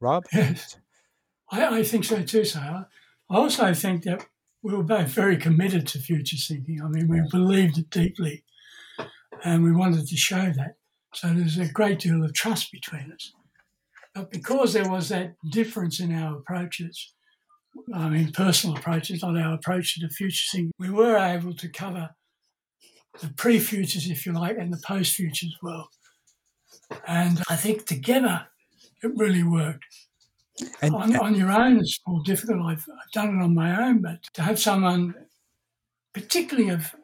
Rob? 0.00 0.24
Yes. 0.32 0.76
I, 1.50 1.78
I 1.78 1.82
think 1.82 2.04
so 2.04 2.22
too, 2.22 2.44
Sarah. 2.44 2.88
I 3.28 3.36
also 3.36 3.74
think 3.74 4.04
that 4.04 4.26
we 4.62 4.74
were 4.74 4.82
both 4.82 5.08
very 5.08 5.36
committed 5.36 5.86
to 5.88 5.98
future 5.98 6.36
thinking. 6.36 6.80
I 6.82 6.88
mean, 6.88 7.08
we 7.08 7.20
believed 7.30 7.78
it 7.78 7.90
deeply 7.90 8.44
and 9.44 9.64
we 9.64 9.72
wanted 9.72 10.06
to 10.06 10.16
show 10.16 10.52
that. 10.56 10.76
So 11.14 11.28
there's 11.28 11.58
a 11.58 11.68
great 11.68 11.98
deal 11.98 12.24
of 12.24 12.32
trust 12.32 12.72
between 12.72 13.12
us. 13.12 13.32
But 14.14 14.30
because 14.30 14.72
there 14.72 14.88
was 14.88 15.08
that 15.08 15.34
difference 15.50 16.00
in 16.00 16.14
our 16.14 16.38
approaches, 16.38 17.12
I 17.94 18.08
mean, 18.08 18.32
personal 18.32 18.76
approaches, 18.76 19.22
not 19.22 19.36
our 19.36 19.54
approach 19.54 19.94
to 19.94 20.06
the 20.06 20.12
future 20.12 20.44
thing, 20.52 20.70
we 20.78 20.90
were 20.90 21.16
able 21.16 21.54
to 21.54 21.68
cover 21.68 22.10
the 23.20 23.28
pre 23.28 23.58
futures, 23.58 24.10
if 24.10 24.26
you 24.26 24.32
like, 24.32 24.56
and 24.58 24.72
the 24.72 24.82
post 24.86 25.14
futures 25.14 25.56
well. 25.62 25.90
And 27.06 27.42
I 27.48 27.56
think 27.56 27.86
together 27.86 28.46
it 29.02 29.12
really 29.16 29.42
worked. 29.42 29.84
And, 30.82 30.94
on, 30.94 31.16
on, 31.16 31.34
your 31.34 31.50
own, 31.50 31.78
it's 31.78 31.98
more 32.06 32.20
difficult. 32.24 32.60
I've, 32.66 32.86
I've 32.88 33.12
done 33.12 33.38
it 33.38 33.42
on 33.42 33.54
my 33.54 33.88
own, 33.88 34.02
but 34.02 34.22
to 34.34 34.42
have 34.42 34.60
someone, 34.60 35.14
particularly 36.12 36.68
of 36.68 36.94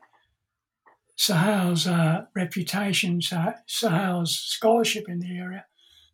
Sohail's 1.18 1.87
uh, 1.87 2.26
reputation, 2.35 3.20
Sohail's 3.66 4.38
scholarship 4.38 5.09
in 5.09 5.18
the 5.18 5.37
area, 5.37 5.66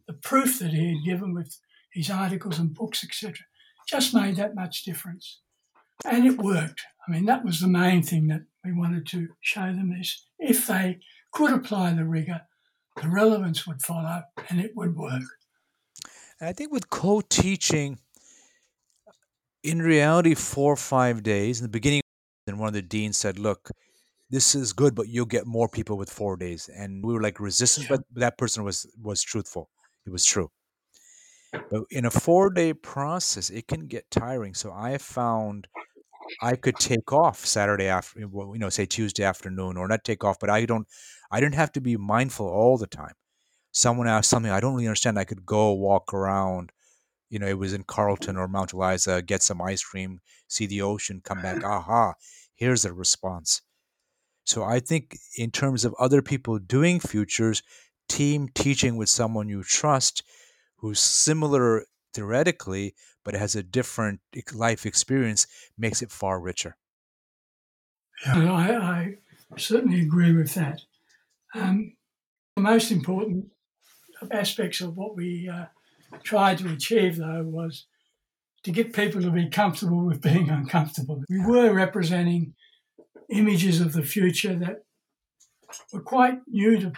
the 0.06 0.14
proof 0.14 0.58
that 0.58 0.72
he 0.72 0.94
had 0.94 1.04
given 1.04 1.34
with 1.34 1.58
his 1.92 2.10
articles 2.10 2.58
and 2.58 2.74
books, 2.74 3.04
etc., 3.04 3.44
just 3.86 4.14
made 4.14 4.36
that 4.36 4.54
much 4.54 4.82
difference. 4.82 5.40
And 6.06 6.26
it 6.26 6.38
worked. 6.38 6.80
I 7.06 7.12
mean, 7.12 7.26
that 7.26 7.44
was 7.44 7.60
the 7.60 7.68
main 7.68 8.02
thing 8.02 8.28
that 8.28 8.44
we 8.64 8.72
wanted 8.72 9.06
to 9.08 9.28
show 9.42 9.66
them 9.66 9.94
is 9.98 10.24
if 10.38 10.66
they 10.66 11.00
could 11.32 11.52
apply 11.52 11.92
the 11.92 12.06
rigour, 12.06 12.40
the 13.00 13.08
relevance 13.08 13.66
would 13.66 13.82
follow 13.82 14.22
and 14.48 14.58
it 14.58 14.72
would 14.74 14.96
work. 14.96 15.22
I 16.40 16.52
think 16.52 16.72
with 16.72 16.88
co 16.88 17.20
teaching, 17.20 17.98
in 19.62 19.82
reality, 19.82 20.34
four 20.34 20.72
or 20.72 20.76
five 20.76 21.22
days, 21.22 21.60
in 21.60 21.64
the 21.64 21.70
beginning, 21.70 22.00
then 22.46 22.56
one 22.56 22.68
of 22.68 22.74
the 22.74 22.82
deans 22.82 23.18
said, 23.18 23.38
Look, 23.38 23.70
this 24.30 24.54
is 24.54 24.72
good, 24.72 24.94
but 24.94 25.08
you'll 25.08 25.26
get 25.26 25.46
more 25.46 25.68
people 25.68 25.96
with 25.96 26.10
four 26.10 26.36
days. 26.36 26.68
And 26.74 27.04
we 27.04 27.12
were 27.12 27.22
like 27.22 27.40
resistant, 27.40 27.88
but 27.88 28.00
that 28.14 28.38
person 28.38 28.64
was 28.64 28.86
was 29.00 29.22
truthful. 29.22 29.70
It 30.06 30.10
was 30.10 30.24
true. 30.24 30.50
But 31.52 31.82
in 31.90 32.04
a 32.04 32.10
four 32.10 32.50
day 32.50 32.74
process, 32.74 33.50
it 33.50 33.68
can 33.68 33.86
get 33.86 34.10
tiring. 34.10 34.54
So 34.54 34.72
I 34.72 34.98
found 34.98 35.68
I 36.40 36.56
could 36.56 36.76
take 36.76 37.12
off 37.12 37.44
Saturday 37.44 37.86
after, 37.86 38.20
eh, 38.20 38.26
you 38.32 38.58
know, 38.58 38.70
say 38.70 38.86
Tuesday 38.86 39.24
afternoon, 39.24 39.76
or 39.76 39.88
not 39.88 40.04
take 40.04 40.24
off, 40.24 40.38
but 40.38 40.50
I 40.50 40.64
don't, 40.64 40.86
I 41.30 41.40
didn't 41.40 41.54
have 41.56 41.72
to 41.72 41.80
be 41.80 41.96
mindful 41.96 42.46
all 42.46 42.78
the 42.78 42.86
time. 42.86 43.14
Someone 43.72 44.08
asked 44.08 44.30
something 44.30 44.50
I 44.50 44.60
don't 44.60 44.74
really 44.74 44.86
understand. 44.86 45.18
I 45.18 45.24
could 45.24 45.44
go 45.44 45.72
walk 45.72 46.14
around. 46.14 46.72
You 47.30 47.38
know, 47.40 47.46
it 47.46 47.58
was 47.58 47.72
in 47.72 47.84
Carlton 47.84 48.36
or 48.36 48.46
Mount 48.46 48.72
Eliza, 48.72 49.20
get 49.22 49.42
some 49.42 49.60
ice 49.60 49.82
cream, 49.82 50.20
see 50.46 50.66
the 50.66 50.82
ocean, 50.82 51.20
come 51.24 51.42
back. 51.42 51.64
Aha, 51.64 52.14
here's 52.54 52.84
a 52.84 52.92
response. 52.92 53.62
So 54.44 54.62
I 54.62 54.80
think 54.80 55.18
in 55.36 55.50
terms 55.50 55.84
of 55.84 55.94
other 55.98 56.22
people 56.22 56.58
doing 56.58 57.00
futures, 57.00 57.62
team 58.08 58.48
teaching 58.54 58.96
with 58.96 59.08
someone 59.08 59.48
you 59.48 59.62
trust 59.62 60.22
who's 60.76 61.00
similar 61.00 61.84
theoretically 62.12 62.94
but 63.24 63.34
has 63.34 63.56
a 63.56 63.62
different 63.62 64.20
life 64.52 64.84
experience 64.84 65.46
makes 65.78 66.02
it 66.02 66.10
far 66.10 66.38
richer. 66.38 66.76
Yeah, 68.26 68.52
I, 68.52 69.16
I 69.52 69.58
certainly 69.58 70.00
agree 70.02 70.32
with 70.32 70.54
that. 70.54 70.82
Um, 71.54 71.94
the 72.56 72.62
most 72.62 72.90
important 72.90 73.46
aspects 74.30 74.80
of 74.80 74.96
what 74.96 75.16
we 75.16 75.48
uh, 75.48 75.66
tried 76.22 76.58
to 76.58 76.72
achieve, 76.72 77.16
though, 77.16 77.42
was 77.42 77.86
to 78.62 78.70
get 78.70 78.92
people 78.92 79.20
to 79.22 79.30
be 79.30 79.48
comfortable 79.48 80.04
with 80.04 80.20
being 80.20 80.50
uncomfortable. 80.50 81.22
We 81.28 81.40
were 81.40 81.72
representing 81.72 82.54
images 83.30 83.80
of 83.80 83.92
the 83.92 84.02
future 84.02 84.54
that 84.56 84.84
were 85.92 86.02
quite 86.02 86.38
new 86.46 86.78
to 86.78 86.92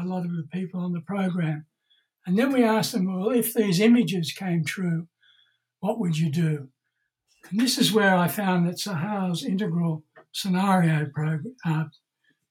a 0.00 0.04
lot 0.04 0.24
of 0.24 0.32
the 0.32 0.46
people 0.52 0.80
on 0.80 0.92
the 0.92 1.00
program. 1.00 1.66
And 2.26 2.38
then 2.38 2.52
we 2.52 2.62
asked 2.62 2.92
them, 2.92 3.06
well, 3.06 3.30
if 3.30 3.54
these 3.54 3.80
images 3.80 4.32
came 4.32 4.64
true, 4.64 5.08
what 5.80 5.98
would 5.98 6.18
you 6.18 6.30
do? 6.30 6.68
And 7.50 7.60
this 7.60 7.78
is 7.78 7.92
where 7.92 8.14
I 8.14 8.28
found 8.28 8.66
that 8.66 8.78
Sohail's 8.78 9.44
integral 9.44 10.04
scenario 10.32 11.06
uh, 11.64 11.84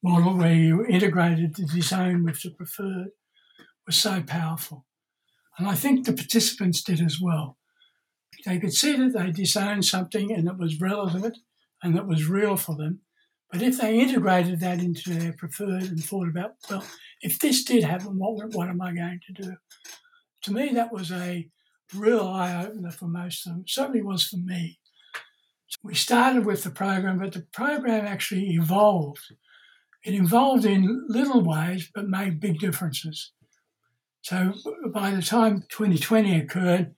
model, 0.01 0.35
where 0.35 0.53
you 0.53 0.85
integrated 0.85 1.55
the 1.55 1.65
design 1.65 2.23
with 2.23 2.41
the 2.41 2.51
preferred, 2.51 3.09
was 3.85 3.95
so 3.95 4.23
powerful. 4.25 4.85
And 5.57 5.67
I 5.67 5.75
think 5.75 6.05
the 6.05 6.13
participants 6.13 6.81
did 6.81 7.01
as 7.01 7.19
well. 7.21 7.57
They 8.45 8.59
could 8.59 8.73
see 8.73 8.95
that 8.95 9.13
they 9.13 9.31
disowned 9.31 9.85
something 9.85 10.31
and 10.31 10.47
it 10.47 10.57
was 10.57 10.79
relevant 10.79 11.37
and 11.83 11.95
it 11.95 12.05
was 12.05 12.27
real 12.27 12.57
for 12.57 12.75
them. 12.75 13.01
But 13.51 13.61
if 13.61 13.79
they 13.79 13.99
integrated 13.99 14.59
that 14.59 14.79
into 14.79 15.13
their 15.13 15.33
preferred 15.33 15.83
and 15.83 16.03
thought 16.03 16.27
about, 16.27 16.55
well, 16.69 16.83
if 17.21 17.39
this 17.39 17.63
did 17.63 17.83
happen, 17.83 18.19
what, 18.19 18.53
what 18.53 18.67
am 18.67 18.81
I 18.81 18.93
going 18.93 19.21
to 19.27 19.41
do? 19.41 19.55
To 20.43 20.53
me, 20.53 20.69
that 20.73 20.91
was 20.91 21.11
a 21.11 21.47
real 21.93 22.27
eye 22.27 22.65
opener 22.65 22.91
for 22.91 23.07
most 23.07 23.45
of 23.45 23.53
them. 23.53 23.61
It 23.61 23.69
certainly 23.69 24.01
was 24.01 24.27
for 24.27 24.37
me. 24.37 24.79
We 25.83 25.95
started 25.95 26.45
with 26.45 26.63
the 26.63 26.69
program, 26.71 27.19
but 27.19 27.33
the 27.33 27.45
program 27.53 28.05
actually 28.05 28.49
evolved. 28.55 29.33
It 30.03 30.13
evolved 30.13 30.65
in 30.65 31.05
little 31.07 31.41
ways, 31.41 31.89
but 31.93 32.07
made 32.07 32.39
big 32.39 32.59
differences. 32.59 33.31
So 34.21 34.53
by 34.93 35.11
the 35.11 35.21
time 35.21 35.63
2020 35.69 36.39
occurred, 36.39 36.95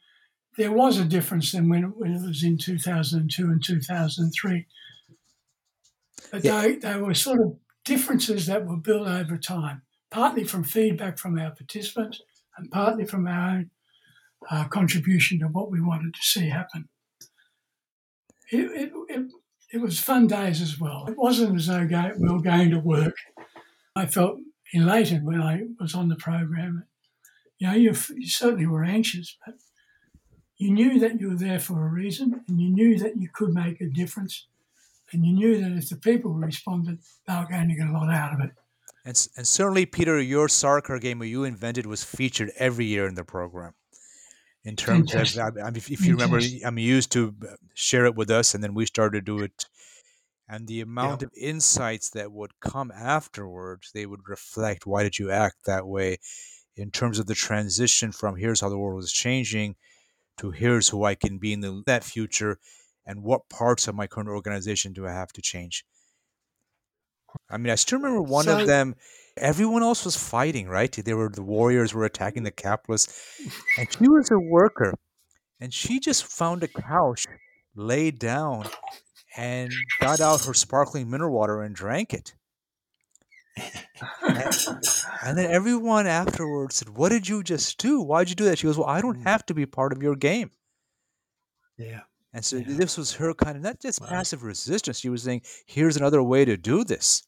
there 0.58 0.72
was 0.72 0.98
a 0.98 1.06
difference 1.06 1.52
than 1.52 1.70
when, 1.70 1.84
when 1.84 2.16
it 2.16 2.28
was 2.28 2.44
in 2.44 2.58
2002 2.58 3.44
and 3.46 3.64
2003. 3.64 4.66
But 6.32 6.44
yeah. 6.44 6.62
they, 6.62 6.76
they 6.76 6.96
were 6.98 7.14
sort 7.14 7.42
of 7.42 7.58
differences 7.86 8.46
that 8.48 8.66
were 8.66 8.78
built 8.78 9.08
over 9.08 9.38
time, 9.38 9.82
partly 10.12 10.44
from 10.44 10.64
feedback 10.64 11.18
from 11.18 11.38
our 11.40 11.52
participants 11.52 12.22
and 12.58 12.70
partly 12.72 13.06
from 13.06 13.28
our 13.28 13.50
own 13.50 13.72
uh, 14.50 14.66
contribution 14.66 15.40
to 15.40 15.46
what 15.46 15.72
we 15.72 15.82
wanted 15.82 16.14
to 16.14 16.22
see 16.22 16.50
happen. 16.50 16.88
It, 18.52 18.60
it, 18.60 18.92
it, 19.10 19.26
it, 19.74 19.82
was 19.82 20.00
fun 20.00 20.28
days 20.28 20.62
as 20.62 20.80
well. 20.80 21.06
It 21.08 21.18
wasn't 21.18 21.56
as 21.56 21.68
though 21.68 21.86
go, 21.86 22.12
we 22.18 22.30
were 22.30 22.42
going 22.42 22.72
to 22.72 22.80
work. 22.80 23.16
I 23.96 24.06
felt 24.06 24.40
elated 24.74 25.24
when 25.24 25.42
I 25.42 25.64
was 25.80 25.94
on 25.94 26.10
the 26.10 26.16
program. 26.16 26.86
You 27.60 27.68
know, 27.68 27.74
you, 27.74 27.94
you 28.16 28.28
certainly 28.28 28.66
were 28.66 28.84
anxious, 28.84 29.38
but 29.46 29.56
you 30.58 30.72
knew 30.72 31.00
that 31.00 31.20
you 31.20 31.30
were 31.30 31.36
there 31.36 31.60
for 31.60 31.86
a 31.86 31.90
reason 31.90 32.44
and 32.48 32.60
you 32.60 32.70
knew 32.70 32.98
that 33.00 33.18
you 33.18 33.30
could 33.34 33.54
make 33.54 33.82
a 33.82 33.88
difference 33.88 34.48
and 35.12 35.26
you 35.26 35.34
knew 35.34 35.62
that 35.62 35.72
if 35.78 35.90
the 35.90 35.96
people 35.96 36.32
responded, 36.32 37.00
they 37.28 37.34
were 37.34 37.48
going 37.50 37.70
to 37.70 37.76
get 37.76 37.88
a 37.88 37.92
lot 37.92 38.12
out 38.14 38.34
of 38.34 38.40
it. 38.42 38.52
And, 39.06 39.28
and 39.38 39.48
certainly, 39.48 39.86
Peter, 39.86 40.22
your 40.22 40.48
Sarkar 40.48 41.00
game 41.00 41.20
that 41.20 41.28
you 41.28 41.44
invented 41.44 41.86
was 41.86 42.04
featured 42.04 42.52
every 42.58 42.86
year 42.86 43.08
in 43.08 43.16
the 43.16 43.24
program. 43.24 43.74
In 44.66 44.76
terms 44.76 45.14
of, 45.14 45.40
I 45.40 45.52
mean, 45.52 45.76
if, 45.78 45.90
if 45.90 46.06
you 46.06 46.14
remember, 46.14 46.40
I 46.66 46.70
mean, 46.70 46.86
you 46.86 46.96
used 46.96 47.12
to 47.14 47.34
uh, 47.44 47.56
share 47.74 48.06
it 48.06 48.16
with 48.16 48.30
us, 48.30 48.54
and 48.54 48.64
then 48.64 48.74
we 48.74 48.86
started 48.86 49.26
to 49.26 49.38
do 49.38 49.44
it. 49.44 49.66
And 50.50 50.68
the 50.68 50.82
amount 50.82 51.22
yeah. 51.22 51.28
of 51.28 51.32
insights 51.38 52.10
that 52.12 52.32
would 52.32 52.60
come 52.60 52.92
afterwards, 52.92 53.92
they 53.94 54.06
would 54.06 54.28
reflect 54.28 54.86
why 54.86 55.04
did 55.04 55.18
you 55.18 55.32
act 55.32 55.58
that 55.66 55.88
way 55.88 56.18
in 56.76 56.92
terms 56.92 57.20
of 57.20 57.28
the 57.28 57.36
transition 57.36 58.12
from 58.12 58.36
here's 58.36 58.62
how 58.62 58.70
the 58.70 58.78
world 58.78 59.04
is 59.04 59.12
changing 59.12 59.76
to 60.38 60.52
here's 60.52 60.90
who 60.90 61.04
I 61.04 61.16
can 61.16 61.38
be 61.38 61.54
in 61.54 61.62
the, 61.62 61.84
that 61.86 62.04
future 62.04 62.60
and 63.10 63.24
what 63.24 63.50
parts 63.50 63.88
of 63.88 63.96
my 63.96 64.06
current 64.06 64.30
organization 64.30 64.94
do 64.94 65.08
I 65.08 65.12
have 65.12 65.34
to 65.34 65.42
change. 65.42 65.84
I 67.50 67.58
mean, 67.58 67.72
I 67.72 67.76
still 67.76 67.98
remember 67.98 68.22
one 68.22 68.46
so, 68.46 68.60
of 68.60 68.68
them. 68.68 68.96
Everyone 69.36 69.82
else 69.82 70.06
was 70.06 70.16
fighting, 70.16 70.70
right? 70.70 70.92
They 70.92 71.16
were 71.16 71.30
the 71.30 71.42
warriors 71.42 71.92
were 71.92 72.06
attacking 72.06 72.44
the 72.44 72.52
capitalists, 72.52 73.42
and 73.80 73.88
she 73.92 74.08
was 74.08 74.30
a 74.30 74.38
worker, 74.38 74.94
and 75.60 75.74
she 75.74 76.00
just 76.00 76.26
found 76.26 76.62
a 76.62 76.68
couch, 76.68 77.26
laid 77.76 78.20
down, 78.20 78.68
and 79.36 79.72
got 80.00 80.20
out 80.20 80.46
her 80.46 80.54
sparkling 80.54 81.10
mineral 81.10 81.34
water 81.34 81.64
and 81.64 81.74
drank 81.74 82.14
it. 82.14 82.36
and, 84.22 84.56
and 85.26 85.38
then 85.38 85.50
everyone 85.50 86.06
afterwards 86.06 86.76
said, 86.76 86.90
"What 86.90 87.10
did 87.10 87.28
you 87.28 87.42
just 87.42 87.80
do? 87.80 88.02
Why'd 88.02 88.30
you 88.30 88.36
do 88.36 88.46
that?" 88.46 88.60
She 88.60 88.68
goes, 88.68 88.78
"Well, 88.78 88.88
I 88.88 89.02
don't 89.02 89.20
mm. 89.20 89.24
have 89.24 89.46
to 89.48 89.56
be 89.56 89.66
part 89.66 89.94
of 89.94 90.04
your 90.04 90.16
game." 90.16 90.52
Yeah. 91.78 92.02
And 92.34 92.46
so 92.46 92.58
yeah. 92.58 92.66
this 92.68 92.98
was 92.98 93.14
her 93.14 93.34
kind 93.34 93.58
of 93.58 93.64
not 93.64 93.80
just 93.80 94.02
wow. 94.02 94.08
passive 94.08 94.44
resistance. 94.44 95.00
She 95.00 95.10
was 95.10 95.24
saying, 95.24 95.42
"Here's 95.66 95.98
another 95.98 96.22
way 96.22 96.46
to 96.46 96.58
do 96.58 96.84
this," 96.84 97.24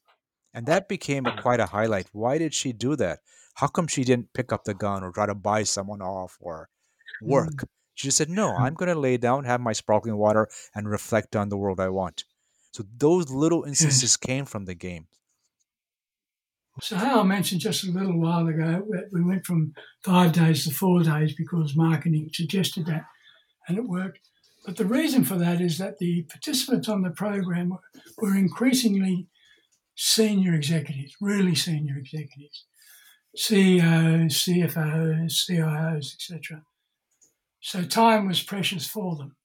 and 0.53 0.65
that 0.67 0.87
became 0.87 1.25
a, 1.25 1.31
quite 1.41 1.59
a 1.59 1.65
highlight. 1.65 2.07
Why 2.11 2.37
did 2.37 2.53
she 2.53 2.71
do 2.71 2.95
that? 2.97 3.19
How 3.55 3.67
come 3.67 3.87
she 3.87 4.03
didn't 4.03 4.33
pick 4.33 4.51
up 4.51 4.63
the 4.63 4.73
gun 4.73 5.03
or 5.03 5.11
try 5.11 5.25
to 5.25 5.35
buy 5.35 5.63
someone 5.63 6.01
off 6.01 6.37
or 6.39 6.69
work? 7.21 7.49
Mm. 7.49 7.67
She 7.95 8.07
just 8.07 8.17
said, 8.17 8.29
"No, 8.29 8.55
I'm 8.55 8.75
going 8.75 8.93
to 8.93 8.99
lay 8.99 9.17
down, 9.17 9.45
have 9.45 9.59
my 9.59 9.73
sparkling 9.73 10.17
water, 10.17 10.47
and 10.75 10.89
reflect 10.89 11.35
on 11.35 11.49
the 11.49 11.57
world 11.57 11.79
I 11.79 11.89
want." 11.89 12.25
So 12.71 12.85
those 12.97 13.31
little 13.31 13.63
instances 13.67 14.17
came 14.17 14.45
from 14.45 14.65
the 14.65 14.75
game. 14.75 15.07
So 16.81 16.95
I 16.95 17.23
mentioned 17.23 17.61
just 17.61 17.83
a 17.83 17.91
little 17.91 18.17
while 18.17 18.47
ago 18.47 18.85
that 18.91 19.09
we 19.11 19.21
went 19.21 19.45
from 19.45 19.73
five 20.03 20.31
days 20.31 20.63
to 20.63 20.73
four 20.73 21.03
days 21.03 21.33
because 21.35 21.75
marketing 21.75 22.29
suggested 22.31 22.85
that, 22.85 23.05
and 23.67 23.77
it 23.77 23.83
worked. 23.83 24.19
But 24.65 24.77
the 24.77 24.85
reason 24.85 25.23
for 25.23 25.35
that 25.35 25.59
is 25.59 25.77
that 25.79 25.97
the 25.97 26.23
participants 26.23 26.87
on 26.87 27.01
the 27.01 27.09
program 27.09 27.77
were 28.17 28.35
increasingly 28.35 29.27
senior 29.95 30.53
executives, 30.53 31.15
really 31.19 31.55
senior 31.55 31.97
executives, 31.97 32.65
CEOs, 33.35 34.45
CFOs, 34.45 35.49
CIOs, 35.49 36.13
etc. 36.13 36.63
So 37.59 37.83
time 37.83 38.27
was 38.27 38.43
precious 38.43 38.87
for 38.87 39.15
them. 39.15 39.35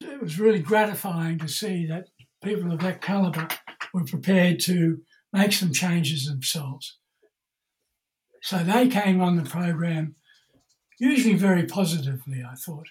It 0.00 0.20
was 0.20 0.38
really 0.38 0.60
gratifying 0.60 1.38
to 1.38 1.48
see 1.48 1.86
that 1.86 2.08
people 2.42 2.72
of 2.72 2.80
that 2.80 3.00
caliber 3.00 3.48
were 3.92 4.04
prepared 4.04 4.60
to 4.60 5.00
make 5.32 5.52
some 5.52 5.72
changes 5.72 6.26
themselves. 6.26 6.98
So 8.42 8.58
they 8.58 8.88
came 8.88 9.20
on 9.20 9.36
the 9.36 9.48
program 9.48 10.16
usually 10.98 11.34
very 11.34 11.64
positively, 11.64 12.42
I 12.48 12.54
thought. 12.54 12.88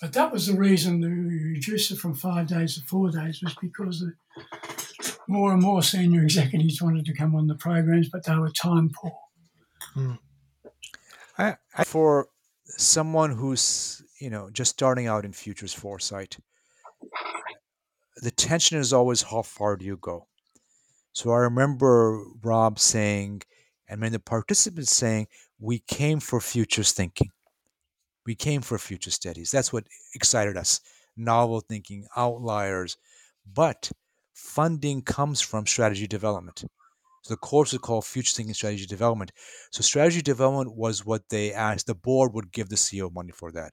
But 0.00 0.12
that 0.12 0.30
was 0.30 0.46
the 0.46 0.58
reason 0.58 1.00
we 1.00 1.08
reduced 1.54 1.90
it 1.90 1.98
from 1.98 2.14
five 2.14 2.48
days 2.48 2.74
to 2.74 2.82
four 2.82 3.10
days 3.10 3.40
was 3.42 3.54
because 3.60 4.04
more 5.26 5.52
and 5.52 5.62
more 5.62 5.82
senior 5.82 6.22
executives 6.22 6.82
wanted 6.82 7.06
to 7.06 7.14
come 7.14 7.34
on 7.34 7.46
the 7.46 7.54
programs, 7.54 8.08
but 8.10 8.24
they 8.24 8.36
were 8.36 8.50
time 8.50 8.90
poor. 8.94 9.18
Hmm. 9.94 10.12
I, 11.38 11.56
I, 11.76 11.84
for 11.84 12.28
someone 12.66 13.30
who's 13.30 14.02
you 14.20 14.30
know 14.30 14.50
just 14.50 14.72
starting 14.72 15.06
out 15.06 15.24
in 15.24 15.32
futures 15.32 15.72
foresight, 15.72 16.36
the 18.16 18.30
tension 18.30 18.78
is 18.78 18.92
always 18.92 19.22
how 19.22 19.42
far 19.42 19.76
do 19.76 19.84
you 19.84 19.96
go. 19.96 20.26
So 21.12 21.30
I 21.30 21.38
remember 21.38 22.22
Rob 22.42 22.78
saying, 22.78 23.42
and 23.88 24.00
many 24.00 24.18
participants 24.18 24.92
saying, 24.92 25.28
we 25.58 25.78
came 25.78 26.20
for 26.20 26.40
futures 26.40 26.92
thinking. 26.92 27.30
We 28.26 28.34
came 28.34 28.60
for 28.60 28.78
future 28.78 29.10
studies. 29.10 29.50
That's 29.50 29.72
what 29.72 29.86
excited 30.14 30.56
us. 30.56 30.80
Novel 31.16 31.60
thinking, 31.60 32.06
outliers. 32.16 32.96
But 33.50 33.90
funding 34.34 35.02
comes 35.02 35.40
from 35.40 35.66
strategy 35.66 36.06
development. 36.06 36.64
So 37.22 37.34
the 37.34 37.38
course 37.38 37.72
is 37.72 37.80
called 37.80 38.04
Future 38.04 38.34
Thinking 38.34 38.54
Strategy 38.54 38.86
Development. 38.86 39.32
So 39.72 39.82
strategy 39.82 40.22
development 40.22 40.76
was 40.76 41.04
what 41.04 41.28
they 41.28 41.52
asked. 41.52 41.86
The 41.86 41.94
board 41.94 42.32
would 42.34 42.52
give 42.52 42.68
the 42.68 42.76
CEO 42.76 43.12
money 43.12 43.32
for 43.32 43.50
that. 43.52 43.72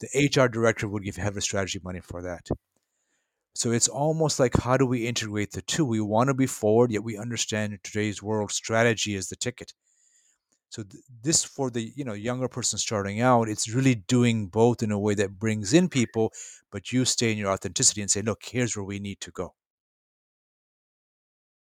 The 0.00 0.08
HR 0.26 0.48
director 0.48 0.88
would 0.88 1.04
give 1.04 1.16
head 1.16 1.36
of 1.36 1.42
strategy 1.44 1.80
money 1.84 2.00
for 2.00 2.22
that. 2.22 2.48
So 3.54 3.70
it's 3.70 3.86
almost 3.86 4.40
like 4.40 4.56
how 4.56 4.76
do 4.76 4.86
we 4.86 5.06
integrate 5.06 5.52
the 5.52 5.62
two? 5.62 5.84
We 5.84 6.00
want 6.00 6.28
to 6.28 6.34
be 6.34 6.46
forward, 6.46 6.90
yet 6.90 7.04
we 7.04 7.18
understand 7.18 7.72
in 7.72 7.78
today's 7.82 8.22
world 8.22 8.50
strategy 8.50 9.14
is 9.14 9.28
the 9.28 9.36
ticket. 9.36 9.74
So 10.72 10.82
th- 10.84 11.04
this 11.22 11.44
for 11.44 11.70
the 11.70 11.92
you 11.94 12.02
know 12.02 12.14
younger 12.14 12.48
person 12.48 12.78
starting 12.78 13.20
out, 13.20 13.46
it's 13.46 13.68
really 13.68 13.94
doing 13.94 14.46
both 14.48 14.82
in 14.82 14.90
a 14.90 14.98
way 14.98 15.14
that 15.16 15.38
brings 15.38 15.74
in 15.74 15.90
people, 15.90 16.32
but 16.70 16.92
you 16.92 17.04
stay 17.04 17.30
in 17.30 17.36
your 17.36 17.50
authenticity 17.50 18.00
and 18.00 18.10
say, 18.10 18.22
look, 18.22 18.42
here's 18.42 18.74
where 18.74 18.84
we 18.84 18.98
need 18.98 19.20
to 19.20 19.30
go. 19.30 19.54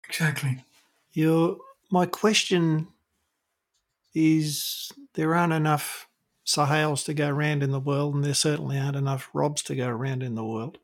Exactly. 0.07 0.63
Your 1.13 1.57
my 1.89 2.05
question 2.05 2.87
is 4.13 4.91
there 5.15 5.33
aren't 5.33 5.53
enough 5.53 6.07
Sohails 6.43 7.03
to 7.05 7.15
go 7.15 7.29
around 7.29 7.63
in 7.63 7.71
the 7.71 7.79
world, 7.79 8.13
and 8.13 8.23
there 8.23 8.35
certainly 8.35 8.77
aren't 8.77 8.95
enough 8.95 9.29
Robs 9.33 9.63
to 9.63 9.75
go 9.75 9.87
around 9.87 10.21
in 10.21 10.35
the 10.35 10.45
world. 10.45 10.77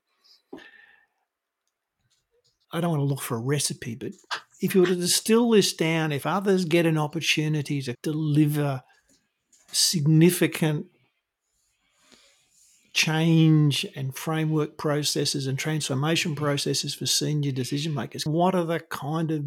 I 2.71 2.81
don't 2.81 2.89
want 2.89 3.01
to 3.01 3.05
look 3.05 3.21
for 3.21 3.37
a 3.37 3.41
recipe, 3.41 3.93
but 3.93 4.13
if 4.61 4.73
you 4.73 4.81
were 4.81 4.87
to 4.87 4.95
distill 4.95 5.49
this 5.51 5.73
down, 5.73 6.11
if 6.11 6.25
others 6.25 6.65
get 6.65 6.85
an 6.85 6.97
opportunity 6.97 7.81
to 7.81 7.95
deliver 8.01 8.83
significant 9.71 10.87
change 12.93 13.85
and 13.95 14.15
framework 14.15 14.77
processes 14.77 15.47
and 15.47 15.59
transformation 15.59 16.33
processes 16.33 16.95
for 16.95 17.05
senior 17.05 17.51
decision 17.51 17.93
makers, 17.93 18.25
what 18.25 18.55
are 18.55 18.63
the 18.63 18.79
kind 18.79 19.31
of 19.31 19.43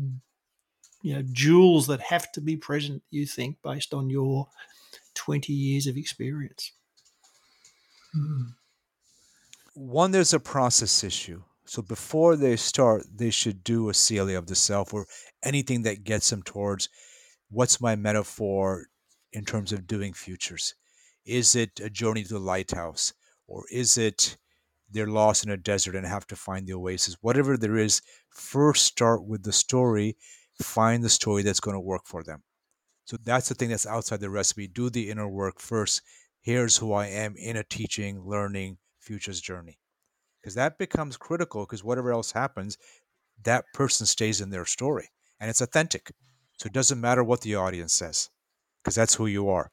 you 1.03 1.15
know 1.15 1.23
jewels 1.33 1.87
that 1.87 2.01
have 2.01 2.31
to 2.33 2.41
be 2.41 2.57
present 2.57 3.03
you 3.11 3.27
think 3.27 3.57
based 3.63 3.95
on 3.95 4.11
your 4.11 4.49
20 5.15 5.53
years 5.53 5.87
of 5.87 5.97
experience 5.97 6.73
hmm. 8.13 8.43
one 9.75 10.11
there's 10.11 10.35
a 10.35 10.41
process 10.41 11.05
issue 11.05 11.43
so 11.69 11.83
before 11.83 12.37
they 12.37 12.57
start, 12.57 13.05
they 13.15 13.31
should 13.31 13.63
do 13.63 13.89
a 13.89 13.95
CLA 13.95 14.37
of 14.37 14.47
the 14.47 14.55
self 14.55 14.95
or 14.95 15.07
anything 15.45 15.83
that 15.83 16.05
gets 16.05 16.31
them 16.31 16.43
towards 16.43 16.89
what's 17.51 17.81
my 17.81 17.95
metaphor 17.95 18.87
in 19.33 19.45
terms 19.45 19.73
of 19.73 19.87
doing 19.87 20.13
futures. 20.13 20.75
Is 21.25 21.55
it 21.55 21.81
a 21.81 21.91
journey 21.91 22.25
to 22.25 22.35
the 22.35 22.41
lighthouse? 22.41 23.13
or 23.49 23.65
is 23.73 23.99
it 23.99 24.37
they're 24.91 25.09
lost 25.09 25.45
in 25.45 25.51
a 25.51 25.57
desert 25.57 25.97
and 25.97 26.07
have 26.07 26.27
to 26.29 26.37
find 26.37 26.67
the 26.67 26.75
oasis? 26.75 27.17
Whatever 27.21 27.57
there 27.57 27.77
is, 27.77 28.01
first 28.31 28.85
start 28.85 29.25
with 29.25 29.43
the 29.43 29.53
story, 29.53 30.17
find 30.63 31.03
the 31.03 31.09
story 31.09 31.43
that's 31.43 31.61
going 31.61 31.75
to 31.75 31.81
work 31.81 32.03
for 32.05 32.23
them. 32.23 32.43
So 33.07 33.17
that's 33.25 33.49
the 33.49 33.55
thing 33.55 33.71
that's 33.71 33.87
outside 33.87 34.21
the 34.21 34.31
recipe. 34.31 34.69
Do 34.69 34.91
the 34.91 35.11
inner 35.11 35.29
work 35.29 35.61
first. 35.61 36.03
Here's 36.41 36.77
who 36.77 36.93
I 36.93 37.07
am 37.07 37.35
in 37.37 37.57
a 37.57 37.65
teaching, 37.65 38.21
learning, 38.21 38.79
futures 39.01 39.41
journey. 39.41 39.79
Because 40.49 40.55
that 40.55 40.79
becomes 40.79 41.19
critical 41.19 41.67
because 41.67 41.85
whatever 41.85 42.11
else 42.11 42.33
happens, 42.33 42.79
that 43.45 43.67
person 43.75 44.07
stays 44.07 44.41
in 44.41 44.49
their 44.49 44.65
story 44.65 45.11
and 45.39 45.51
it's 45.51 45.61
authentic. 45.61 46.11
So 46.57 46.69
it 46.69 46.73
doesn't 46.73 47.03
matter 47.03 47.23
what 47.23 47.43
the 47.43 47.55
audience 47.55 47.93
says 47.93 48.31
because 48.79 48.95
that's 48.95 49.17
who 49.17 49.27
you 49.27 49.51
are. 49.51 49.71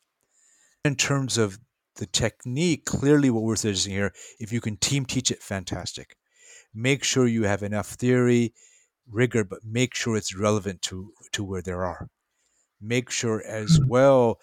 In 0.83 0.97
terms 0.97 1.37
of 1.37 1.59
the 1.95 2.05
technique, 2.05 2.83
clearly 2.83 3.29
what 3.29 3.43
we're 3.43 3.55
suggesting 3.55 3.93
here, 3.93 4.11
if 4.37 4.51
you 4.51 4.59
can 4.59 4.75
team 4.75 5.05
teach 5.05 5.31
it, 5.31 5.41
fantastic. 5.41 6.17
Make 6.73 7.05
sure 7.05 7.25
you 7.25 7.43
have 7.43 7.63
enough 7.63 7.91
theory, 7.91 8.53
rigor, 9.09 9.45
but 9.45 9.59
make 9.63 9.95
sure 9.95 10.17
it's 10.17 10.35
relevant 10.35 10.81
to, 10.81 11.13
to 11.31 11.41
where 11.45 11.61
they 11.61 11.71
are. 11.71 12.09
Make 12.81 13.09
sure 13.11 13.41
as 13.47 13.79
well 13.87 14.41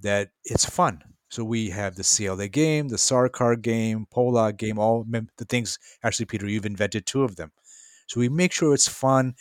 that 0.00 0.30
it's 0.44 0.64
fun. 0.64 1.02
So 1.32 1.44
we 1.44 1.70
have 1.70 1.94
the 1.94 2.04
CLA 2.04 2.48
game, 2.48 2.88
the 2.88 2.96
Sarkar 2.96 3.56
game, 3.56 4.06
Polak 4.14 4.58
game, 4.58 4.78
all 4.78 5.06
the 5.08 5.46
things. 5.46 5.78
Actually, 6.04 6.26
Peter, 6.26 6.46
you've 6.46 6.66
invented 6.66 7.06
two 7.06 7.22
of 7.22 7.36
them. 7.36 7.52
So 8.06 8.20
we 8.20 8.28
make 8.28 8.52
sure 8.52 8.74
it's 8.74 8.86
fun. 8.86 9.36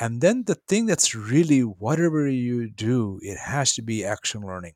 And 0.00 0.20
then 0.20 0.42
the 0.42 0.56
thing 0.56 0.86
that's 0.86 1.14
really, 1.14 1.60
whatever 1.60 2.26
you 2.26 2.68
do, 2.68 3.20
it 3.22 3.38
has 3.38 3.74
to 3.74 3.82
be 3.82 4.04
action 4.04 4.40
learning. 4.40 4.72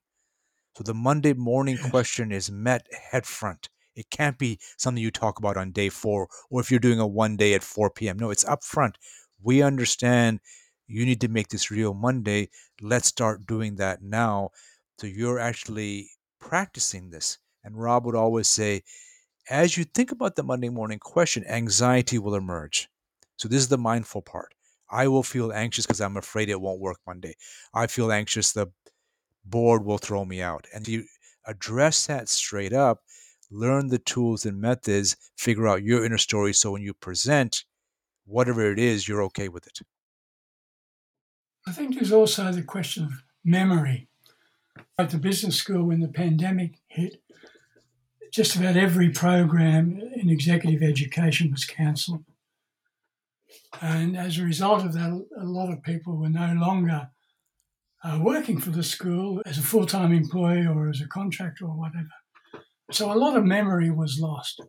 So 0.76 0.84
the 0.84 0.94
Monday 0.94 1.32
morning 1.32 1.76
question 1.90 2.30
is 2.30 2.52
met 2.52 2.86
head 3.10 3.26
front. 3.26 3.68
It 3.96 4.08
can't 4.08 4.38
be 4.38 4.60
something 4.76 5.02
you 5.02 5.10
talk 5.10 5.40
about 5.40 5.56
on 5.56 5.72
day 5.72 5.88
four 5.88 6.28
or 6.50 6.60
if 6.60 6.70
you're 6.70 6.78
doing 6.78 7.00
a 7.00 7.06
one 7.08 7.36
day 7.36 7.54
at 7.54 7.64
4 7.64 7.90
p.m. 7.90 8.16
No, 8.16 8.30
it's 8.30 8.44
up 8.44 8.62
front. 8.62 8.96
We 9.42 9.60
understand 9.60 10.38
you 10.86 11.04
need 11.04 11.20
to 11.22 11.28
make 11.28 11.48
this 11.48 11.72
real 11.72 11.94
Monday. 11.94 12.50
Let's 12.80 13.08
start 13.08 13.44
doing 13.44 13.74
that 13.74 14.02
now. 14.02 14.50
So 15.00 15.08
you're 15.08 15.40
actually 15.40 16.10
practicing 16.40 17.10
this. 17.10 17.38
And 17.64 17.80
Rob 17.80 18.04
would 18.06 18.14
always 18.14 18.48
say, 18.48 18.82
as 19.50 19.76
you 19.76 19.84
think 19.84 20.12
about 20.12 20.36
the 20.36 20.42
Monday 20.42 20.68
morning 20.68 20.98
question, 20.98 21.44
anxiety 21.46 22.18
will 22.18 22.34
emerge. 22.34 22.88
So 23.36 23.48
this 23.48 23.60
is 23.60 23.68
the 23.68 23.78
mindful 23.78 24.22
part. 24.22 24.54
I 24.90 25.08
will 25.08 25.22
feel 25.22 25.52
anxious 25.52 25.86
because 25.86 26.00
I'm 26.00 26.16
afraid 26.16 26.48
it 26.48 26.60
won't 26.60 26.80
work 26.80 26.98
Monday. 27.06 27.34
I 27.74 27.86
feel 27.86 28.10
anxious 28.10 28.52
the 28.52 28.68
board 29.44 29.84
will 29.84 29.98
throw 29.98 30.24
me 30.24 30.42
out. 30.42 30.66
And 30.74 30.86
you 30.86 31.04
address 31.46 32.06
that 32.06 32.28
straight 32.28 32.72
up, 32.72 33.02
learn 33.50 33.88
the 33.88 33.98
tools 33.98 34.46
and 34.46 34.60
methods, 34.60 35.16
figure 35.36 35.68
out 35.68 35.82
your 35.82 36.04
inner 36.04 36.18
story 36.18 36.52
so 36.52 36.72
when 36.72 36.82
you 36.82 36.94
present, 36.94 37.64
whatever 38.26 38.70
it 38.70 38.78
is, 38.78 39.08
you're 39.08 39.22
okay 39.24 39.48
with 39.48 39.66
it. 39.66 39.80
I 41.66 41.72
think 41.72 41.94
there's 41.94 42.12
also 42.12 42.50
the 42.52 42.62
question 42.62 43.04
of 43.04 43.12
memory. 43.44 44.08
At 44.98 45.10
the 45.10 45.18
business 45.18 45.56
school, 45.56 45.84
when 45.84 46.00
the 46.00 46.08
pandemic 46.08 46.80
hit, 46.88 47.22
just 48.32 48.56
about 48.56 48.76
every 48.76 49.10
program 49.10 50.00
in 50.14 50.28
executive 50.28 50.82
education 50.82 51.50
was 51.50 51.64
cancelled. 51.64 52.24
And 53.80 54.16
as 54.16 54.38
a 54.38 54.44
result 54.44 54.84
of 54.84 54.92
that, 54.94 55.26
a 55.36 55.44
lot 55.44 55.72
of 55.72 55.82
people 55.82 56.16
were 56.16 56.28
no 56.28 56.52
longer 56.54 57.10
uh, 58.04 58.18
working 58.22 58.60
for 58.60 58.70
the 58.70 58.82
school 58.82 59.42
as 59.46 59.58
a 59.58 59.62
full 59.62 59.86
time 59.86 60.12
employee 60.12 60.66
or 60.66 60.88
as 60.88 61.00
a 61.00 61.08
contractor 61.08 61.64
or 61.64 61.76
whatever. 61.76 62.08
So 62.90 63.12
a 63.12 63.14
lot 63.14 63.36
of 63.36 63.44
memory 63.44 63.90
was 63.90 64.18
lost. 64.20 64.62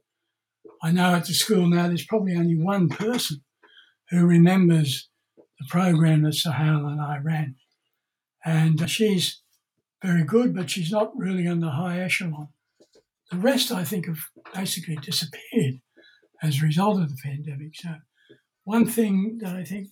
I 0.81 0.91
know 0.91 1.15
at 1.15 1.25
the 1.25 1.33
school 1.33 1.67
now 1.67 1.87
there's 1.87 2.05
probably 2.05 2.35
only 2.35 2.55
one 2.55 2.89
person 2.89 3.43
who 4.09 4.25
remembers 4.25 5.09
the 5.37 5.65
program 5.69 6.23
that 6.23 6.33
Sohail 6.33 6.87
and 6.87 7.01
I 7.01 7.17
ran. 7.17 7.55
And 8.45 8.89
she's 8.89 9.41
very 10.01 10.23
good, 10.23 10.55
but 10.55 10.69
she's 10.69 10.91
not 10.91 11.17
really 11.17 11.47
on 11.47 11.59
the 11.59 11.71
high 11.71 11.99
echelon. 11.99 12.49
The 13.31 13.37
rest, 13.37 13.71
I 13.71 13.83
think, 13.83 14.07
have 14.07 14.19
basically 14.53 14.95
disappeared 14.95 15.81
as 16.41 16.61
a 16.61 16.65
result 16.65 17.01
of 17.01 17.09
the 17.09 17.21
pandemic. 17.23 17.75
So, 17.75 17.95
one 18.63 18.85
thing 18.85 19.39
that 19.41 19.55
I 19.55 19.63
think 19.63 19.89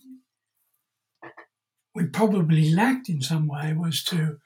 we 1.94 2.06
probably 2.06 2.74
lacked 2.74 3.10
in 3.10 3.22
some 3.22 3.48
way 3.48 3.74
was 3.74 4.04
to 4.06 4.38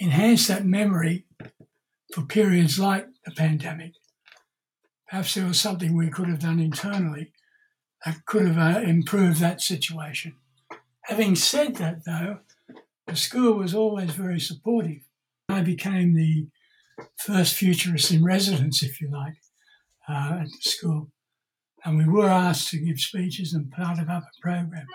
enhance 0.00 0.46
that 0.46 0.64
memory 0.64 1.26
for 2.14 2.22
periods 2.22 2.78
like 2.78 3.06
the 3.24 3.32
pandemic. 3.32 3.92
Perhaps 5.08 5.34
there 5.34 5.46
was 5.46 5.60
something 5.60 5.94
we 5.94 6.10
could 6.10 6.28
have 6.28 6.40
done 6.40 6.58
internally 6.58 7.32
that 8.04 8.24
could 8.26 8.46
have 8.46 8.76
uh, 8.76 8.80
improved 8.80 9.40
that 9.40 9.60
situation. 9.60 10.34
Having 11.02 11.36
said 11.36 11.76
that, 11.76 12.04
though, 12.04 12.40
the 13.08 13.16
school 13.16 13.54
was 13.54 13.74
always 13.74 14.10
very 14.10 14.38
supportive. 14.38 15.02
I 15.48 15.62
became 15.62 16.14
the 16.14 16.48
first 17.16 17.54
futurist 17.54 18.12
in 18.12 18.22
residence, 18.22 18.82
if 18.82 19.00
you 19.00 19.10
like, 19.10 19.36
uh, 20.08 20.40
at 20.42 20.46
the 20.46 20.70
school. 20.70 21.10
And 21.84 21.96
we 21.96 22.06
were 22.06 22.28
asked 22.28 22.68
to 22.70 22.78
give 22.78 23.00
speeches 23.00 23.54
and 23.54 23.70
part 23.70 23.98
of 23.98 24.10
our 24.10 24.24
program. 24.42 24.86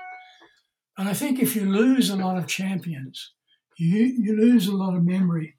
And 0.97 1.09
I 1.09 1.13
think 1.13 1.39
if 1.39 1.55
you 1.55 1.65
lose 1.65 2.09
a 2.09 2.15
lot 2.15 2.37
of 2.37 2.45
champions, 2.45 3.31
you, 3.77 3.99
you 3.99 4.37
lose 4.37 4.67
a 4.67 4.75
lot 4.75 4.95
of 4.95 5.03
memory. 5.03 5.55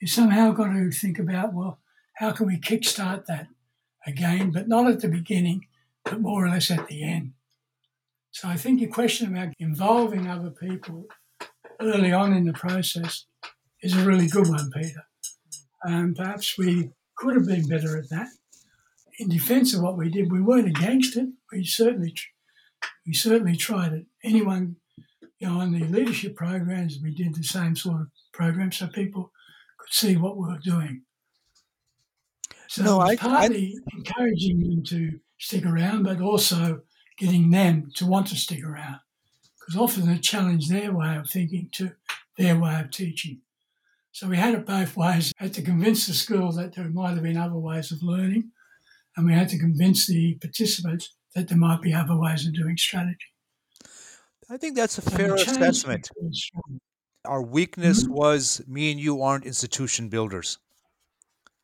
You 0.00 0.08
somehow 0.08 0.52
got 0.52 0.72
to 0.72 0.90
think 0.90 1.18
about, 1.18 1.52
well, 1.52 1.80
how 2.14 2.32
can 2.32 2.46
we 2.46 2.58
kickstart 2.58 3.26
that 3.26 3.48
again, 4.06 4.50
but 4.50 4.66
not 4.66 4.90
at 4.90 5.00
the 5.00 5.08
beginning, 5.08 5.66
but 6.04 6.22
more 6.22 6.46
or 6.46 6.48
less 6.48 6.70
at 6.70 6.86
the 6.86 7.02
end. 7.02 7.32
So 8.30 8.48
I 8.48 8.56
think 8.56 8.80
your 8.80 8.90
question 8.90 9.34
about 9.34 9.52
involving 9.58 10.26
other 10.26 10.50
people 10.50 11.06
early 11.80 12.12
on 12.12 12.32
in 12.32 12.44
the 12.44 12.52
process 12.52 13.26
is 13.82 13.96
a 13.96 14.04
really 14.04 14.26
good 14.26 14.48
one, 14.48 14.70
Peter. 14.70 15.04
And 15.82 16.14
perhaps 16.14 16.58
we 16.58 16.90
could 17.16 17.34
have 17.34 17.46
been 17.46 17.66
better 17.66 17.98
at 17.98 18.10
that. 18.10 18.28
In 19.18 19.28
defence 19.28 19.74
of 19.74 19.82
what 19.82 19.96
we 19.96 20.08
did, 20.08 20.30
we 20.30 20.40
weren't 20.40 20.68
against 20.68 21.16
it. 21.16 21.28
We 21.52 21.64
certainly 21.64 22.14
we 23.06 23.12
certainly 23.12 23.56
tried 23.56 23.92
it. 23.92 24.06
Anyone, 24.24 24.76
you 25.38 25.48
know, 25.48 25.60
on 25.60 25.72
the 25.72 25.84
leadership 25.86 26.36
programs, 26.36 26.98
we 27.02 27.14
did 27.14 27.34
the 27.34 27.42
same 27.42 27.76
sort 27.76 28.02
of 28.02 28.06
program 28.32 28.72
so 28.72 28.86
people 28.86 29.32
could 29.78 29.92
see 29.92 30.16
what 30.16 30.36
we 30.36 30.46
were 30.48 30.58
doing. 30.58 31.02
So 32.68 32.84
no, 32.84 33.00
I, 33.00 33.16
partly 33.16 33.76
I, 33.76 33.96
encouraging 33.96 34.60
them 34.60 34.84
to 34.84 35.18
stick 35.38 35.66
around, 35.66 36.04
but 36.04 36.20
also 36.20 36.82
getting 37.18 37.50
them 37.50 37.90
to 37.96 38.06
want 38.06 38.28
to 38.28 38.36
stick 38.36 38.64
around. 38.64 39.00
Because 39.70 39.98
often 39.98 40.10
a 40.10 40.18
challenge 40.18 40.68
their 40.68 40.92
way 40.92 41.16
of 41.16 41.30
thinking 41.30 41.68
to 41.72 41.92
their 42.36 42.58
way 42.58 42.80
of 42.80 42.90
teaching. 42.90 43.40
So 44.10 44.26
we 44.26 44.36
had 44.36 44.54
it 44.54 44.66
both 44.66 44.96
ways. 44.96 45.32
We 45.38 45.44
had 45.46 45.54
to 45.54 45.62
convince 45.62 46.08
the 46.08 46.12
school 46.12 46.50
that 46.52 46.74
there 46.74 46.88
might 46.88 47.10
have 47.10 47.22
been 47.22 47.36
other 47.36 47.56
ways 47.56 47.92
of 47.92 48.02
learning, 48.02 48.50
and 49.16 49.26
we 49.26 49.32
had 49.32 49.48
to 49.50 49.58
convince 49.58 50.08
the 50.08 50.34
participants 50.34 51.14
that 51.36 51.46
there 51.46 51.58
might 51.58 51.82
be 51.82 51.94
other 51.94 52.16
ways 52.16 52.46
of 52.46 52.54
doing 52.54 52.76
strategy. 52.76 53.18
I 54.50 54.56
think 54.56 54.74
that's 54.74 54.98
a 54.98 55.02
fair 55.02 55.36
assessment. 55.36 56.10
Our 57.24 57.42
weakness 57.42 58.02
mm-hmm. 58.02 58.14
was 58.14 58.62
me 58.66 58.90
and 58.90 58.98
you 58.98 59.22
aren't 59.22 59.44
institution 59.44 60.08
builders. 60.08 60.58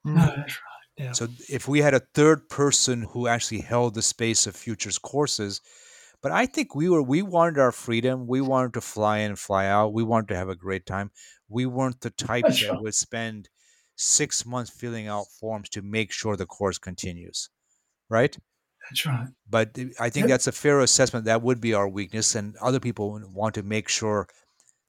No, 0.05 0.15
that's 0.15 0.37
right. 0.37 0.97
Yeah. 0.97 1.13
So 1.13 1.27
if 1.49 1.67
we 1.67 1.81
had 1.81 1.95
a 1.95 2.03
third 2.15 2.49
person 2.49 3.03
who 3.03 3.27
actually 3.27 3.63
held 3.63 3.95
the 3.95 4.03
space 4.03 4.47
of 4.47 4.55
futures 4.55 4.99
courses, 4.99 5.61
but 6.23 6.33
I 6.33 6.47
think 6.47 6.75
we 6.75 6.89
were 6.89 7.03
we 7.03 7.23
wanted 7.23 7.59
our 7.59 7.73
freedom. 7.73 8.27
We 8.27 8.41
wanted 8.41 8.75
to 8.75 8.81
fly 8.81 9.19
in 9.19 9.31
and 9.31 9.39
fly 9.39 9.67
out. 9.67 9.93
We 9.93 10.03
wanted 10.03 10.29
to 10.29 10.37
have 10.37 10.49
a 10.49 10.57
great 10.57 10.87
time. 10.87 11.11
We 11.49 11.67
weren't 11.67 12.01
the 12.01 12.11
type 12.29 12.45
that's 12.47 12.63
that 12.63 12.83
would 12.83 12.95
spend 12.95 13.49
six 13.97 14.45
months 14.45 14.71
filling 14.71 15.09
out 15.09 15.27
forms 15.41 15.69
to 15.71 15.83
make 15.83 16.13
sure 16.13 16.37
the 16.37 16.47
course 16.47 16.79
continues. 16.79 17.51
Right? 18.09 18.37
That's 18.89 19.05
right. 19.07 19.29
But 19.49 19.77
I 19.99 20.11
think 20.11 20.25
yep. 20.25 20.29
that's 20.29 20.47
a 20.47 20.53
fair 20.53 20.81
assessment. 20.81 21.25
That 21.25 21.43
would 21.43 21.61
be 21.61 21.75
our 21.75 21.89
weakness, 21.89 22.35
and 22.35 22.57
other 22.59 22.81
people 22.81 23.21
want 23.33 23.55
to 23.57 23.63
make 23.63 23.89
sure 23.89 24.29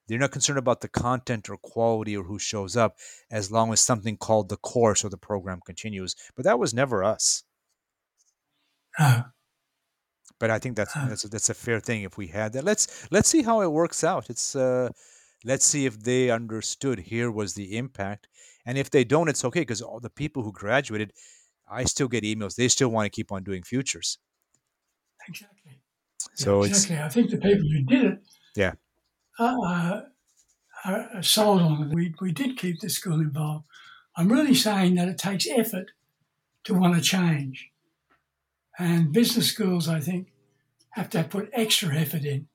they're 0.06 0.18
not 0.18 0.30
concerned 0.30 0.58
about 0.58 0.80
the 0.80 0.88
content 0.88 1.50
or 1.50 1.56
quality 1.58 2.16
or 2.16 2.24
who 2.24 2.38
shows 2.38 2.76
up, 2.76 2.96
as 3.30 3.50
long 3.50 3.72
as 3.72 3.80
something 3.80 4.16
called 4.16 4.48
the 4.48 4.56
course 4.56 5.04
or 5.04 5.08
the 5.08 5.18
program 5.18 5.60
continues. 5.64 6.14
But 6.34 6.44
that 6.44 6.58
was 6.58 6.72
never 6.72 7.04
us. 7.04 7.42
Uh, 8.98 9.22
but 10.38 10.50
I 10.50 10.58
think 10.58 10.76
that's 10.76 10.96
uh, 10.96 11.06
that's 11.08 11.24
a, 11.24 11.28
that's 11.28 11.50
a 11.50 11.54
fair 11.54 11.80
thing. 11.80 12.02
If 12.02 12.16
we 12.16 12.28
had 12.28 12.52
that, 12.52 12.64
let's 12.64 13.08
let's 13.10 13.28
see 13.28 13.42
how 13.42 13.60
it 13.60 13.72
works 13.72 14.04
out. 14.04 14.30
It's 14.30 14.56
uh, 14.56 14.90
let's 15.44 15.64
see 15.64 15.86
if 15.86 16.00
they 16.02 16.30
understood 16.30 16.98
here 16.98 17.30
was 17.30 17.54
the 17.54 17.76
impact, 17.76 18.28
and 18.66 18.78
if 18.78 18.90
they 18.90 19.04
don't, 19.04 19.28
it's 19.28 19.44
okay 19.44 19.60
because 19.60 19.82
all 19.82 20.00
the 20.00 20.10
people 20.10 20.42
who 20.42 20.52
graduated 20.52 21.12
I 21.70 21.84
still 21.84 22.08
get 22.08 22.24
emails. 22.24 22.56
They 22.56 22.68
still 22.68 22.88
want 22.88 23.06
to 23.06 23.10
keep 23.10 23.30
on 23.30 23.44
doing 23.44 23.62
futures. 23.62 24.18
Exactly. 25.28 25.80
So 26.34 26.62
yeah, 26.62 26.68
exactly. 26.68 26.98
I 26.98 27.08
think 27.08 27.30
the 27.30 27.36
people 27.36 27.68
who 27.68 27.82
did 27.82 28.04
it, 28.04 28.18
yeah, 28.56 28.72
uh, 29.38 30.02
uh, 30.84 31.22
sold 31.22 31.60
on 31.60 31.82
it. 31.82 31.94
We 31.94 32.14
we 32.20 32.32
did 32.32 32.56
keep 32.56 32.80
the 32.80 32.88
school 32.88 33.20
involved. 33.20 33.66
I'm 34.16 34.32
really 34.32 34.54
saying 34.54 34.94
that 34.96 35.08
it 35.08 35.18
takes 35.18 35.46
effort 35.46 35.92
to 36.64 36.74
want 36.74 36.94
to 36.94 37.00
change. 37.00 37.70
And 38.78 39.12
business 39.12 39.48
schools, 39.48 39.88
I 39.88 40.00
think, 40.00 40.28
have 40.90 41.10
to 41.10 41.24
put 41.24 41.50
extra 41.52 41.94
effort 41.96 42.24
in 42.24 42.48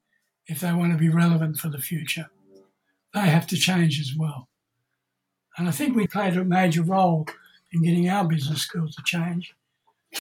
if 0.47 0.61
they 0.61 0.71
want 0.73 0.91
to 0.93 0.97
be 0.97 1.09
relevant 1.09 1.57
for 1.57 1.69
the 1.69 1.79
future. 1.79 2.29
They 3.13 3.21
have 3.21 3.47
to 3.47 3.57
change 3.57 3.99
as 3.99 4.13
well. 4.17 4.47
And 5.57 5.67
I 5.67 5.71
think 5.71 5.95
we 5.95 6.07
played 6.07 6.35
a 6.35 6.43
major 6.43 6.81
role 6.81 7.27
in 7.71 7.83
getting 7.83 8.09
our 8.09 8.25
business 8.25 8.61
schools 8.61 8.95
to 8.95 9.03
change. 9.03 9.53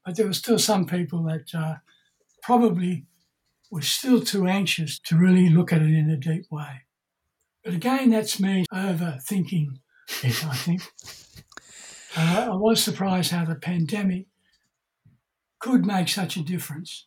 But 0.04 0.16
there 0.16 0.26
were 0.26 0.32
still 0.32 0.58
some 0.58 0.86
people 0.86 1.22
that 1.24 1.54
uh, 1.54 1.76
probably 2.42 3.06
were 3.70 3.82
still 3.82 4.20
too 4.20 4.46
anxious 4.46 4.98
to 4.98 5.16
really 5.16 5.48
look 5.48 5.72
at 5.72 5.82
it 5.82 5.94
in 5.94 6.10
a 6.10 6.16
deep 6.16 6.50
way. 6.50 6.82
But 7.64 7.74
again, 7.74 8.10
that's 8.10 8.40
me 8.40 8.64
overthinking 8.72 9.78
it, 10.22 10.44
I 10.44 10.54
think. 10.54 10.82
Uh, 12.16 12.50
I 12.52 12.56
was 12.56 12.82
surprised 12.82 13.30
how 13.30 13.44
the 13.44 13.54
pandemic 13.54 14.26
could 15.62 15.86
make 15.86 16.08
such 16.08 16.36
a 16.36 16.42
difference. 16.42 17.06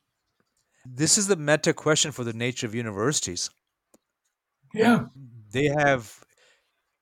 This 0.85 1.17
is 1.17 1.27
the 1.27 1.35
meta 1.35 1.73
question 1.73 2.11
for 2.11 2.23
the 2.23 2.33
nature 2.33 2.65
of 2.65 2.73
universities. 2.73 3.49
Yeah. 4.73 5.07
They 5.51 5.65
have 5.65 6.23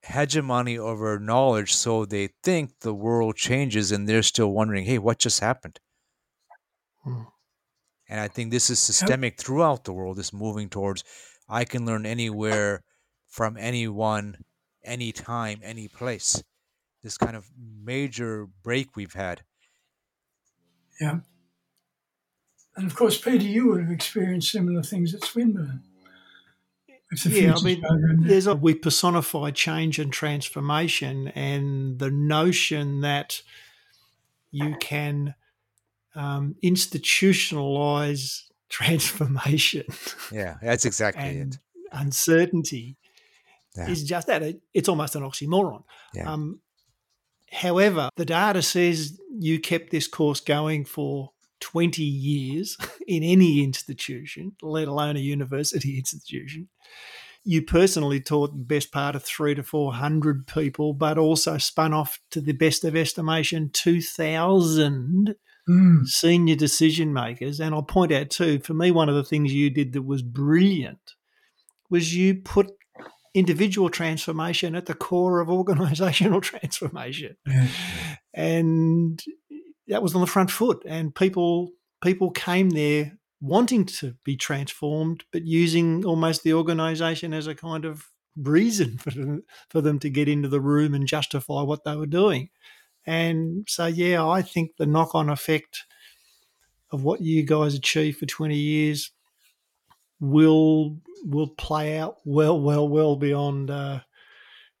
hegemony 0.02 0.78
over 0.78 1.18
knowledge, 1.18 1.72
so 1.74 2.04
they 2.04 2.30
think 2.42 2.80
the 2.80 2.94
world 2.94 3.36
changes 3.36 3.92
and 3.92 4.08
they're 4.08 4.22
still 4.22 4.52
wondering, 4.52 4.84
hey, 4.84 4.98
what 4.98 5.18
just 5.18 5.40
happened? 5.40 5.78
Hmm. 7.02 7.22
And 8.08 8.20
I 8.20 8.28
think 8.28 8.50
this 8.50 8.68
is 8.68 8.78
systemic 8.78 9.40
throughout 9.40 9.84
the 9.84 9.92
world, 9.92 10.18
is 10.18 10.32
moving 10.32 10.68
towards 10.68 11.04
I 11.48 11.64
can 11.64 11.86
learn 11.86 12.06
anywhere 12.06 12.82
from 13.28 13.56
anyone, 13.56 14.38
anytime, 14.82 15.60
any 15.62 15.88
place. 15.88 16.42
This 17.02 17.18
kind 17.18 17.36
of 17.36 17.50
major 17.58 18.46
break 18.62 18.96
we've 18.96 19.12
had. 19.12 19.42
Yeah. 21.00 21.20
And 22.76 22.86
of 22.86 22.94
course, 22.96 23.18
Peter, 23.18 23.44
you 23.44 23.68
would 23.68 23.80
have 23.80 23.90
experienced 23.90 24.50
similar 24.50 24.82
things 24.82 25.14
at 25.14 25.24
Swinburne. 25.24 25.82
Yeah, 27.26 27.54
I 27.56 27.62
mean, 27.62 27.82
there's 28.20 28.46
a, 28.46 28.56
we 28.56 28.74
personify 28.74 29.50
change 29.50 29.98
and 30.00 30.12
transformation, 30.12 31.28
and 31.28 31.98
the 31.98 32.10
notion 32.10 33.02
that 33.02 33.42
you 34.50 34.74
can 34.80 35.34
um, 36.14 36.56
institutionalize 36.64 38.42
transformation. 38.68 39.84
Yeah, 40.32 40.56
that's 40.60 40.84
exactly 40.84 41.22
and 41.22 41.54
it. 41.54 41.60
Uncertainty 41.92 42.96
yeah. 43.76 43.88
is 43.88 44.02
just 44.02 44.26
that. 44.26 44.42
It's 44.72 44.88
almost 44.88 45.14
an 45.14 45.22
oxymoron. 45.22 45.84
Yeah. 46.14 46.32
Um, 46.32 46.60
however, 47.52 48.08
the 48.16 48.24
data 48.24 48.62
says 48.62 49.20
you 49.38 49.60
kept 49.60 49.90
this 49.90 50.08
course 50.08 50.40
going 50.40 50.84
for 50.84 51.30
20 51.64 52.02
years 52.02 52.76
in 53.08 53.22
any 53.22 53.64
institution, 53.64 54.52
let 54.62 54.86
alone 54.86 55.16
a 55.16 55.20
university 55.20 55.96
institution. 55.98 56.68
You 57.46 57.62
personally 57.62 58.20
taught 58.20 58.56
the 58.56 58.64
best 58.64 58.92
part 58.92 59.14
of 59.16 59.24
three 59.24 59.54
to 59.54 59.62
400 59.62 60.46
people, 60.46 60.94
but 60.94 61.18
also 61.18 61.58
spun 61.58 61.92
off 61.92 62.20
to 62.30 62.40
the 62.40 62.52
best 62.52 62.84
of 62.84 62.96
estimation 62.96 63.70
2,000 63.72 65.34
mm. 65.68 66.06
senior 66.06 66.56
decision 66.56 67.12
makers. 67.12 67.60
And 67.60 67.74
I'll 67.74 67.82
point 67.82 68.12
out 68.12 68.30
too, 68.30 68.60
for 68.60 68.72
me, 68.72 68.90
one 68.90 69.10
of 69.10 69.14
the 69.14 69.24
things 69.24 69.52
you 69.52 69.68
did 69.68 69.92
that 69.92 70.02
was 70.02 70.22
brilliant 70.22 71.12
was 71.90 72.14
you 72.14 72.36
put 72.36 72.70
individual 73.34 73.90
transformation 73.90 74.74
at 74.74 74.86
the 74.86 74.94
core 74.94 75.40
of 75.40 75.50
organizational 75.60 76.40
transformation. 76.40 77.36
Yeah. 77.46 77.68
And 78.32 79.22
that 79.88 80.02
was 80.02 80.14
on 80.14 80.20
the 80.20 80.26
front 80.26 80.50
foot. 80.50 80.82
And 80.86 81.14
people 81.14 81.70
people 82.02 82.30
came 82.30 82.70
there 82.70 83.18
wanting 83.40 83.84
to 83.84 84.14
be 84.24 84.36
transformed, 84.36 85.24
but 85.32 85.44
using 85.44 86.04
almost 86.04 86.42
the 86.42 86.54
organization 86.54 87.34
as 87.34 87.46
a 87.46 87.54
kind 87.54 87.84
of 87.84 88.06
reason 88.36 88.98
for 88.98 89.10
them, 89.10 89.42
for 89.68 89.80
them 89.80 89.98
to 89.98 90.10
get 90.10 90.28
into 90.28 90.48
the 90.48 90.60
room 90.60 90.94
and 90.94 91.06
justify 91.06 91.62
what 91.62 91.84
they 91.84 91.96
were 91.96 92.06
doing. 92.06 92.50
And 93.06 93.66
so, 93.68 93.86
yeah, 93.86 94.26
I 94.26 94.40
think 94.40 94.76
the 94.76 94.86
knock 94.86 95.14
on 95.14 95.28
effect 95.28 95.84
of 96.90 97.04
what 97.04 97.20
you 97.20 97.42
guys 97.42 97.74
achieved 97.74 98.18
for 98.18 98.26
20 98.26 98.56
years 98.56 99.10
will 100.20 100.98
will 101.24 101.48
play 101.48 101.98
out 101.98 102.16
well, 102.24 102.58
well, 102.58 102.88
well 102.88 103.16
beyond 103.16 103.70
uh, 103.70 104.00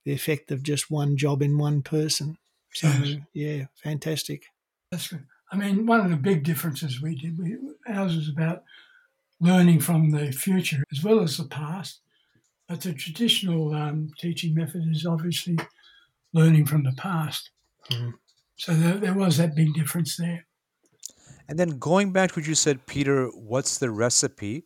the 0.04 0.12
effect 0.12 0.50
of 0.50 0.62
just 0.62 0.90
one 0.90 1.16
job 1.16 1.42
in 1.42 1.58
one 1.58 1.82
person. 1.82 2.38
So, 2.72 2.88
yes. 2.88 3.18
yeah, 3.32 3.64
fantastic. 3.82 4.44
That's 4.94 5.08
good. 5.08 5.24
I 5.50 5.56
mean, 5.56 5.86
one 5.86 5.98
of 5.98 6.08
the 6.08 6.16
big 6.16 6.44
differences 6.44 7.02
we 7.02 7.16
did, 7.16 7.36
we, 7.36 7.56
ours 7.92 8.14
was 8.14 8.28
about 8.28 8.62
learning 9.40 9.80
from 9.80 10.12
the 10.12 10.30
future 10.30 10.84
as 10.92 11.02
well 11.02 11.18
as 11.20 11.36
the 11.36 11.46
past. 11.46 11.98
But 12.68 12.82
the 12.82 12.92
traditional 12.92 13.74
um, 13.74 14.10
teaching 14.20 14.54
method 14.54 14.84
is 14.88 15.04
obviously 15.04 15.58
learning 16.32 16.66
from 16.66 16.84
the 16.84 16.92
past. 16.96 17.50
Mm-hmm. 17.90 18.10
So 18.54 18.72
there, 18.72 18.98
there 18.98 19.14
was 19.14 19.36
that 19.38 19.56
big 19.56 19.74
difference 19.74 20.16
there. 20.16 20.46
And 21.48 21.58
then 21.58 21.80
going 21.80 22.12
back 22.12 22.30
to 22.30 22.38
what 22.38 22.46
you 22.46 22.54
said, 22.54 22.86
Peter, 22.86 23.26
what's 23.34 23.78
the 23.78 23.90
recipe? 23.90 24.64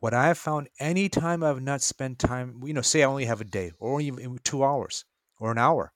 What 0.00 0.12
I 0.12 0.26
have 0.26 0.36
found 0.36 0.68
anytime 0.78 1.42
I've 1.42 1.62
not 1.62 1.80
spent 1.80 2.18
time, 2.18 2.60
you 2.66 2.74
know, 2.74 2.82
say 2.82 3.02
I 3.02 3.06
only 3.06 3.24
have 3.24 3.40
a 3.40 3.44
day 3.44 3.72
or 3.78 4.02
even 4.02 4.38
two 4.44 4.62
hours 4.62 5.06
or 5.38 5.50
an 5.50 5.56
hour, 5.56 5.94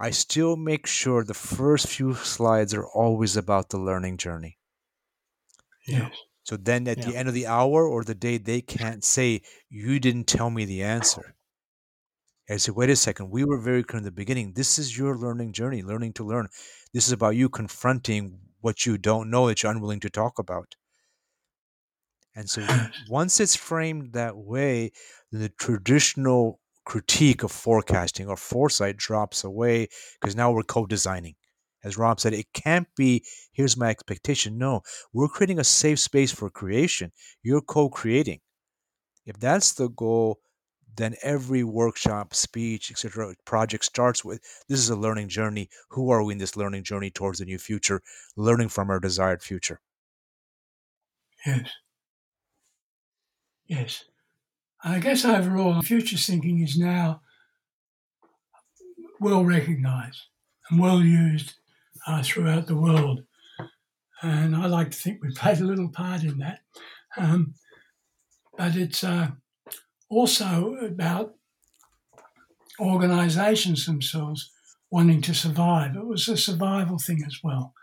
I 0.00 0.10
still 0.10 0.56
make 0.56 0.86
sure 0.86 1.22
the 1.22 1.34
first 1.34 1.86
few 1.86 2.14
slides 2.14 2.72
are 2.72 2.86
always 2.86 3.36
about 3.36 3.68
the 3.68 3.78
learning 3.78 4.16
journey. 4.16 4.58
Yeah. 5.86 6.08
So 6.44 6.56
then 6.56 6.88
at 6.88 6.98
yeah. 6.98 7.10
the 7.10 7.16
end 7.16 7.28
of 7.28 7.34
the 7.34 7.46
hour 7.46 7.86
or 7.86 8.02
the 8.02 8.14
day, 8.14 8.38
they 8.38 8.62
can't 8.62 9.04
say, 9.04 9.42
You 9.68 10.00
didn't 10.00 10.24
tell 10.24 10.50
me 10.50 10.64
the 10.64 10.82
answer. 10.82 11.34
I 12.50 12.56
say, 12.56 12.72
wait 12.72 12.90
a 12.90 12.96
second, 12.96 13.30
we 13.30 13.44
were 13.44 13.60
very 13.60 13.84
clear 13.84 13.98
in 13.98 14.04
the 14.04 14.10
beginning. 14.10 14.54
This 14.54 14.78
is 14.78 14.98
your 14.98 15.16
learning 15.16 15.52
journey, 15.52 15.82
learning 15.82 16.14
to 16.14 16.26
learn. 16.26 16.48
This 16.92 17.06
is 17.06 17.12
about 17.12 17.36
you 17.36 17.48
confronting 17.48 18.40
what 18.60 18.84
you 18.84 18.98
don't 18.98 19.30
know 19.30 19.46
that 19.46 19.62
you're 19.62 19.70
unwilling 19.70 20.00
to 20.00 20.10
talk 20.10 20.38
about. 20.38 20.74
And 22.34 22.50
so 22.50 22.66
once 23.08 23.38
it's 23.38 23.54
framed 23.54 24.14
that 24.14 24.36
way, 24.36 24.92
the 25.30 25.48
traditional 25.48 26.59
critique 26.84 27.42
of 27.42 27.52
forecasting 27.52 28.28
or 28.28 28.36
foresight 28.36 28.96
drops 28.96 29.44
away 29.44 29.88
because 30.20 30.36
now 30.36 30.50
we're 30.52 30.62
co-designing. 30.62 31.34
As 31.82 31.96
Rob 31.96 32.20
said, 32.20 32.34
it 32.34 32.52
can't 32.52 32.88
be, 32.96 33.24
here's 33.52 33.76
my 33.76 33.88
expectation. 33.88 34.58
No, 34.58 34.82
we're 35.12 35.28
creating 35.28 35.58
a 35.58 35.64
safe 35.64 35.98
space 35.98 36.30
for 36.32 36.50
creation. 36.50 37.12
You're 37.42 37.62
co-creating. 37.62 38.40
If 39.24 39.38
that's 39.38 39.72
the 39.72 39.88
goal, 39.88 40.40
then 40.96 41.16
every 41.22 41.64
workshop, 41.64 42.34
speech, 42.34 42.90
etc., 42.90 43.34
project 43.46 43.84
starts 43.84 44.24
with 44.24 44.42
this 44.68 44.78
is 44.80 44.90
a 44.90 44.96
learning 44.96 45.28
journey. 45.28 45.70
Who 45.90 46.10
are 46.10 46.22
we 46.22 46.32
in 46.34 46.38
this 46.38 46.56
learning 46.56 46.84
journey 46.84 47.10
towards 47.10 47.38
the 47.38 47.46
new 47.46 47.58
future, 47.58 48.02
learning 48.36 48.68
from 48.68 48.90
our 48.90 49.00
desired 49.00 49.42
future? 49.42 49.80
Yes. 51.46 51.70
Yes. 53.66 54.09
I 54.82 54.98
guess 54.98 55.24
overall, 55.24 55.82
future 55.82 56.16
thinking 56.16 56.62
is 56.62 56.78
now 56.78 57.20
well 59.20 59.44
recognized 59.44 60.22
and 60.70 60.80
well 60.80 61.02
used 61.02 61.54
uh, 62.06 62.22
throughout 62.22 62.66
the 62.66 62.76
world. 62.76 63.24
And 64.22 64.56
I 64.56 64.66
like 64.66 64.90
to 64.92 64.96
think 64.96 65.22
we 65.22 65.30
played 65.34 65.60
a 65.60 65.64
little 65.64 65.90
part 65.90 66.22
in 66.22 66.38
that. 66.38 66.60
Um, 67.16 67.54
but 68.56 68.76
it's 68.76 69.04
uh, 69.04 69.28
also 70.08 70.76
about 70.76 71.34
organizations 72.78 73.84
themselves 73.84 74.50
wanting 74.90 75.20
to 75.22 75.34
survive. 75.34 75.94
It 75.94 76.06
was 76.06 76.26
a 76.28 76.36
survival 76.36 76.98
thing 76.98 77.22
as 77.26 77.38
well. 77.44 77.74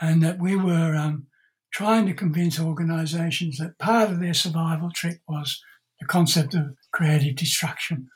And 0.00 0.22
that 0.22 0.38
we 0.38 0.54
were 0.54 0.94
um, 0.94 1.26
trying 1.72 2.06
to 2.06 2.14
convince 2.14 2.60
organizations 2.60 3.58
that 3.58 3.78
part 3.78 4.10
of 4.10 4.20
their 4.20 4.34
survival 4.34 4.90
trick 4.94 5.20
was 5.26 5.60
the 6.04 6.12
concept 6.12 6.54
of 6.54 6.76
creative 6.92 7.36
destruction. 7.36 8.08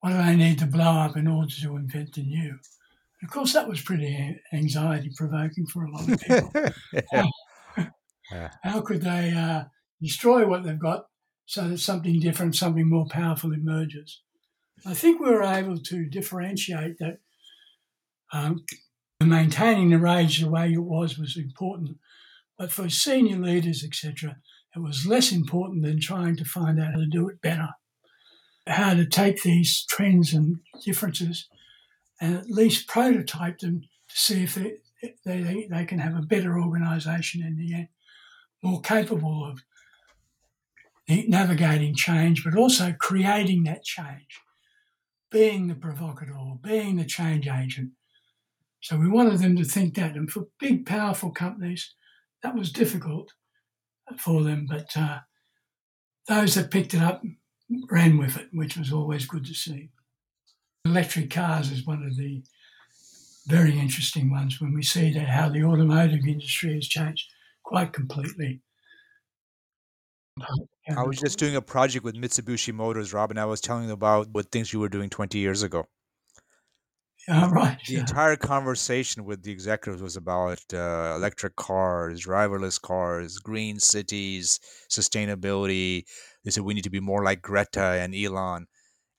What 0.00 0.10
do 0.10 0.16
they 0.18 0.36
need 0.36 0.58
to 0.58 0.66
blow 0.66 0.98
up 0.98 1.16
in 1.16 1.26
order 1.26 1.54
to 1.62 1.76
invent 1.76 2.14
the 2.14 2.22
new? 2.22 2.58
of 3.22 3.30
course, 3.30 3.54
that 3.54 3.66
was 3.66 3.80
pretty 3.80 4.38
anxiety 4.52 5.10
provoking 5.16 5.66
for 5.66 5.84
a 5.84 5.90
lot 5.90 6.12
of 6.12 6.20
people. 6.20 6.52
yeah. 8.30 8.50
How 8.62 8.82
could 8.82 9.00
they 9.00 9.32
uh, 9.32 9.64
destroy 10.02 10.46
what 10.46 10.62
they've 10.62 10.78
got 10.78 11.06
so 11.46 11.68
that 11.68 11.78
something 11.78 12.20
different, 12.20 12.56
something 12.56 12.88
more 12.88 13.06
powerful 13.06 13.52
emerges. 13.52 14.20
I 14.86 14.94
think 14.94 15.20
we 15.20 15.30
were 15.30 15.42
able 15.42 15.78
to 15.78 16.06
differentiate 16.06 16.98
that 16.98 17.18
um, 18.32 18.64
maintaining 19.22 19.90
the 19.90 19.98
rage 19.98 20.40
the 20.40 20.50
way 20.50 20.72
it 20.72 20.78
was 20.78 21.18
was 21.18 21.36
important, 21.36 21.98
but 22.58 22.72
for 22.72 22.88
senior 22.88 23.38
leaders, 23.38 23.84
etc., 23.84 24.36
it 24.74 24.80
was 24.80 25.06
less 25.06 25.30
important 25.30 25.84
than 25.84 26.00
trying 26.00 26.36
to 26.36 26.44
find 26.44 26.80
out 26.80 26.92
how 26.92 26.98
to 26.98 27.06
do 27.06 27.28
it 27.28 27.40
better, 27.40 27.68
how 28.66 28.94
to 28.94 29.06
take 29.06 29.42
these 29.42 29.84
trends 29.84 30.32
and 30.32 30.58
differences 30.84 31.48
and 32.20 32.36
at 32.36 32.50
least 32.50 32.88
prototype 32.88 33.58
them 33.58 33.82
to 33.82 34.16
see 34.16 34.42
if 34.42 34.54
they, 34.54 34.78
they, 35.24 35.68
they 35.70 35.84
can 35.84 35.98
have 35.98 36.16
a 36.16 36.22
better 36.22 36.58
organisation 36.58 37.42
in 37.42 37.56
the 37.56 37.74
end, 37.74 37.88
more 38.62 38.80
capable 38.80 39.44
of 39.44 39.60
navigating 41.08 41.94
change, 41.94 42.42
but 42.44 42.56
also 42.56 42.94
creating 42.98 43.64
that 43.64 43.84
change, 43.84 44.40
being 45.30 45.66
the 45.66 45.74
provocateur, 45.74 46.54
being 46.62 46.96
the 46.96 47.04
change 47.04 47.46
agent. 47.46 47.90
So 48.80 48.96
we 48.96 49.08
wanted 49.08 49.38
them 49.38 49.56
to 49.56 49.64
think 49.64 49.94
that. 49.94 50.14
And 50.14 50.30
for 50.30 50.48
big, 50.58 50.86
powerful 50.86 51.30
companies, 51.30 51.94
that 52.42 52.54
was 52.54 52.72
difficult 52.72 53.32
for 54.18 54.42
them. 54.42 54.66
But 54.68 54.96
uh, 54.96 55.20
those 56.28 56.54
that 56.54 56.70
picked 56.70 56.94
it 56.94 57.02
up 57.02 57.22
ran 57.90 58.18
with 58.18 58.36
it, 58.36 58.48
which 58.52 58.76
was 58.76 58.92
always 58.92 59.26
good 59.26 59.44
to 59.46 59.54
see. 59.54 59.90
Electric 60.84 61.30
cars 61.30 61.70
is 61.70 61.86
one 61.86 62.02
of 62.02 62.16
the 62.16 62.42
very 63.46 63.78
interesting 63.78 64.30
ones 64.30 64.60
when 64.60 64.74
we 64.74 64.82
see 64.82 65.12
that 65.12 65.28
how 65.28 65.48
the 65.48 65.64
automotive 65.64 66.26
industry 66.26 66.74
has 66.74 66.88
changed 66.88 67.26
quite 67.62 67.92
completely. 67.92 68.60
I 70.96 71.02
was 71.04 71.18
just 71.18 71.38
doing 71.38 71.56
a 71.56 71.62
project 71.62 72.04
with 72.04 72.16
Mitsubishi 72.16 72.74
Motors, 72.74 73.12
Rob, 73.12 73.30
and 73.30 73.38
I 73.38 73.44
was 73.44 73.60
telling 73.60 73.84
them 73.84 73.94
about 73.94 74.28
what 74.30 74.50
things 74.50 74.72
you 74.72 74.80
were 74.80 74.88
doing 74.88 75.08
20 75.08 75.38
years 75.38 75.62
ago. 75.62 75.86
Yeah, 77.28 77.50
right. 77.50 77.78
The 77.86 77.94
yeah. 77.94 78.00
entire 78.00 78.36
conversation 78.36 79.24
with 79.24 79.42
the 79.42 79.50
executives 79.50 80.02
was 80.02 80.16
about 80.16 80.60
uh, 80.74 81.14
electric 81.16 81.56
cars, 81.56 82.26
driverless 82.26 82.78
cars, 82.78 83.38
green 83.38 83.78
cities, 83.78 84.60
sustainability. 84.90 86.04
They 86.44 86.50
said 86.50 86.64
we 86.64 86.74
need 86.74 86.84
to 86.84 86.90
be 86.90 87.00
more 87.00 87.24
like 87.24 87.40
Greta 87.40 87.98
and 88.02 88.14
Elon. 88.14 88.66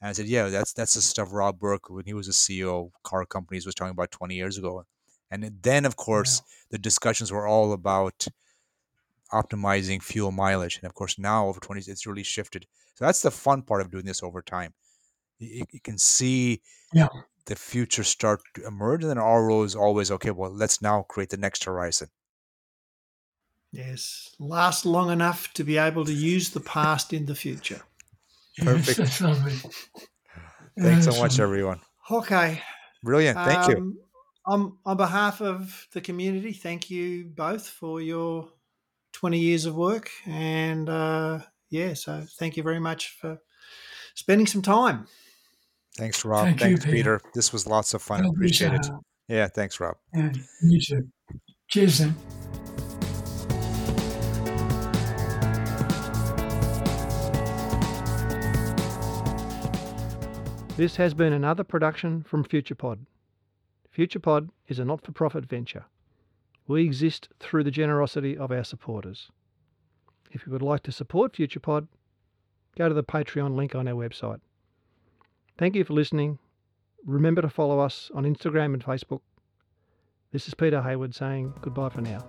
And 0.01 0.09
I 0.09 0.11
said, 0.11 0.27
yeah, 0.27 0.49
that's 0.49 0.71
that's 0.71 0.93
the 0.93 1.01
stuff 1.01 1.29
Rob 1.31 1.59
Burke, 1.59 1.89
when 1.89 2.05
he 2.05 2.13
was 2.13 2.27
a 2.27 2.31
CEO 2.31 2.85
of 2.85 2.91
car 3.03 3.25
companies, 3.25 3.65
was 3.65 3.73
talking 3.73 3.91
about 3.91 4.11
20 4.11 4.35
years 4.35 4.59
ago. 4.59 4.85
And 5.31 5.51
then, 5.63 5.85
of 5.85 5.95
course, 5.95 6.41
yeah. 6.45 6.51
the 6.71 6.77
discussions 6.77 7.31
were 7.31 7.47
all 7.47 7.73
about 7.73 8.27
optimizing 9.33 10.03
fuel 10.03 10.31
mileage. 10.31 10.77
And 10.77 10.85
of 10.85 10.93
course, 10.93 11.17
now 11.17 11.47
over 11.47 11.59
20, 11.59 11.89
it's 11.89 12.05
really 12.05 12.23
shifted. 12.23 12.67
So 12.93 13.05
that's 13.05 13.23
the 13.23 13.31
fun 13.31 13.63
part 13.63 13.81
of 13.81 13.89
doing 13.89 14.05
this 14.05 14.21
over 14.21 14.41
time. 14.43 14.73
You, 15.39 15.65
you 15.71 15.79
can 15.81 15.97
see 15.97 16.61
yeah. 16.93 17.07
The 17.45 17.55
future 17.55 18.03
start 18.03 18.41
to 18.55 18.65
emerge, 18.65 19.03
and 19.03 19.09
then 19.09 19.17
our 19.17 19.45
role 19.45 19.63
is 19.63 19.75
always 19.75 20.11
okay. 20.11 20.31
Well, 20.31 20.51
let's 20.51 20.81
now 20.81 21.03
create 21.03 21.29
the 21.29 21.37
next 21.37 21.63
horizon. 21.63 22.09
Yes, 23.71 24.33
last 24.39 24.85
long 24.85 25.11
enough 25.11 25.53
to 25.53 25.63
be 25.63 25.77
able 25.77 26.05
to 26.05 26.13
use 26.13 26.51
the 26.51 26.61
past 26.61 27.11
in 27.11 27.25
the 27.25 27.35
future. 27.35 27.81
Perfect. 28.57 28.99
Yes, 28.99 29.21
lovely. 29.21 29.53
Thanks 30.79 31.05
so 31.05 31.21
much, 31.21 31.39
everyone. 31.39 31.81
Okay. 32.09 32.61
Brilliant. 33.03 33.37
Thank 33.37 33.59
um, 33.59 33.71
you. 33.71 34.01
On, 34.45 34.77
on 34.85 34.97
behalf 34.97 35.41
of 35.41 35.87
the 35.93 36.01
community, 36.01 36.53
thank 36.53 36.89
you 36.89 37.25
both 37.25 37.67
for 37.67 38.01
your 38.01 38.49
20 39.13 39.39
years 39.39 39.65
of 39.65 39.75
work. 39.75 40.09
And 40.25 40.87
uh, 40.87 41.39
yeah, 41.69 41.93
so 41.95 42.25
thank 42.37 42.57
you 42.57 42.63
very 42.63 42.79
much 42.79 43.17
for 43.19 43.39
spending 44.13 44.47
some 44.47 44.61
time. 44.61 45.07
Thanks, 45.97 46.25
Rob. 46.25 46.45
Thank 46.45 46.59
thanks, 46.59 46.85
you, 46.85 46.91
Peter. 46.91 47.19
Peter. 47.19 47.31
This 47.33 47.53
was 47.53 47.65
lots 47.67 47.93
of 47.93 48.01
fun. 48.01 48.25
Appreciate 48.25 48.73
it. 48.73 48.87
Yeah, 49.29 49.47
thanks, 49.47 49.79
Rob. 49.79 49.95
Yeah, 50.13 50.31
you 50.61 50.79
too. 50.81 51.07
Cheers, 51.69 51.99
then. 51.99 52.15
This 60.77 60.97
has 60.97 61.13
been 61.13 61.31
another 61.31 61.63
production 61.63 62.23
from 62.23 62.43
FuturePod. 62.43 62.99
FuturePod 63.97 64.49
is 64.67 64.77
a 64.77 64.83
not 64.83 65.05
for 65.05 65.13
profit 65.13 65.45
venture. 65.45 65.85
We 66.67 66.83
exist 66.83 67.29
through 67.39 67.63
the 67.63 67.71
generosity 67.71 68.37
of 68.37 68.51
our 68.51 68.65
supporters. 68.65 69.31
If 70.31 70.45
you 70.45 70.51
would 70.51 70.61
like 70.61 70.83
to 70.83 70.91
support 70.91 71.31
FuturePod, 71.31 71.87
go 72.77 72.89
to 72.89 72.93
the 72.93 73.03
Patreon 73.05 73.55
link 73.55 73.73
on 73.73 73.87
our 73.87 73.93
website. 73.93 74.41
Thank 75.57 75.75
you 75.75 75.85
for 75.85 75.93
listening. 75.93 76.39
Remember 77.05 77.41
to 77.41 77.49
follow 77.49 77.79
us 77.79 78.11
on 78.13 78.23
Instagram 78.25 78.73
and 78.73 78.83
Facebook. 78.83 79.21
This 80.31 80.47
is 80.47 80.53
Peter 80.53 80.81
Hayward 80.81 81.15
saying 81.15 81.53
goodbye 81.61 81.89
for 81.89 82.01
now. 82.01 82.25